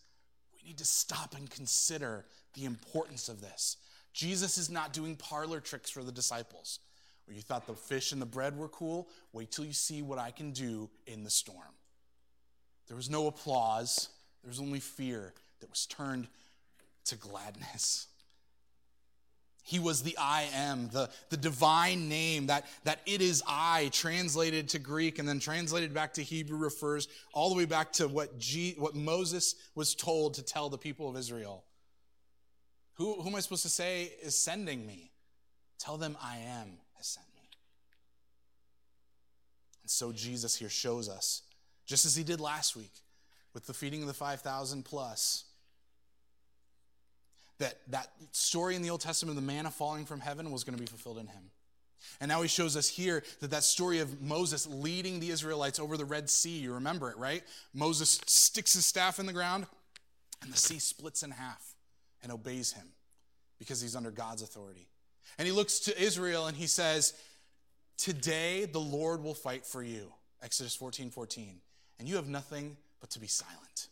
We 0.56 0.70
need 0.70 0.80
to 0.80 0.86
stop 0.86 1.36
and 1.38 1.48
consider 1.52 2.26
the 2.56 2.66
importance 2.66 3.30
of 3.30 3.42
this. 3.42 3.78
Jesus 4.16 4.58
is 4.58 4.70
not 4.70 4.94
doing 4.94 5.18
parlor 5.18 5.60
tricks 5.60 5.90
for 5.92 6.02
the 6.02 6.12
disciples. 6.12 6.80
Where 7.26 7.36
you 7.36 7.42
thought 7.42 7.68
the 7.68 7.74
fish 7.74 8.14
and 8.14 8.22
the 8.22 8.26
bread 8.26 8.58
were 8.58 8.70
cool, 8.70 9.10
wait 9.34 9.52
till 9.52 9.66
you 9.66 9.74
see 9.74 10.02
what 10.02 10.18
I 10.18 10.32
can 10.32 10.52
do 10.52 10.90
in 11.06 11.24
the 11.24 11.30
storm. 11.30 11.74
There 12.88 12.96
was 12.96 13.10
no 13.10 13.28
applause, 13.28 14.10
there 14.42 14.50
was 14.50 14.60
only 14.60 14.80
fear 14.80 15.34
that 15.60 15.70
was 15.70 15.86
turned 15.86 16.28
to 17.06 17.18
gladness. 17.18 18.08
He 19.64 19.80
was 19.80 20.04
the 20.04 20.16
I 20.18 20.48
am, 20.54 20.90
the, 20.90 21.10
the 21.30 21.38
divine 21.38 22.08
name, 22.08 22.48
that, 22.48 22.68
that 22.84 23.02
it 23.08 23.22
is 23.22 23.44
I, 23.48 23.90
translated 23.92 24.70
to 24.70 24.80
Greek 24.80 25.20
and 25.20 25.28
then 25.28 25.40
translated 25.40 25.94
back 25.94 26.14
to 26.14 26.24
Hebrew, 26.24 26.58
refers 26.58 27.08
all 27.34 27.50
the 27.50 27.56
way 27.56 27.66
back 27.66 27.92
to 27.94 28.08
what, 28.08 28.38
G, 28.38 28.76
what 28.78 28.96
Moses 28.96 29.56
was 29.74 29.94
told 29.94 30.36
to 30.36 30.44
tell 30.44 30.70
the 30.70 30.78
people 30.78 31.10
of 31.10 31.18
Israel. 31.18 31.65
Who, 32.96 33.22
who 33.22 33.30
am 33.30 33.36
I 33.36 33.40
supposed 33.42 33.64
to 33.64 33.70
say 33.70 34.12
is 34.22 34.36
sending 34.36 34.86
me? 34.86 35.12
Tell 35.80 35.98
them 35.98 36.18
I 36.22 36.38
am 36.38 36.78
has 36.96 37.08
sent 37.08 37.28
me. 37.36 37.50
And 39.84 39.90
so 39.90 40.12
Jesus 40.12 40.56
here 40.56 40.70
shows 40.70 41.10
us 41.10 41.44
just 41.86 42.06
as 42.06 42.16
he 42.16 42.24
did 42.24 42.40
last 42.40 42.76
week 42.76 42.94
with 43.54 43.68
the 43.68 43.74
feeding 43.74 44.02
of 44.02 44.08
the 44.08 44.14
5,000 44.14 44.84
plus. 44.84 45.44
That, 47.60 47.76
that 47.90 48.10
story 48.32 48.76
in 48.76 48.82
the 48.82 48.90
Old 48.90 49.02
Testament, 49.02 49.38
of 49.38 49.44
the 49.44 49.48
manna 49.48 49.72
falling 49.72 50.06
from 50.06 50.20
heaven, 50.20 50.52
was 50.52 50.64
going 50.64 50.76
to 50.76 50.82
be 50.82 50.88
fulfilled 50.88 51.20
in 51.20 51.28
him. 51.28 51.52
And 52.20 52.28
now 52.30 52.42
he 52.42 52.50
shows 52.50 52.76
us 52.76 52.90
here 52.90 53.24
that 53.40 53.52
that 53.52 53.64
story 53.64 54.00
of 54.00 54.22
Moses 54.22 54.68
leading 54.68 55.20
the 55.20 55.30
Israelites 55.30 55.80
over 55.80 55.96
the 55.96 56.06
Red 56.06 56.30
Sea, 56.30 56.58
you 56.58 56.74
remember 56.74 57.10
it, 57.10 57.18
right? 57.18 57.44
Moses 57.74 58.20
sticks 58.26 58.74
his 58.74 58.86
staff 58.86 59.20
in 59.20 59.26
the 59.26 59.34
ground, 59.34 59.66
and 60.42 60.52
the 60.52 60.58
sea 60.58 60.80
splits 60.80 61.24
in 61.24 61.32
half 61.32 61.75
and 62.26 62.34
obeys 62.34 62.74
him 62.74 62.88
because 63.58 63.80
he's 63.80 63.96
under 63.96 64.12
God's 64.12 64.42
authority. 64.42 64.90
And 65.38 65.46
he 65.46 65.54
looks 65.54 65.80
to 65.82 65.98
Israel 66.02 66.48
and 66.48 66.58
he 66.58 66.68
says, 66.68 67.14
Today 67.98 68.66
the 68.66 68.80
Lord 68.80 69.24
will 69.24 69.34
fight 69.34 69.66
for 69.66 69.82
you. 69.82 70.12
Exodus 70.44 70.76
14 70.76 71.10
14 71.12 71.62
and 72.00 72.08
you 72.08 72.16
have 72.16 72.28
nothing 72.28 72.76
but 73.00 73.10
to 73.12 73.20
be 73.20 73.28
silent. 73.28 73.88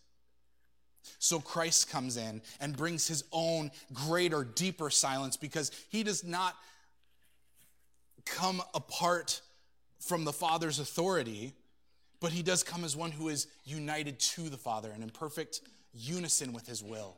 So 1.19 1.39
Christ 1.39 1.89
comes 1.89 2.17
in 2.17 2.41
and 2.59 2.75
brings 2.75 3.07
his 3.07 3.23
own 3.31 3.71
greater, 3.93 4.43
deeper 4.43 4.89
silence 4.89 5.37
because 5.37 5.71
he 5.89 6.03
does 6.03 6.23
not 6.23 6.55
come 8.25 8.61
apart 8.73 9.41
from 9.99 10.23
the 10.25 10.33
Father's 10.33 10.79
authority, 10.79 11.53
but 12.19 12.31
he 12.31 12.41
does 12.41 12.63
come 12.63 12.83
as 12.83 12.95
one 12.95 13.11
who 13.11 13.29
is 13.29 13.47
united 13.65 14.19
to 14.19 14.49
the 14.49 14.57
Father 14.57 14.91
and 14.93 15.03
in 15.03 15.09
perfect 15.09 15.61
unison 15.93 16.53
with 16.53 16.67
his 16.67 16.83
will. 16.83 17.17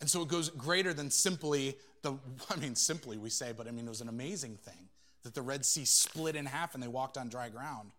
And 0.00 0.08
so 0.08 0.22
it 0.22 0.28
goes 0.28 0.48
greater 0.50 0.94
than 0.94 1.10
simply 1.10 1.76
the, 2.02 2.14
I 2.50 2.56
mean, 2.56 2.74
simply 2.74 3.18
we 3.18 3.30
say, 3.30 3.52
but 3.56 3.66
I 3.66 3.70
mean, 3.70 3.86
it 3.86 3.90
was 3.90 4.00
an 4.00 4.08
amazing 4.08 4.56
thing 4.56 4.88
that 5.22 5.34
the 5.34 5.42
Red 5.42 5.64
Sea 5.64 5.84
split 5.84 6.36
in 6.36 6.46
half 6.46 6.74
and 6.74 6.82
they 6.82 6.88
walked 6.88 7.18
on 7.18 7.28
dry 7.28 7.48
ground. 7.48 7.90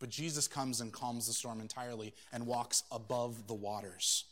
But 0.00 0.08
Jesus 0.08 0.48
comes 0.48 0.80
and 0.80 0.92
calms 0.92 1.26
the 1.26 1.32
storm 1.32 1.60
entirely 1.60 2.14
and 2.32 2.46
walks 2.46 2.82
above 2.90 3.46
the 3.46 3.54
waters. 3.54 4.24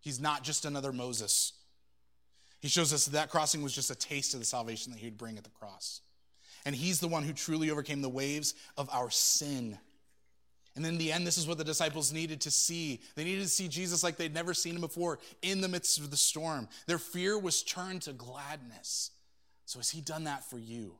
He's 0.00 0.20
not 0.20 0.44
just 0.44 0.64
another 0.64 0.92
Moses. 0.92 1.52
He 2.60 2.68
shows 2.68 2.92
us 2.92 3.06
that, 3.06 3.12
that 3.12 3.30
crossing 3.30 3.62
was 3.62 3.74
just 3.74 3.90
a 3.90 3.94
taste 3.94 4.34
of 4.34 4.40
the 4.40 4.46
salvation 4.46 4.92
that 4.92 4.98
he 4.98 5.06
would 5.06 5.18
bring 5.18 5.36
at 5.36 5.44
the 5.44 5.50
cross. 5.50 6.00
And 6.64 6.74
he's 6.74 7.00
the 7.00 7.08
one 7.08 7.22
who 7.22 7.32
truly 7.32 7.70
overcame 7.70 8.02
the 8.02 8.08
waves 8.08 8.54
of 8.76 8.88
our 8.92 9.10
sin. 9.10 9.78
And 10.76 10.86
in 10.86 10.98
the 10.98 11.10
end, 11.10 11.26
this 11.26 11.38
is 11.38 11.48
what 11.48 11.58
the 11.58 11.64
disciples 11.64 12.12
needed 12.12 12.40
to 12.42 12.50
see. 12.50 13.00
They 13.16 13.24
needed 13.24 13.42
to 13.42 13.48
see 13.48 13.66
Jesus 13.66 14.04
like 14.04 14.16
they'd 14.16 14.32
never 14.32 14.54
seen 14.54 14.76
him 14.76 14.80
before 14.80 15.18
in 15.42 15.60
the 15.60 15.68
midst 15.68 15.98
of 15.98 16.10
the 16.10 16.16
storm. 16.16 16.68
Their 16.86 16.98
fear 16.98 17.38
was 17.38 17.62
turned 17.62 18.02
to 18.02 18.12
gladness. 18.12 19.10
So, 19.66 19.78
has 19.78 19.90
he 19.90 20.00
done 20.00 20.24
that 20.24 20.48
for 20.48 20.58
you? 20.58 20.94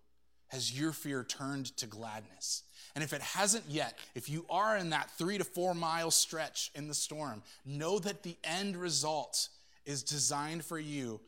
Has 0.49 0.79
your 0.79 0.93
fear 0.93 1.23
turned 1.23 1.77
to 1.77 1.87
gladness? 1.87 2.65
And 2.95 3.05
if 3.05 3.13
it 3.13 3.23
hasn't 3.23 3.65
yet, 3.69 3.97
if 4.17 4.29
you 4.29 4.45
are 4.51 4.77
in 4.77 4.91
that 4.91 5.11
three 5.13 5.39
to 5.39 5.45
four 5.45 5.75
mile 5.75 6.11
stretch 6.11 6.73
in 6.75 6.89
the 6.89 6.95
storm, 6.95 7.43
know 7.65 8.01
that 8.01 8.25
the 8.25 8.37
end 8.43 8.77
result 8.77 9.49
is 9.87 10.03
designed 10.03 10.65
for 10.65 10.79
you 10.79 11.21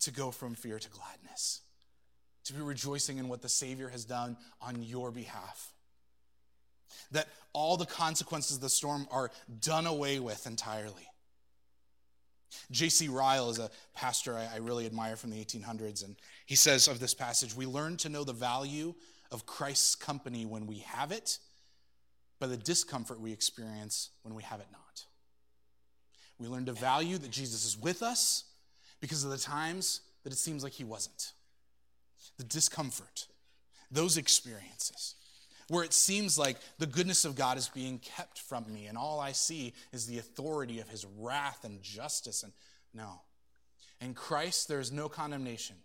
to 0.00 0.12
go 0.12 0.30
from 0.30 0.54
fear 0.54 0.78
to 0.78 0.88
gladness, 0.90 1.62
to 2.44 2.52
be 2.52 2.60
rejoicing 2.60 3.18
in 3.18 3.28
what 3.28 3.42
the 3.42 3.48
Savior 3.48 3.88
has 3.88 4.04
done 4.04 4.36
on 4.60 4.82
your 4.82 5.10
behalf. 5.10 5.71
That 7.12 7.28
all 7.52 7.76
the 7.76 7.86
consequences 7.86 8.56
of 8.56 8.62
the 8.62 8.70
storm 8.70 9.06
are 9.10 9.30
done 9.60 9.86
away 9.86 10.18
with 10.18 10.46
entirely. 10.46 11.08
J.C. 12.70 13.08
Ryle 13.08 13.50
is 13.50 13.58
a 13.58 13.70
pastor 13.94 14.36
I 14.36 14.58
really 14.58 14.86
admire 14.86 15.16
from 15.16 15.30
the 15.30 15.42
1800s, 15.42 16.04
and 16.04 16.16
he 16.46 16.54
says 16.54 16.88
of 16.88 17.00
this 17.00 17.14
passage, 17.14 17.54
We 17.54 17.66
learn 17.66 17.96
to 17.98 18.08
know 18.08 18.24
the 18.24 18.32
value 18.32 18.94
of 19.30 19.46
Christ's 19.46 19.94
company 19.94 20.44
when 20.44 20.66
we 20.66 20.78
have 20.80 21.12
it, 21.12 21.38
but 22.38 22.50
the 22.50 22.56
discomfort 22.56 23.20
we 23.20 23.32
experience 23.32 24.10
when 24.22 24.34
we 24.34 24.42
have 24.42 24.60
it 24.60 24.66
not. 24.72 25.04
We 26.38 26.48
learn 26.48 26.66
to 26.66 26.72
value 26.72 27.18
that 27.18 27.30
Jesus 27.30 27.64
is 27.64 27.78
with 27.78 28.02
us 28.02 28.44
because 29.00 29.24
of 29.24 29.30
the 29.30 29.38
times 29.38 30.00
that 30.24 30.32
it 30.32 30.38
seems 30.38 30.62
like 30.62 30.72
he 30.72 30.84
wasn't. 30.84 31.32
The 32.38 32.44
discomfort, 32.44 33.28
those 33.90 34.16
experiences, 34.16 35.14
where 35.72 35.84
it 35.84 35.94
seems 35.94 36.38
like 36.38 36.58
the 36.78 36.86
goodness 36.86 37.24
of 37.24 37.34
God 37.34 37.56
is 37.56 37.70
being 37.70 37.98
kept 37.98 38.38
from 38.38 38.70
me, 38.70 38.88
and 38.88 38.98
all 38.98 39.18
I 39.18 39.32
see 39.32 39.72
is 39.90 40.06
the 40.06 40.18
authority 40.18 40.80
of 40.80 40.88
his 40.90 41.06
wrath 41.18 41.64
and 41.64 41.82
justice. 41.82 42.42
And 42.42 42.52
no. 42.92 43.22
In 43.98 44.12
Christ, 44.12 44.68
there 44.68 44.80
is 44.80 44.92
no 44.92 45.08
condemnation. 45.08 45.76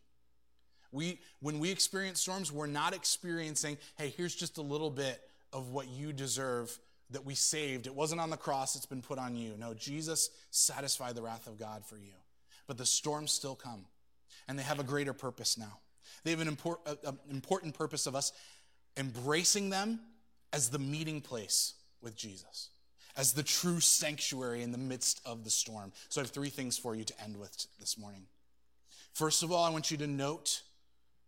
We, 0.91 1.21
when 1.39 1.59
we 1.59 1.71
experience 1.71 2.19
storms, 2.19 2.51
we're 2.51 2.67
not 2.67 2.93
experiencing, 2.93 3.77
hey, 3.97 4.13
here's 4.17 4.35
just 4.35 4.57
a 4.57 4.61
little 4.61 4.89
bit 4.89 5.21
of 5.53 5.69
what 5.69 5.87
you 5.87 6.11
deserve 6.11 6.77
that 7.11 7.23
we 7.25 7.33
saved. 7.33 7.87
It 7.87 7.95
wasn't 7.95 8.19
on 8.19 8.29
the 8.29 8.35
cross, 8.35 8.75
it's 8.75 8.85
been 8.85 9.01
put 9.01 9.17
on 9.17 9.37
you. 9.37 9.53
No, 9.57 9.73
Jesus 9.73 10.31
satisfied 10.51 11.15
the 11.15 11.21
wrath 11.21 11.47
of 11.47 11.57
God 11.57 11.85
for 11.85 11.95
you. 11.95 12.15
But 12.67 12.77
the 12.77 12.85
storms 12.85 13.31
still 13.31 13.55
come, 13.55 13.85
and 14.49 14.59
they 14.59 14.63
have 14.63 14.81
a 14.81 14.83
greater 14.83 15.13
purpose 15.13 15.57
now. 15.57 15.79
They 16.23 16.31
have 16.31 16.41
an 16.41 16.47
important, 16.49 16.99
important 17.31 17.73
purpose 17.73 18.05
of 18.05 18.15
us 18.15 18.33
embracing 18.97 19.69
them 19.69 19.99
as 20.53 20.69
the 20.69 20.79
meeting 20.79 21.21
place 21.21 21.73
with 22.01 22.15
Jesus, 22.15 22.69
as 23.15 23.33
the 23.33 23.43
true 23.43 23.79
sanctuary 23.79 24.63
in 24.63 24.71
the 24.71 24.77
midst 24.77 25.21
of 25.25 25.43
the 25.43 25.49
storm. 25.49 25.91
So 26.09 26.21
I 26.21 26.23
have 26.23 26.31
three 26.31 26.49
things 26.49 26.77
for 26.77 26.95
you 26.95 27.03
to 27.03 27.23
end 27.23 27.37
with 27.37 27.67
this 27.79 27.97
morning. 27.97 28.23
First 29.13 29.43
of 29.43 29.51
all, 29.51 29.63
I 29.63 29.69
want 29.69 29.91
you 29.91 29.97
to 29.97 30.07
note 30.07 30.61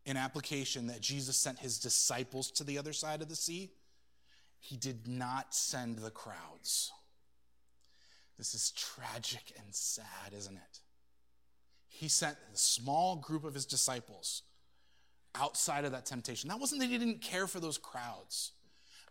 in 0.05 0.17
application 0.17 0.87
that 0.87 1.01
Jesus 1.01 1.37
sent 1.37 1.59
his 1.59 1.79
disciples 1.79 2.51
to 2.51 2.63
the 2.63 2.77
other 2.77 2.93
side 2.93 3.21
of 3.21 3.29
the 3.29 3.35
sea 3.35 3.71
he 4.59 4.75
did 4.75 5.07
not 5.07 5.53
send 5.53 5.99
the 5.99 6.11
crowds. 6.11 6.91
This 8.37 8.53
is 8.53 8.71
tragic 8.71 9.53
and 9.57 9.73
sad, 9.73 10.33
isn't 10.37 10.55
it? 10.55 10.79
He 11.87 12.07
sent 12.07 12.37
a 12.53 12.57
small 12.57 13.15
group 13.15 13.43
of 13.43 13.53
his 13.53 13.65
disciples 13.65 14.43
outside 15.35 15.85
of 15.85 15.91
that 15.91 16.05
temptation. 16.05 16.49
That 16.49 16.59
wasn't 16.59 16.81
that 16.81 16.89
he 16.89 16.97
didn't 16.97 17.21
care 17.21 17.47
for 17.47 17.59
those 17.59 17.77
crowds, 17.77 18.51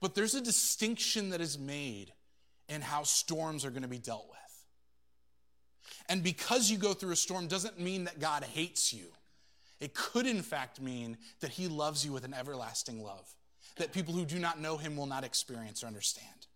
but 0.00 0.14
there's 0.14 0.34
a 0.34 0.40
distinction 0.40 1.30
that 1.30 1.40
is 1.40 1.58
made 1.58 2.12
in 2.68 2.80
how 2.80 3.02
storms 3.02 3.64
are 3.64 3.70
going 3.70 3.82
to 3.82 3.88
be 3.88 3.98
dealt 3.98 4.26
with. 4.28 4.38
And 6.08 6.22
because 6.22 6.70
you 6.70 6.78
go 6.78 6.94
through 6.94 7.12
a 7.12 7.16
storm 7.16 7.48
doesn't 7.48 7.78
mean 7.80 8.04
that 8.04 8.20
God 8.20 8.44
hates 8.44 8.92
you. 8.92 9.06
It 9.80 9.94
could, 9.94 10.26
in 10.26 10.42
fact, 10.42 10.80
mean 10.80 11.18
that 11.40 11.50
he 11.50 11.68
loves 11.68 12.04
you 12.04 12.12
with 12.12 12.24
an 12.24 12.34
everlasting 12.34 13.02
love 13.02 13.34
that 13.78 13.92
people 13.92 14.12
who 14.12 14.24
do 14.24 14.38
not 14.38 14.60
know 14.60 14.76
him 14.76 14.96
will 14.96 15.06
not 15.06 15.24
experience 15.24 15.82
or 15.82 15.86
understand. 15.86 16.46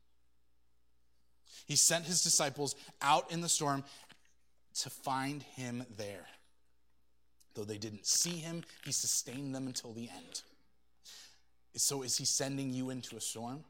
He 1.66 1.76
sent 1.76 2.04
his 2.04 2.22
disciples 2.22 2.74
out 3.00 3.30
in 3.30 3.40
the 3.40 3.48
storm 3.48 3.84
to 4.80 4.90
find 4.90 5.42
him 5.42 5.84
there. 5.96 6.26
Though 7.54 7.64
they 7.64 7.78
didn't 7.78 8.06
see 8.06 8.38
him, 8.38 8.64
he 8.84 8.92
sustained 8.92 9.54
them 9.54 9.66
until 9.66 9.92
the 9.92 10.08
end. 10.08 10.42
So, 11.74 12.02
is 12.02 12.16
he 12.16 12.24
sending 12.24 12.72
you 12.72 12.90
into 12.90 13.16
a 13.16 13.20
storm? 13.20 13.64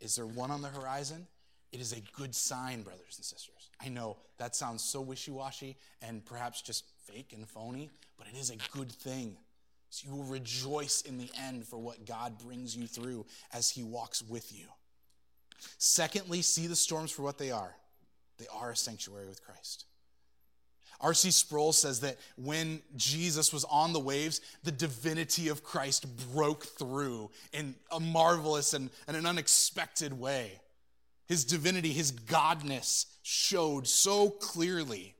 Is 0.00 0.16
there 0.16 0.26
one 0.26 0.50
on 0.50 0.62
the 0.62 0.68
horizon? 0.68 1.26
It 1.70 1.80
is 1.80 1.92
a 1.92 2.00
good 2.16 2.34
sign, 2.34 2.82
brothers 2.82 3.16
and 3.16 3.24
sisters. 3.24 3.70
I 3.80 3.88
know 3.88 4.16
that 4.38 4.54
sounds 4.54 4.82
so 4.82 5.00
wishy 5.00 5.30
washy 5.30 5.76
and 6.02 6.24
perhaps 6.24 6.60
just 6.60 6.84
fake 7.06 7.32
and 7.32 7.48
phony, 7.48 7.90
but 8.18 8.26
it 8.26 8.36
is 8.38 8.50
a 8.50 8.56
good 8.76 8.92
thing. 8.92 9.36
So 9.90 10.08
you 10.08 10.16
will 10.16 10.24
rejoice 10.24 11.02
in 11.02 11.18
the 11.18 11.30
end 11.38 11.66
for 11.66 11.78
what 11.78 12.06
God 12.06 12.38
brings 12.38 12.76
you 12.76 12.86
through 12.86 13.26
as 13.52 13.70
He 13.70 13.82
walks 13.82 14.22
with 14.22 14.52
you. 14.52 14.66
Secondly, 15.78 16.42
see 16.42 16.66
the 16.66 16.76
storms 16.76 17.10
for 17.10 17.22
what 17.22 17.38
they 17.38 17.50
are. 17.50 17.74
They 18.38 18.46
are 18.52 18.70
a 18.70 18.76
sanctuary 18.76 19.28
with 19.28 19.44
Christ. 19.44 19.84
R.C. 21.02 21.32
Sproul 21.32 21.72
says 21.72 22.00
that 22.00 22.16
when 22.36 22.80
Jesus 22.96 23.52
was 23.52 23.64
on 23.64 23.92
the 23.92 24.00
waves, 24.00 24.40
the 24.62 24.70
divinity 24.70 25.48
of 25.48 25.64
Christ 25.64 26.06
broke 26.32 26.64
through 26.64 27.30
in 27.52 27.74
a 27.90 27.98
marvelous 27.98 28.72
and, 28.72 28.88
and 29.08 29.16
an 29.16 29.26
unexpected 29.26 30.12
way. 30.12 30.60
His 31.26 31.44
divinity, 31.44 31.92
his 31.92 32.12
godness 32.12 33.06
showed 33.22 33.88
so 33.88 34.30
clearly. 34.30 35.14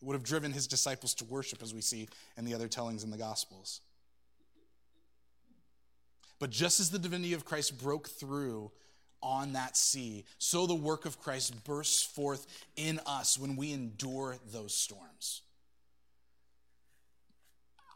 It 0.00 0.04
would 0.04 0.14
have 0.14 0.22
driven 0.22 0.52
his 0.52 0.68
disciples 0.68 1.14
to 1.14 1.24
worship, 1.24 1.62
as 1.62 1.74
we 1.74 1.80
see 1.80 2.08
in 2.36 2.44
the 2.44 2.54
other 2.54 2.68
tellings 2.68 3.02
in 3.02 3.10
the 3.10 3.16
Gospels. 3.16 3.80
But 6.38 6.50
just 6.50 6.78
as 6.78 6.90
the 6.90 6.98
divinity 6.98 7.32
of 7.32 7.44
Christ 7.44 7.80
broke 7.80 8.08
through 8.08 8.70
on 9.24 9.54
that 9.54 9.76
sea, 9.76 10.24
so 10.38 10.66
the 10.66 10.74
work 10.74 11.06
of 11.06 11.18
Christ 11.18 11.64
bursts 11.64 12.02
forth 12.02 12.46
in 12.76 13.00
us 13.06 13.38
when 13.38 13.56
we 13.56 13.72
endure 13.72 14.36
those 14.52 14.74
storms. 14.74 15.40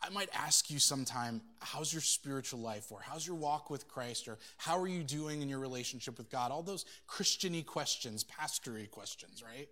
I 0.02 0.10
might 0.10 0.30
ask 0.32 0.70
you 0.70 0.78
sometime, 0.78 1.42
how's 1.60 1.92
your 1.92 2.02
spiritual 2.02 2.60
life? 2.60 2.90
Or 2.90 3.00
how's 3.02 3.26
your 3.26 3.36
walk 3.36 3.68
with 3.68 3.88
Christ? 3.88 4.28
Or 4.28 4.38
how 4.56 4.78
are 4.78 4.86
you 4.86 5.02
doing 5.02 5.42
in 5.42 5.48
your 5.48 5.58
relationship 5.58 6.16
with 6.16 6.30
God? 6.30 6.50
All 6.50 6.62
those 6.62 6.86
Christiany 7.08 7.66
questions, 7.66 8.24
pastory 8.24 8.88
questions, 8.90 9.42
right? 9.42 9.68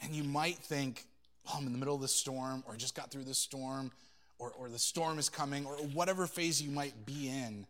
And 0.00 0.14
you 0.14 0.24
might 0.24 0.56
think, 0.56 1.06
oh, 1.46 1.54
I'm 1.56 1.66
in 1.66 1.72
the 1.72 1.78
middle 1.78 1.94
of 1.94 2.00
the 2.02 2.08
storm, 2.08 2.64
or 2.66 2.76
just 2.76 2.94
got 2.94 3.10
through 3.10 3.24
this 3.24 3.38
storm 3.38 3.92
or, 4.38 4.52
or 4.52 4.68
the 4.68 4.78
storm 4.78 5.18
is 5.18 5.28
coming, 5.28 5.66
or 5.66 5.74
whatever 5.74 6.26
phase 6.26 6.62
you 6.62 6.70
might 6.70 7.06
be 7.06 7.28
in, 7.28 7.66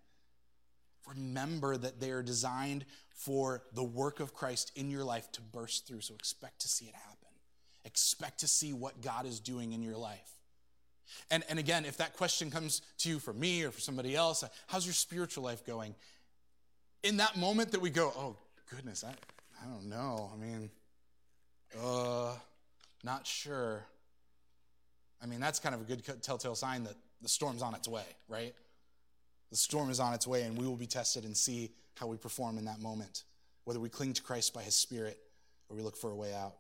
remember 1.17 1.77
that 1.77 2.01
they 2.01 2.11
are 2.11 2.23
designed 2.23 2.85
for 3.11 3.63
the 3.75 3.83
work 3.83 4.21
of 4.21 4.33
Christ 4.33 4.73
in 4.77 4.91
your 4.91 5.05
life 5.05 5.31
to 5.33 5.41
burst 5.41 5.87
through. 5.87 6.03
So 6.03 6.15
expect 6.15 6.61
to 6.61 6.69
see 6.69 6.87
it 6.87 6.95
happen. 6.95 7.29
Expect 7.85 8.41
to 8.41 8.49
see 8.49 8.73
what 8.73 9.01
God 9.01 9.27
is 9.27 9.41
doing 9.41 9.73
in 9.73 9.83
your 9.83 9.97
life. 9.97 10.31
And, 11.31 11.43
and 11.49 11.59
again, 11.59 11.85
if 11.85 11.97
that 11.97 12.17
question 12.17 12.51
comes 12.51 12.83
to 12.99 13.09
you 13.09 13.19
for 13.19 13.33
me 13.33 13.65
or 13.65 13.71
for 13.71 13.81
somebody 13.81 14.15
else, 14.15 14.45
how's 14.67 14.87
your 14.87 14.95
spiritual 14.95 15.45
life 15.45 15.65
going? 15.65 15.95
In 17.03 17.17
that 17.17 17.37
moment 17.37 17.73
that 17.73 17.81
we 17.81 17.91
go, 17.91 18.13
oh, 18.17 18.37
goodness, 18.71 19.05
I, 19.05 19.11
I 19.11 19.67
don't 19.67 19.89
know. 19.89 20.31
I 20.33 20.37
mean, 20.37 20.71
uh, 21.83 22.35
not 23.05 23.27
sure. 23.27 23.85
I 25.23 25.27
mean, 25.27 25.41
that's 25.41 25.59
kind 25.59 25.75
of 25.75 25.81
a 25.81 25.85
good 25.85 26.03
telltale 26.23 26.55
sign 26.55 26.85
that 26.85 26.95
the 27.23 27.29
storm's 27.29 27.63
on 27.63 27.75
its 27.75 27.89
way, 27.89 28.05
right? 28.29 28.55
The 29.51 29.57
storm 29.57 29.91
is 29.91 30.01
on 30.01 30.15
its 30.15 30.27
way, 30.27 30.43
and 30.43 30.59
we 30.59 30.67
will 30.67 30.77
be 30.77 30.87
tested 30.87 31.25
and 31.25 31.37
see 31.37 31.71
how 31.95 32.07
we 32.07 32.17
perform 32.17 32.59
in 32.59 32.67
that 32.67 32.81
moment, 32.81 33.25
whether 33.65 33.81
we 33.81 33.89
cling 33.89 34.13
to 34.15 34.23
Christ 34.23 34.53
by 34.53 34.63
his 34.63 34.75
Spirit 34.75 35.19
or 35.69 35.77
we 35.77 35.83
look 35.83 35.97
for 35.97 36.11
a 36.11 36.17
way 36.17 36.35
out. 36.35 36.55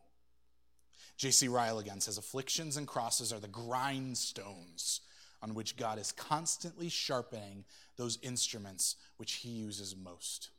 J.C. 1.17 1.49
Ryle 1.49 1.79
again 1.79 2.01
says 2.01 2.17
afflictions 2.17 2.77
and 2.77 2.87
crosses 2.87 3.33
are 3.33 3.41
the 3.41 3.49
grindstones 3.49 5.01
on 5.43 5.55
which 5.55 5.77
God 5.77 5.99
is 5.99 6.13
constantly 6.13 6.89
sharpening 6.89 7.65
those 7.97 8.19
instruments 8.23 8.97
which 9.17 9.35
he 9.35 9.49
uses 9.49 9.97
most. 9.97 10.51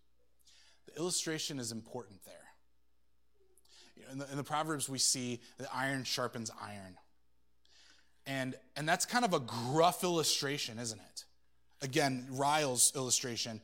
The 0.88 1.00
illustration 1.00 1.60
is 1.60 1.72
important 1.72 2.24
there. 2.26 2.36
In 4.12 4.20
the, 4.20 4.32
in 4.32 4.38
the 4.38 4.44
Proverbs, 4.44 4.90
we 4.90 4.98
see 4.98 5.40
that 5.58 5.68
iron 5.74 6.04
sharpens 6.04 6.52
iron. 6.62 6.98
And, 8.26 8.56
and 8.76 8.88
that's 8.88 9.06
kind 9.06 9.26
of 9.26 9.34
a 9.34 9.40
gruff 9.40 10.04
illustration, 10.04 10.80
isn't 10.80 11.00
it? 11.00 11.26
Again, 11.82 12.28
Ryle's 12.32 12.94
illustration 12.96 13.62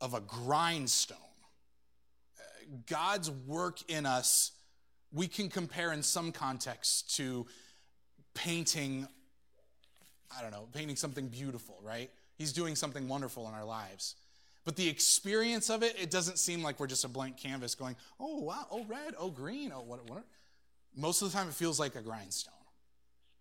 of 0.00 0.14
a 0.14 0.20
grindstone. 0.20 1.16
God's 2.86 3.30
work 3.30 3.78
in 3.88 4.06
us, 4.06 4.52
we 5.12 5.26
can 5.26 5.48
compare 5.48 5.92
in 5.92 6.02
some 6.02 6.32
contexts 6.32 7.16
to 7.16 7.46
painting, 8.34 9.06
I 10.36 10.42
don't 10.42 10.52
know, 10.52 10.68
painting 10.72 10.96
something 10.96 11.28
beautiful, 11.28 11.78
right? 11.82 12.10
He's 12.36 12.52
doing 12.52 12.76
something 12.76 13.08
wonderful 13.08 13.48
in 13.48 13.54
our 13.54 13.64
lives. 13.64 14.14
But 14.64 14.76
the 14.76 14.88
experience 14.88 15.70
of 15.70 15.82
it, 15.82 15.96
it 16.00 16.10
doesn't 16.10 16.38
seem 16.38 16.62
like 16.62 16.78
we're 16.78 16.86
just 16.86 17.04
a 17.04 17.08
blank 17.08 17.36
canvas 17.36 17.74
going, 17.74 17.96
oh, 18.20 18.38
wow, 18.38 18.66
oh, 18.70 18.84
red, 18.84 19.14
oh, 19.18 19.30
green, 19.30 19.72
oh, 19.74 19.80
what, 19.80 20.08
what? 20.08 20.24
Most 20.96 21.22
of 21.22 21.30
the 21.30 21.36
time, 21.36 21.48
it 21.48 21.54
feels 21.54 21.80
like 21.80 21.96
a 21.96 22.02
grindstone 22.02 22.54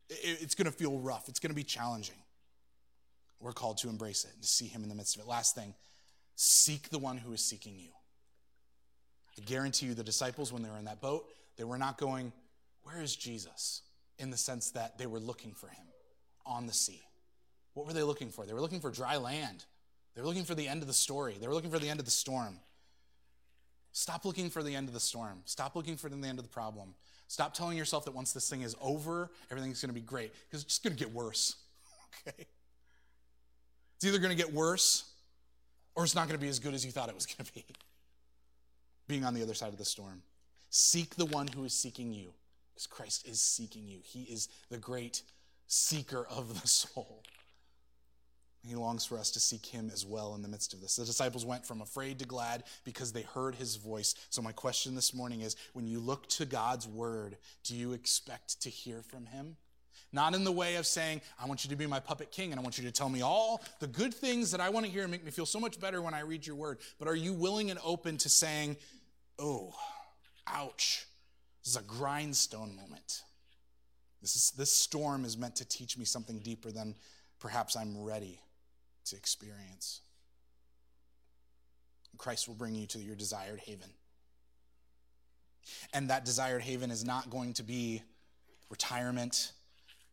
it's 0.09 0.55
going 0.55 0.65
to 0.65 0.71
feel 0.71 0.97
rough. 0.99 1.29
It's 1.29 1.39
going 1.39 1.51
to 1.51 1.55
be 1.55 1.63
challenging. 1.63 2.15
We're 3.39 3.53
called 3.53 3.77
to 3.79 3.89
embrace 3.89 4.25
it 4.25 4.31
and 4.33 4.41
to 4.41 4.47
see 4.47 4.67
Him 4.67 4.83
in 4.83 4.89
the 4.89 4.95
midst 4.95 5.15
of 5.15 5.21
it. 5.21 5.27
Last 5.27 5.55
thing 5.55 5.73
seek 6.35 6.89
the 6.89 6.99
one 6.99 7.17
who 7.17 7.33
is 7.33 7.43
seeking 7.43 7.75
you. 7.77 7.89
I 9.37 9.41
guarantee 9.41 9.87
you, 9.87 9.93
the 9.93 10.03
disciples, 10.03 10.51
when 10.51 10.63
they 10.63 10.69
were 10.69 10.77
in 10.77 10.85
that 10.85 11.01
boat, 11.01 11.25
they 11.57 11.63
were 11.63 11.77
not 11.77 11.97
going, 11.97 12.31
Where 12.83 13.01
is 13.01 13.15
Jesus? 13.15 13.81
in 14.19 14.29
the 14.29 14.37
sense 14.37 14.71
that 14.71 14.97
they 14.97 15.07
were 15.07 15.19
looking 15.19 15.53
for 15.53 15.67
Him 15.67 15.85
on 16.45 16.67
the 16.67 16.73
sea. 16.73 17.01
What 17.73 17.87
were 17.87 17.93
they 17.93 18.03
looking 18.03 18.29
for? 18.29 18.45
They 18.45 18.53
were 18.53 18.61
looking 18.61 18.81
for 18.81 18.91
dry 18.91 19.17
land. 19.17 19.63
They 20.13 20.21
were 20.21 20.27
looking 20.27 20.43
for 20.43 20.55
the 20.55 20.67
end 20.67 20.81
of 20.81 20.87
the 20.87 20.93
story. 20.93 21.35
They 21.39 21.47
were 21.47 21.53
looking 21.53 21.71
for 21.71 21.79
the 21.79 21.89
end 21.89 21.99
of 21.99 22.05
the 22.05 22.11
storm. 22.11 22.59
Stop 23.93 24.25
looking 24.25 24.49
for 24.49 24.61
the 24.61 24.75
end 24.75 24.87
of 24.87 24.93
the 24.93 24.99
storm. 24.99 25.41
Stop 25.45 25.75
looking 25.75 25.95
for 25.95 26.09
the 26.09 26.15
end 26.27 26.37
of 26.37 26.43
the 26.43 26.51
problem. 26.51 26.93
Stop 27.27 27.53
telling 27.53 27.77
yourself 27.77 28.05
that 28.05 28.13
once 28.13 28.33
this 28.33 28.49
thing 28.49 28.61
is 28.61 28.75
over, 28.81 29.31
everything's 29.49 29.81
going 29.81 29.89
to 29.89 29.99
be 29.99 30.05
great, 30.05 30.33
because 30.47 30.63
it's 30.63 30.73
just 30.73 30.83
going 30.83 30.95
to 30.95 31.03
get 31.03 31.13
worse. 31.13 31.55
Okay? 32.27 32.47
It's 33.99 34.05
either 34.05 34.19
going 34.19 34.35
to 34.35 34.41
get 34.41 34.53
worse 34.53 35.03
or 35.93 36.05
it's 36.05 36.15
not 36.15 36.29
going 36.29 36.39
to 36.39 36.41
be 36.41 36.47
as 36.47 36.59
good 36.59 36.73
as 36.73 36.85
you 36.85 36.91
thought 36.91 37.09
it 37.09 37.15
was 37.15 37.25
going 37.25 37.45
to 37.45 37.53
be. 37.53 37.65
Being 39.09 39.25
on 39.25 39.33
the 39.33 39.43
other 39.43 39.53
side 39.53 39.73
of 39.73 39.77
the 39.77 39.83
storm. 39.83 40.21
Seek 40.69 41.15
the 41.15 41.25
one 41.25 41.47
who 41.47 41.65
is 41.65 41.73
seeking 41.73 42.13
you, 42.13 42.31
because 42.73 42.87
Christ 42.87 43.27
is 43.27 43.41
seeking 43.41 43.87
you. 43.87 43.99
He 44.01 44.21
is 44.21 44.47
the 44.69 44.77
great 44.77 45.23
seeker 45.67 46.25
of 46.29 46.61
the 46.61 46.67
soul. 46.67 47.23
He 48.65 48.75
longs 48.75 49.05
for 49.05 49.17
us 49.17 49.31
to 49.31 49.39
seek 49.41 49.65
him 49.65 49.89
as 49.91 50.05
well 50.05 50.33
in 50.33 50.43
the 50.43 50.47
midst 50.47 50.73
of 50.73 50.79
this. 50.79 50.95
The 50.95 51.03
disciples 51.03 51.45
went 51.45 51.65
from 51.65 51.81
afraid 51.81 52.19
to 52.19 52.25
glad 52.25 52.63
because 52.85 53.11
they 53.11 53.23
heard 53.23 53.55
his 53.55 53.75
voice. 53.75 54.15
So, 54.29 54.41
my 54.41 54.53
question 54.53 54.95
this 54.95 55.13
morning 55.13 55.41
is 55.41 55.57
when 55.73 55.87
you 55.87 55.99
look 55.99 56.27
to 56.29 56.45
God's 56.45 56.87
word, 56.87 57.35
do 57.65 57.75
you 57.75 57.91
expect 57.91 58.61
to 58.61 58.69
hear 58.69 59.01
from 59.01 59.25
him? 59.25 59.57
Not 60.11 60.33
in 60.33 60.43
the 60.43 60.51
way 60.51 60.75
of 60.75 60.87
saying, 60.87 61.21
I 61.39 61.45
want 61.45 61.63
you 61.63 61.69
to 61.69 61.75
be 61.75 61.85
my 61.85 61.99
puppet 61.99 62.31
king 62.31 62.51
and 62.51 62.59
I 62.59 62.63
want 62.63 62.77
you 62.77 62.83
to 62.85 62.91
tell 62.91 63.09
me 63.09 63.21
all 63.21 63.61
the 63.79 63.87
good 63.87 64.13
things 64.13 64.51
that 64.51 64.59
I 64.59 64.69
want 64.69 64.85
to 64.85 64.91
hear 64.91 65.03
and 65.03 65.11
make 65.11 65.23
me 65.23 65.29
feel 65.29 65.45
so 65.45 65.59
much 65.59 65.79
better 65.79 66.01
when 66.01 66.13
I 66.13 66.21
read 66.21 66.47
your 66.47 66.55
word. 66.55 66.79
But 66.97 67.07
are 67.07 67.15
you 67.15 67.33
willing 67.33 67.69
and 67.69 67.79
open 67.83 68.17
to 68.17 68.29
saying, 68.29 68.77
oh, 69.37 69.73
ouch, 70.47 71.05
this 71.63 71.71
is 71.71 71.77
a 71.77 71.83
grindstone 71.83 72.75
moment? 72.75 73.21
This, 74.21 74.35
is, 74.35 74.51
this 74.51 74.71
storm 74.71 75.25
is 75.25 75.37
meant 75.37 75.55
to 75.57 75.65
teach 75.65 75.97
me 75.97 76.05
something 76.05 76.39
deeper 76.39 76.71
than 76.71 76.95
perhaps 77.39 77.77
I'm 77.77 78.03
ready 78.03 78.39
to 79.05 79.15
experience. 79.15 80.01
Christ 82.17 82.47
will 82.47 82.55
bring 82.55 82.75
you 82.75 82.85
to 82.87 82.99
your 82.99 83.15
desired 83.15 83.59
haven. 83.59 83.89
And 85.93 86.09
that 86.09 86.25
desired 86.25 86.61
haven 86.61 86.91
is 86.91 87.05
not 87.05 87.29
going 87.29 87.53
to 87.53 87.63
be 87.63 88.01
retirement 88.69 89.51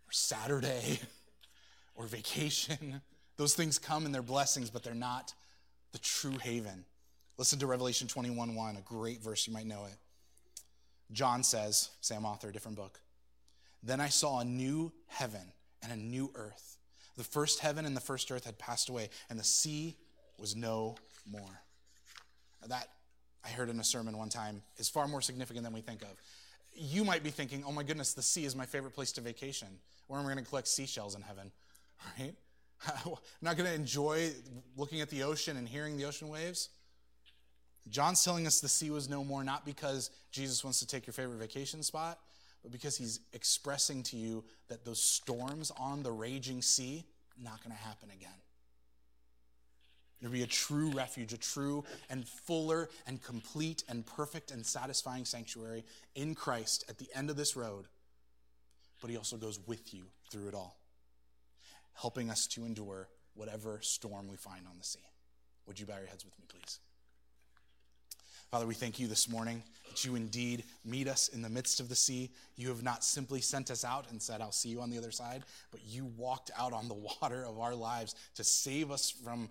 or 0.07 0.13
Saturday 0.13 1.01
or 1.95 2.07
vacation. 2.07 3.01
Those 3.37 3.55
things 3.55 3.79
come 3.79 4.07
and 4.07 4.15
they're 4.15 4.23
blessings, 4.23 4.71
but 4.71 4.83
they're 4.83 4.95
not 4.95 5.35
the 5.93 5.99
true 5.99 6.37
haven. 6.43 6.85
Listen 7.39 7.59
to 7.59 7.67
Revelation 7.67 8.09
21 8.09 8.55
1, 8.55 8.77
a 8.77 8.81
great 8.81 9.23
verse, 9.23 9.47
you 9.47 9.53
might 9.53 9.67
know 9.67 9.85
it. 9.85 9.97
John 11.13 11.43
says, 11.43 11.91
Sam 12.01 12.25
author, 12.25 12.51
different 12.51 12.77
book. 12.77 13.01
Then 13.83 14.01
I 14.01 14.09
saw 14.09 14.41
a 14.41 14.45
new 14.45 14.93
heaven 15.07 15.53
and 15.83 15.93
a 15.93 15.97
new 15.97 16.31
earth. 16.35 16.79
The 17.17 17.25
first 17.25 17.61
heaven 17.61 17.87
and 17.87 17.97
the 17.97 18.01
first 18.01 18.31
earth 18.31 18.45
had 18.45 18.59
passed 18.59 18.89
away, 18.89 19.11
and 19.31 19.39
the 19.39 19.45
sea 19.45 19.97
was 20.39 20.57
no 20.57 20.97
more. 21.31 21.63
That, 22.67 22.89
I 23.45 23.49
heard 23.49 23.69
in 23.71 23.79
a 23.79 23.85
sermon 23.85 24.19
one 24.19 24.29
time, 24.29 24.63
is 24.77 24.89
far 24.89 25.07
more 25.07 25.23
significant 25.23 25.65
than 25.65 25.73
we 25.73 25.81
think 25.81 26.03
of. 26.03 26.09
You 26.77 27.05
might 27.05 27.23
be 27.23 27.31
thinking, 27.31 27.65
oh 27.67 27.73
my 27.73 27.83
goodness, 27.83 28.13
the 28.13 28.23
sea 28.23 28.45
is 28.45 28.55
my 28.55 28.67
favorite 28.67 28.93
place 28.93 29.13
to 29.13 29.21
vacation. 29.21 29.69
Where 30.07 30.21
am 30.21 30.27
I 30.27 30.33
going 30.33 30.45
to 30.45 30.49
collect 30.49 30.69
seashells 30.69 31.15
in 31.15 31.23
heaven? 31.23 31.51
Right? 32.19 32.35
I'm 33.07 33.15
not 33.41 33.57
going 33.57 33.69
to 33.71 33.75
enjoy 33.75 34.33
looking 34.77 35.01
at 35.01 35.09
the 35.09 35.23
ocean 35.23 35.57
and 35.57 35.67
hearing 35.67 35.97
the 35.97 36.05
ocean 36.05 36.29
waves. 36.29 36.69
John's 37.89 38.23
telling 38.23 38.47
us 38.47 38.61
the 38.61 38.69
sea 38.69 38.91
was 38.91 39.09
no 39.09 39.25
more, 39.25 39.45
not 39.45 39.65
because 39.65 40.11
Jesus 40.31 40.63
wants 40.63 40.81
to 40.81 40.87
take 40.87 41.07
your 41.07 41.15
favorite 41.15 41.39
vacation 41.39 41.83
spot, 41.83 42.19
but 42.63 42.73
because 42.73 42.97
he's 42.97 43.21
expressing 43.33 44.03
to 44.05 44.17
you 44.17 44.45
that 44.69 44.85
those 44.85 45.03
storms 45.03 45.73
on 45.79 46.03
the 46.03 46.13
raging 46.13 46.61
sea, 46.61 47.05
not 47.43 47.63
going 47.63 47.75
to 47.75 47.83
happen 47.83 48.11
again. 48.11 48.29
There'll 50.21 50.33
be 50.33 50.43
a 50.43 50.47
true 50.47 50.91
refuge, 50.91 51.33
a 51.33 51.39
true 51.39 51.85
and 52.09 52.27
fuller 52.27 52.89
and 53.07 53.23
complete 53.23 53.85
and 53.89 54.07
perfect 54.07 54.51
and 54.51 54.65
satisfying 54.65 55.25
sanctuary 55.25 55.85
in 56.15 56.35
Christ 56.35 56.85
at 56.89 56.99
the 56.99 57.09
end 57.15 57.29
of 57.29 57.37
this 57.37 57.57
road. 57.57 57.87
But 59.01 59.11
he 59.11 59.17
also 59.17 59.37
goes 59.37 59.61
with 59.67 59.93
you 59.93 60.05
through 60.31 60.49
it 60.49 60.55
all, 60.55 60.79
helping 61.95 62.31
us 62.31 62.47
to 62.49 62.65
endure 62.65 63.09
whatever 63.35 63.79
storm 63.83 64.29
we 64.29 64.37
find 64.37 64.67
on 64.67 64.79
the 64.79 64.85
sea. 64.85 65.01
Would 65.67 65.79
you 65.79 65.87
bow 65.87 65.99
your 65.99 66.07
heads 66.07 66.25
with 66.25 66.39
me, 66.39 66.47
please? 66.49 66.81
Father, 68.51 68.67
we 68.67 68.75
thank 68.75 69.01
you 69.01 69.09
this 69.09 69.29
morning 69.29 69.63
that 69.91 70.05
you 70.05 70.15
indeed 70.15 70.65
meet 70.85 71.09
us 71.09 71.29
in 71.29 71.43
the 71.43 71.49
midst 71.49 71.81
of 71.81 71.89
the 71.89 71.97
sea. 71.97 72.31
You 72.55 72.69
have 72.69 72.83
not 72.83 73.03
simply 73.05 73.41
sent 73.41 73.71
us 73.71 73.85
out 73.85 74.07
and 74.11 74.23
said, 74.23 74.41
I'll 74.41 74.53
see 74.53 74.69
you 74.69 74.81
on 74.81 74.89
the 74.89 74.99
other 74.99 75.11
side, 75.11 75.43
but 75.73 75.81
you 75.85 76.07
walked 76.17 76.53
out 76.57 76.73
on 76.73 76.87
the 76.87 76.95
water 77.21 77.45
of 77.45 77.59
our 77.59 77.75
lives 77.75 78.15
to 78.37 78.45
save 78.45 78.91
us 78.91 79.11
from 79.11 79.51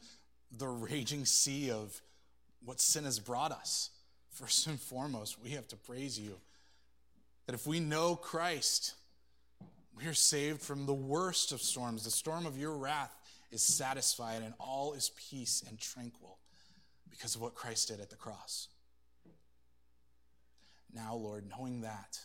the 0.58 0.68
raging 0.68 1.26
sea 1.26 1.72
of 1.72 2.02
what 2.64 2.80
sin 2.80 3.06
has 3.06 3.20
brought 3.20 3.52
us. 3.52 3.90
First 4.32 4.68
and 4.68 4.80
foremost, 4.80 5.42
we 5.42 5.52
have 5.52 5.68
to 5.70 5.76
praise 5.76 6.20
you 6.20 6.36
that 7.46 7.54
if 7.54 7.66
we 7.66 7.80
know 7.80 8.16
Christ, 8.16 8.96
we 9.96 10.08
are 10.08 10.14
saved 10.14 10.62
from 10.62 10.86
the 10.86 10.94
worst 10.94 11.52
of 11.52 11.62
storms. 11.62 12.04
The 12.04 12.12
storm 12.12 12.46
of 12.46 12.58
your 12.58 12.76
wrath 12.76 13.16
is 13.52 13.62
satisfied, 13.62 14.42
and 14.42 14.54
all 14.60 14.94
is 14.94 15.12
peace 15.30 15.64
and 15.68 15.80
tranquil 15.80 16.38
because 17.10 17.36
of 17.36 17.42
what 17.42 17.56
Christ 17.56 17.90
did 17.90 18.02
at 18.02 18.10
the 18.10 18.16
cross. 18.16 18.68
Now, 20.94 21.16
Lord, 21.16 21.46
knowing 21.50 21.82
that, 21.82 22.20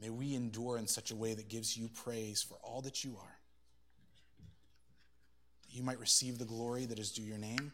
may 0.00 0.10
we 0.10 0.34
endure 0.34 0.78
in 0.78 0.86
such 0.86 1.10
a 1.10 1.16
way 1.16 1.34
that 1.34 1.48
gives 1.48 1.76
you 1.76 1.88
praise 1.88 2.42
for 2.42 2.56
all 2.62 2.80
that 2.82 3.04
you 3.04 3.16
are 3.20 3.39
you 5.70 5.82
might 5.82 5.98
receive 5.98 6.38
the 6.38 6.44
glory 6.44 6.86
that 6.86 6.98
is 6.98 7.12
due 7.12 7.22
your 7.22 7.38
name, 7.38 7.72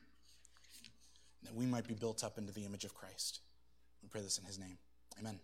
that 1.44 1.54
we 1.54 1.66
might 1.66 1.86
be 1.86 1.94
built 1.94 2.24
up 2.24 2.38
into 2.38 2.52
the 2.52 2.64
image 2.64 2.84
of 2.84 2.94
Christ. 2.94 3.40
We 4.02 4.08
pray 4.08 4.20
this 4.20 4.38
in 4.38 4.44
his 4.44 4.58
name. 4.58 4.78
Amen. 5.18 5.38